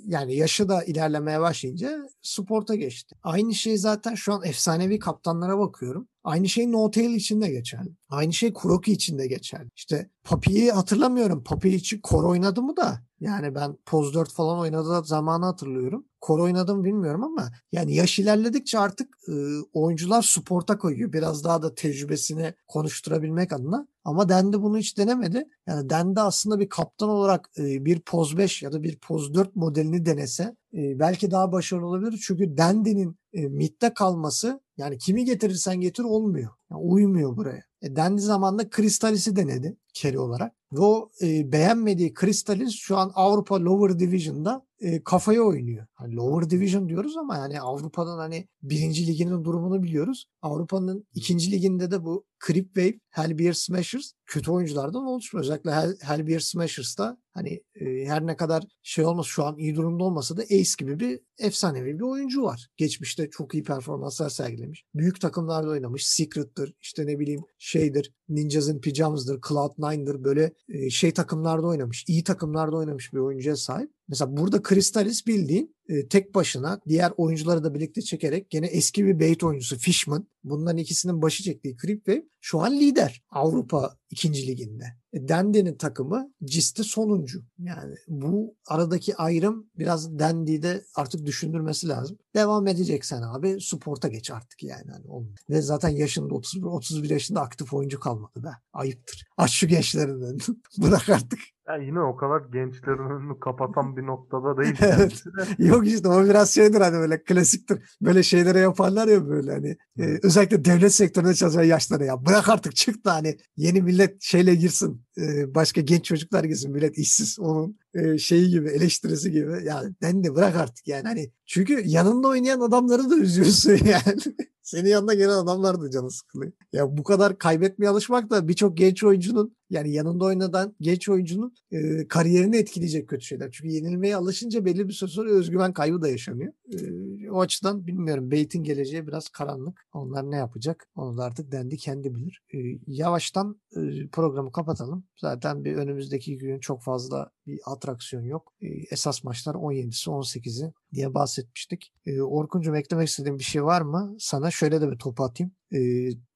yani 0.05 0.37
yaşı 0.37 0.69
da 0.69 0.85
ilerlemeye 0.85 1.41
başlayınca 1.41 2.09
sporta 2.23 2.75
geçti. 2.75 3.17
Aynı 3.23 3.55
şey 3.55 3.79
zaten 3.79 4.15
şu 4.15 4.33
an 4.33 4.45
efsanevi 4.45 4.99
kaptanlara 4.99 5.59
bakıyorum. 5.59 6.09
Aynı 6.27 6.49
şey 6.49 6.73
No 6.73 6.91
Tail 6.91 7.15
için 7.15 7.41
de 7.41 7.49
geçerli. 7.49 7.91
Aynı 8.09 8.33
şey 8.33 8.53
Kuroki 8.53 8.93
için 8.93 9.19
de 9.19 9.27
geçerli. 9.27 9.69
İşte 9.77 10.11
Papi'yi 10.25 10.71
hatırlamıyorum. 10.71 11.45
Papi 11.45 11.69
için 11.69 12.01
kor 12.01 12.25
oynadı 12.25 12.63
mı 12.63 12.77
da 12.77 13.01
yani 13.21 13.55
ben 13.55 13.77
Poz 13.87 14.15
4 14.15 14.33
falan 14.33 14.59
oynadığı 14.59 15.05
zamanı 15.05 15.45
hatırlıyorum. 15.45 16.07
Kor 16.21 16.39
oynadım 16.39 16.85
bilmiyorum 16.85 17.25
ama 17.25 17.51
yani 17.73 17.95
yaş 17.95 18.19
ilerledikçe 18.19 18.79
artık 18.79 19.17
e, 19.29 19.33
oyuncular 19.73 20.23
sporta 20.23 20.79
koyuyor. 20.79 21.13
Biraz 21.13 21.45
daha 21.45 21.63
da 21.63 21.75
tecrübesini 21.75 22.55
konuşturabilmek 22.69 23.53
adına. 23.53 23.89
Ama 24.05 24.29
Dendi 24.29 24.63
bunu 24.63 24.79
hiç 24.79 24.99
denemedi. 24.99 25.49
Yani 25.67 25.91
Dendi 25.91 26.21
aslında 26.21 26.61
bir 26.61 26.69
kaptan 26.69 27.09
olarak 27.09 27.51
e, 27.59 27.85
bir 27.85 28.01
Poz 28.01 28.37
5 28.37 28.63
ya 28.63 28.73
da 28.73 28.83
bir 28.83 28.99
Poz 28.99 29.35
4 29.35 29.57
modelini 29.57 30.07
denese 30.07 30.57
e, 30.75 30.99
belki 30.99 31.31
daha 31.31 31.53
başarılı 31.53 31.87
olabilir. 31.87 32.25
Çünkü 32.27 32.57
Dendi'nin 32.57 33.17
e, 33.33 33.49
midde 33.49 33.95
kalması 33.95 34.61
yani 34.77 34.99
kimi 34.99 35.25
getirirsen 35.25 35.81
getir 35.81 36.05
olmuyor. 36.05 36.51
Yani 36.71 36.81
uymuyor 36.81 37.37
buraya. 37.37 37.63
E, 37.83 37.97
Dendi 37.97 38.21
zamanında 38.21 38.71
Kristalis'i 38.71 39.37
denedi 39.37 39.77
carry 39.95 40.19
olarak. 40.19 40.53
Ve 40.73 40.81
o 40.81 41.11
e, 41.23 41.53
beğenmediği 41.53 42.15
Kristalis 42.15 42.75
şu 42.75 42.97
an 42.97 43.13
Avrupa 43.15 43.61
Lower 43.61 43.99
Division'da 43.99 44.67
e, 44.81 45.03
kafaya 45.03 45.43
oynuyor. 45.43 45.87
Hani 45.95 46.17
Lower 46.17 46.51
Division 46.51 46.89
diyoruz 46.89 47.17
ama 47.17 47.37
yani 47.37 47.61
Avrupa'nın 47.61 48.19
hani 48.19 48.49
birinci 48.63 49.07
liginin 49.07 49.45
durumunu 49.45 49.83
biliyoruz. 49.83 50.27
Avrupa'nın 50.43 51.07
ikinci 51.15 51.51
liginde 51.51 51.91
de 51.91 52.05
bu 52.05 52.27
Creep 52.47 52.67
Wave, 52.67 53.01
Hellbeer 53.11 53.53
Smashers 53.53 54.13
kötü 54.27 54.51
oyunculardan 54.51 55.05
oluşmuyor. 55.05 55.45
Özellikle 55.45 55.71
Hell, 55.73 55.97
Hellbeer 56.01 56.39
Smashers'ta 56.39 57.19
hani 57.31 57.63
e, 57.81 58.05
her 58.07 58.27
ne 58.27 58.37
kadar 58.37 58.65
şey 58.83 59.05
olmasa 59.05 59.29
şu 59.29 59.45
an 59.45 59.59
iyi 59.59 59.77
durumda 59.77 60.05
olmasa 60.05 60.37
da 60.37 60.43
Ace 60.43 60.73
gibi 60.79 61.01
bir 61.01 61.21
efsanevi 61.39 61.95
bir 61.95 62.05
oyuncu 62.05 62.43
var. 62.43 62.69
Geçmişte 62.77 63.31
çok 63.31 63.55
iyi 63.55 63.63
performanslar 63.63 64.31
sergilemiş. 64.31 64.85
Büyük 64.95 65.21
takımlarda 65.21 65.69
oynamış. 65.69 66.07
Secret'tır, 66.07 66.73
işte 66.81 67.07
ne 67.07 67.19
bileyim 67.19 67.41
şeydir, 67.59 68.13
Ninjas 68.29 68.69
in 68.69 68.81
Pyjamas'dır, 68.81 69.41
Cloud9'dır 69.41 70.25
böyle 70.25 70.53
e, 70.69 70.91
şey 70.91 71.13
takımlarda 71.13 71.67
oynamış. 71.67 72.05
iyi 72.09 72.25
takımlarda 72.25 72.77
oynamış 72.77 73.13
bir 73.13 73.19
oyuncuya 73.19 73.57
sahip. 73.57 73.96
Mesela 74.09 74.37
burada 74.37 74.63
Kristalis 74.63 75.27
bildiğin 75.27 75.77
e, 75.89 76.09
tek 76.09 76.35
başına 76.35 76.81
diğer 76.89 77.13
oyuncuları 77.17 77.65
da 77.65 77.75
birlikte 77.75 78.03
çekerek 78.03 78.51
gene 78.51 78.67
eski 78.67 79.07
bir 79.07 79.21
bait 79.21 79.45
oyuncusu 79.45 79.79
Fishman. 79.79 80.27
Bunların 80.45 80.79
ikisinin 80.79 81.23
başı 81.23 81.43
çektiği 81.43 81.77
Creepwave 81.77 82.25
şu 82.41 82.61
an 82.61 82.81
lider 82.81 83.23
Avrupa 83.31 83.97
ikinci 84.11 84.47
liginde. 84.47 84.85
E, 85.13 85.29
Dendi'nin 85.29 85.77
takımı 85.77 86.33
Cis'te 86.45 86.83
sonuncu. 86.83 87.43
Yani 87.59 87.95
bu 88.09 88.57
aradaki 88.67 89.17
ayrım 89.17 89.71
biraz 89.79 90.19
Dendi'de 90.19 90.85
artık 90.95 91.27
düşündürmesi 91.27 91.89
lazım. 91.89 92.19
Devam 92.35 92.67
edeceksen 92.67 93.23
abi 93.23 93.59
sporta 93.61 94.09
geç 94.09 94.31
artık 94.31 94.63
yani. 94.63 94.91
Hani 94.91 95.07
onun. 95.07 95.35
Ve 95.51 95.63
zaten 95.63 95.89
yaşında 95.89 96.35
31, 96.35 96.63
31 96.63 97.11
yaşında 97.11 97.41
aktif 97.41 97.73
oyuncu 97.75 98.01
kalmadı 98.01 98.45
be. 98.45 98.51
Ayıptır. 98.73 99.27
Aç 99.37 99.51
şu 99.51 99.67
gençlerin 99.67 100.21
önünü. 100.21 100.43
Bırak 100.79 101.09
artık. 101.09 101.41
Ya 101.69 101.77
yine 101.77 102.01
o 102.01 102.17
kadar 102.17 102.41
gençlerin 102.53 103.11
önünü 103.11 103.41
kapatan 103.41 103.97
bir 103.97 104.07
noktada 104.07 104.57
değil. 104.63 104.77
Evet. 104.81 105.25
Yok 105.59 105.87
işte 105.87 106.09
o 106.09 106.25
biraz 106.25 106.51
şeydir 106.55 106.81
hani 106.81 106.93
böyle 106.99 107.23
klasiktir. 107.25 107.97
Böyle 108.01 108.23
şeylere 108.23 108.59
yaparlar 108.59 109.09
ya 109.09 109.29
böyle 109.29 109.53
hani. 109.53 109.77
e, 109.99 110.19
özellikle 110.23 110.65
devlet 110.65 110.93
sektöründe 110.95 111.35
çalışan 111.35 111.63
yaşlara 111.63 112.05
ya 112.05 112.27
bırak 112.27 112.49
artık 112.49 112.77
çık 112.77 113.05
da 113.05 113.15
hani 113.15 113.37
yeni 113.57 113.83
millet 113.83 114.23
şeyle 114.23 114.55
girsin. 114.55 115.03
e, 115.19 115.55
başka 115.55 115.81
genç 115.81 116.05
çocuklar 116.05 116.45
girsin. 116.45 116.73
Millet 116.73 116.99
işsiz 116.99 117.39
onun 117.41 117.79
e, 117.95 118.19
şeyi 118.19 118.51
gibi 118.51 118.69
eleştirisi 118.69 119.31
gibi. 119.33 119.65
Ya 119.65 119.83
ben 120.03 120.25
de 120.25 120.35
bırak 120.35 120.57
artık 120.57 120.89
yani 120.89 121.03
hani. 121.09 121.31
Çünkü 121.47 121.83
yanında 121.87 122.29
oynayan 122.29 122.61
adamları 122.61 123.11
da 123.11 123.17
üzüyorsun 123.17 123.71
yani. 123.85 124.21
Senin 124.67 124.89
yanında 124.89 125.15
gelen 125.15 125.29
adamlar 125.29 125.81
da 125.81 125.91
canı 125.91 126.11
sıkılıyor. 126.11 126.53
Ya 126.73 126.97
bu 126.97 127.03
kadar 127.03 127.39
kaybetmeye 127.39 127.89
alışmak 127.89 128.31
da 128.31 128.49
birçok 128.49 128.77
genç 128.77 129.05
oyuncunun 129.05 129.57
yani 129.71 129.93
yanında 129.93 130.25
oynadan 130.25 130.77
genç 130.81 131.09
oyuncunun 131.09 131.55
e, 131.71 132.09
kariyerini 132.09 132.57
etkileyecek 132.57 133.09
kötü 133.09 133.25
şeyler. 133.25 133.51
Çünkü 133.53 133.69
yenilmeye 133.69 134.17
alışınca 134.17 134.65
belli 134.65 134.89
bir 134.89 134.93
süre 134.93 135.11
sonra 135.11 135.31
özgüven 135.31 135.73
kaybı 135.73 136.03
da 136.03 136.09
yaşanıyor. 136.09 136.53
E, 136.73 137.31
o 137.31 137.41
açıdan 137.41 137.87
bilmiyorum. 137.87 138.31
Bait'in 138.31 138.65
geleceği 138.65 139.07
biraz 139.07 139.29
karanlık. 139.29 139.87
Onlar 139.93 140.31
ne 140.31 140.37
yapacak? 140.37 140.89
Onu 140.97 141.19
da 141.19 141.25
artık 141.25 141.53
dendi 141.53 141.77
kendi 141.77 142.15
bilir. 142.15 142.43
E, 142.55 142.59
yavaştan 142.87 143.61
e, 143.77 144.09
programı 144.13 144.53
kapatalım. 144.53 145.05
Zaten 145.17 145.65
bir 145.65 145.77
önümüzdeki 145.77 146.39
gün 146.39 146.59
çok 146.59 146.83
fazla 146.83 147.31
bir 147.47 147.61
atraksiyon 147.67 148.23
yok. 148.23 148.53
E, 148.61 148.67
esas 148.91 149.25
maçlar 149.25 149.55
17'si 149.55 150.11
18'i 150.11 150.73
diye 150.95 151.15
bahsetmiştik. 151.15 151.93
E, 152.07 152.23
Orkuncuğum 152.23 152.77
eklemek 152.77 153.09
istediğin 153.09 153.39
bir 153.39 153.45
şey 153.45 153.65
var 153.65 153.83
mı? 153.83 154.17
Sana 154.19 154.51
şöyle 154.57 154.81
de 154.81 154.91
bir 154.91 154.99
topu 154.99 155.25
atayım. 155.25 155.53
E, 155.75 155.79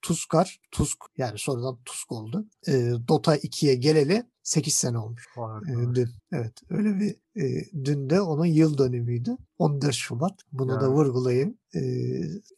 Tuskar, 0.03 0.61
Tusk 0.70 0.99
yani 1.16 1.39
sonradan 1.39 1.78
Tusk 1.85 2.12
oldu. 2.12 2.45
E, 2.68 2.72
Dota 3.09 3.37
2'ye 3.37 3.74
geleli 3.74 4.24
8 4.43 4.74
sene 4.74 4.99
olmuş. 4.99 5.26
E, 5.68 5.95
dün. 5.95 6.09
Evet 6.33 6.53
öyle 6.70 7.01
bir 7.01 7.16
e, 7.37 7.64
dün 7.85 8.11
de 8.11 8.20
onun 8.20 8.45
yıl 8.47 8.78
dönümüydü. 8.78 9.31
14 9.59 9.93
Şubat. 9.93 10.33
Bunu 10.53 10.81
da 10.81 10.85
Yani. 10.85 10.95
vurgulayayım. 10.95 11.55
E, 11.74 11.81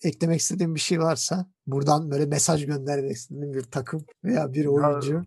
eklemek 0.03 0.41
istediğim 0.41 0.75
bir 0.75 0.81
şey 0.81 1.01
varsa 1.01 1.47
buradan 1.67 2.11
böyle 2.11 2.27
mesaj 2.27 2.67
göndermek 2.67 3.13
istediğim 3.13 3.53
bir 3.55 3.63
takım 3.63 4.05
veya 4.25 4.53
bir 4.53 4.67
oyuncu. 4.67 5.23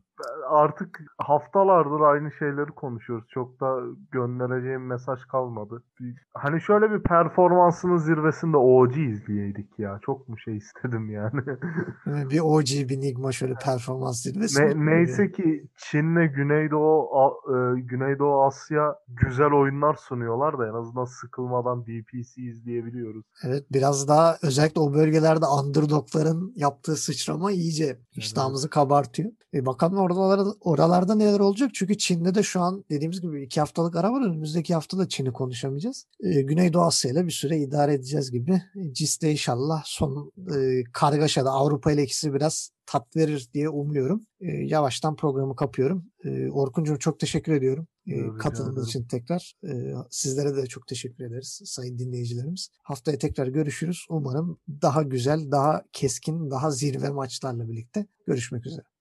Artık 0.49 0.99
haftalardır 1.17 1.99
aynı 2.01 2.31
şeyleri 2.31 2.71
konuşuyoruz. 2.71 3.27
Çok 3.29 3.61
da 3.61 3.79
göndereceğim 4.11 4.87
mesaj 4.87 5.19
kalmadı. 5.31 5.83
Hani 6.33 6.61
şöyle 6.61 6.91
bir 6.91 7.03
performansının 7.03 7.97
zirvesinde 7.97 8.57
OG 8.57 8.97
izleyeydik 8.97 9.79
ya. 9.79 9.99
Çok 10.01 10.29
mu 10.29 10.37
şey 10.37 10.57
istedim 10.57 11.09
yani. 11.09 11.34
Yani. 12.05 12.29
Bir 12.29 12.39
OG 12.39 12.89
bir 12.89 13.01
Nigma 13.01 13.31
şöyle 13.31 13.53
performans 13.53 14.23
zirvesi. 14.23 14.61
Ne, 14.61 14.85
neyse 14.85 15.31
ki 15.31 15.67
Çin'le 15.77 16.27
Güneydoğu 16.35 17.09
e, 17.47 17.81
Güneydoğu 17.81 18.43
Asya 18.43 18.95
güzel 19.07 19.51
oyunlar 19.51 19.93
sunuyorlar 19.93 20.59
da 20.59 20.67
en 20.67 20.73
azından 20.73 21.05
sıkılmadan 21.05 21.83
DPC 21.85 22.41
izleyebiliyoruz. 22.41 23.25
Evet 23.43 23.65
biraz 23.71 24.07
daha 24.07 24.37
özellikle 24.41 24.81
o 24.81 24.93
bölgelerde 24.93 25.45
underdogların 25.45 26.53
yaptığı 26.55 26.95
sıçrama 26.95 27.51
iyice 27.51 27.99
iştahımızı 28.15 28.69
kabartıyor. 28.69 29.31
E 29.53 29.65
bakalım 29.65 29.97
oralarda, 29.97 30.55
oralarda 30.61 31.15
neler 31.15 31.39
olacak? 31.39 31.69
Çünkü 31.73 31.97
Çin'de 31.97 32.35
de 32.35 32.43
şu 32.43 32.61
an 32.61 32.85
dediğimiz 32.89 33.21
gibi 33.21 33.43
iki 33.43 33.59
haftalık 33.59 33.95
ara 33.95 34.11
var. 34.11 34.27
Önümüzdeki 34.27 34.73
hafta 34.73 34.97
da 34.97 35.07
Çin'i 35.07 35.33
konuşamayacağız. 35.33 36.05
E, 36.23 36.41
Güneydoğu 36.41 36.81
Asya 36.81 37.11
ile 37.11 37.25
bir 37.25 37.31
süre 37.31 37.57
idare 37.57 37.93
edeceğiz 37.93 38.31
gibi. 38.31 38.51
E, 38.51 38.93
CIS'te 38.93 39.31
inşallah 39.31 39.83
son 39.85 40.31
e, 40.55 40.83
kargaşada 41.25 41.51
Avrupa 41.51 41.91
ile 41.91 42.03
ikisi 42.03 42.33
biraz 42.33 42.69
tat 42.85 43.15
verir 43.15 43.49
diye 43.53 43.69
umuyorum. 43.69 44.25
E, 44.39 44.51
yavaştan 44.51 45.15
programı 45.15 45.55
kapıyorum. 45.55 46.05
E, 46.23 46.49
Orkuncuğum 46.49 46.97
çok 46.99 47.19
teşekkür 47.19 47.53
ediyorum. 47.53 47.87
E, 48.07 48.37
katıldığınız 48.39 48.87
için 48.87 49.07
tekrar. 49.07 49.53
E, 49.63 49.93
sizlere 50.09 50.55
de 50.55 50.67
çok 50.67 50.87
teşekkür 50.87 51.25
ederiz 51.25 51.61
sayın 51.65 51.99
dinleyicilerimiz. 51.99 52.69
Haftaya 52.83 53.17
tekrar 53.17 53.47
görüşürüz. 53.47 54.05
Umarım 54.09 54.59
daha 54.81 55.03
güzel, 55.03 55.51
daha 55.51 55.83
keskin, 55.93 56.51
daha 56.51 56.71
zirve 56.71 57.09
maçlarla 57.09 57.69
birlikte 57.69 58.05
görüşmek 58.27 58.65
üzere. 58.65 58.94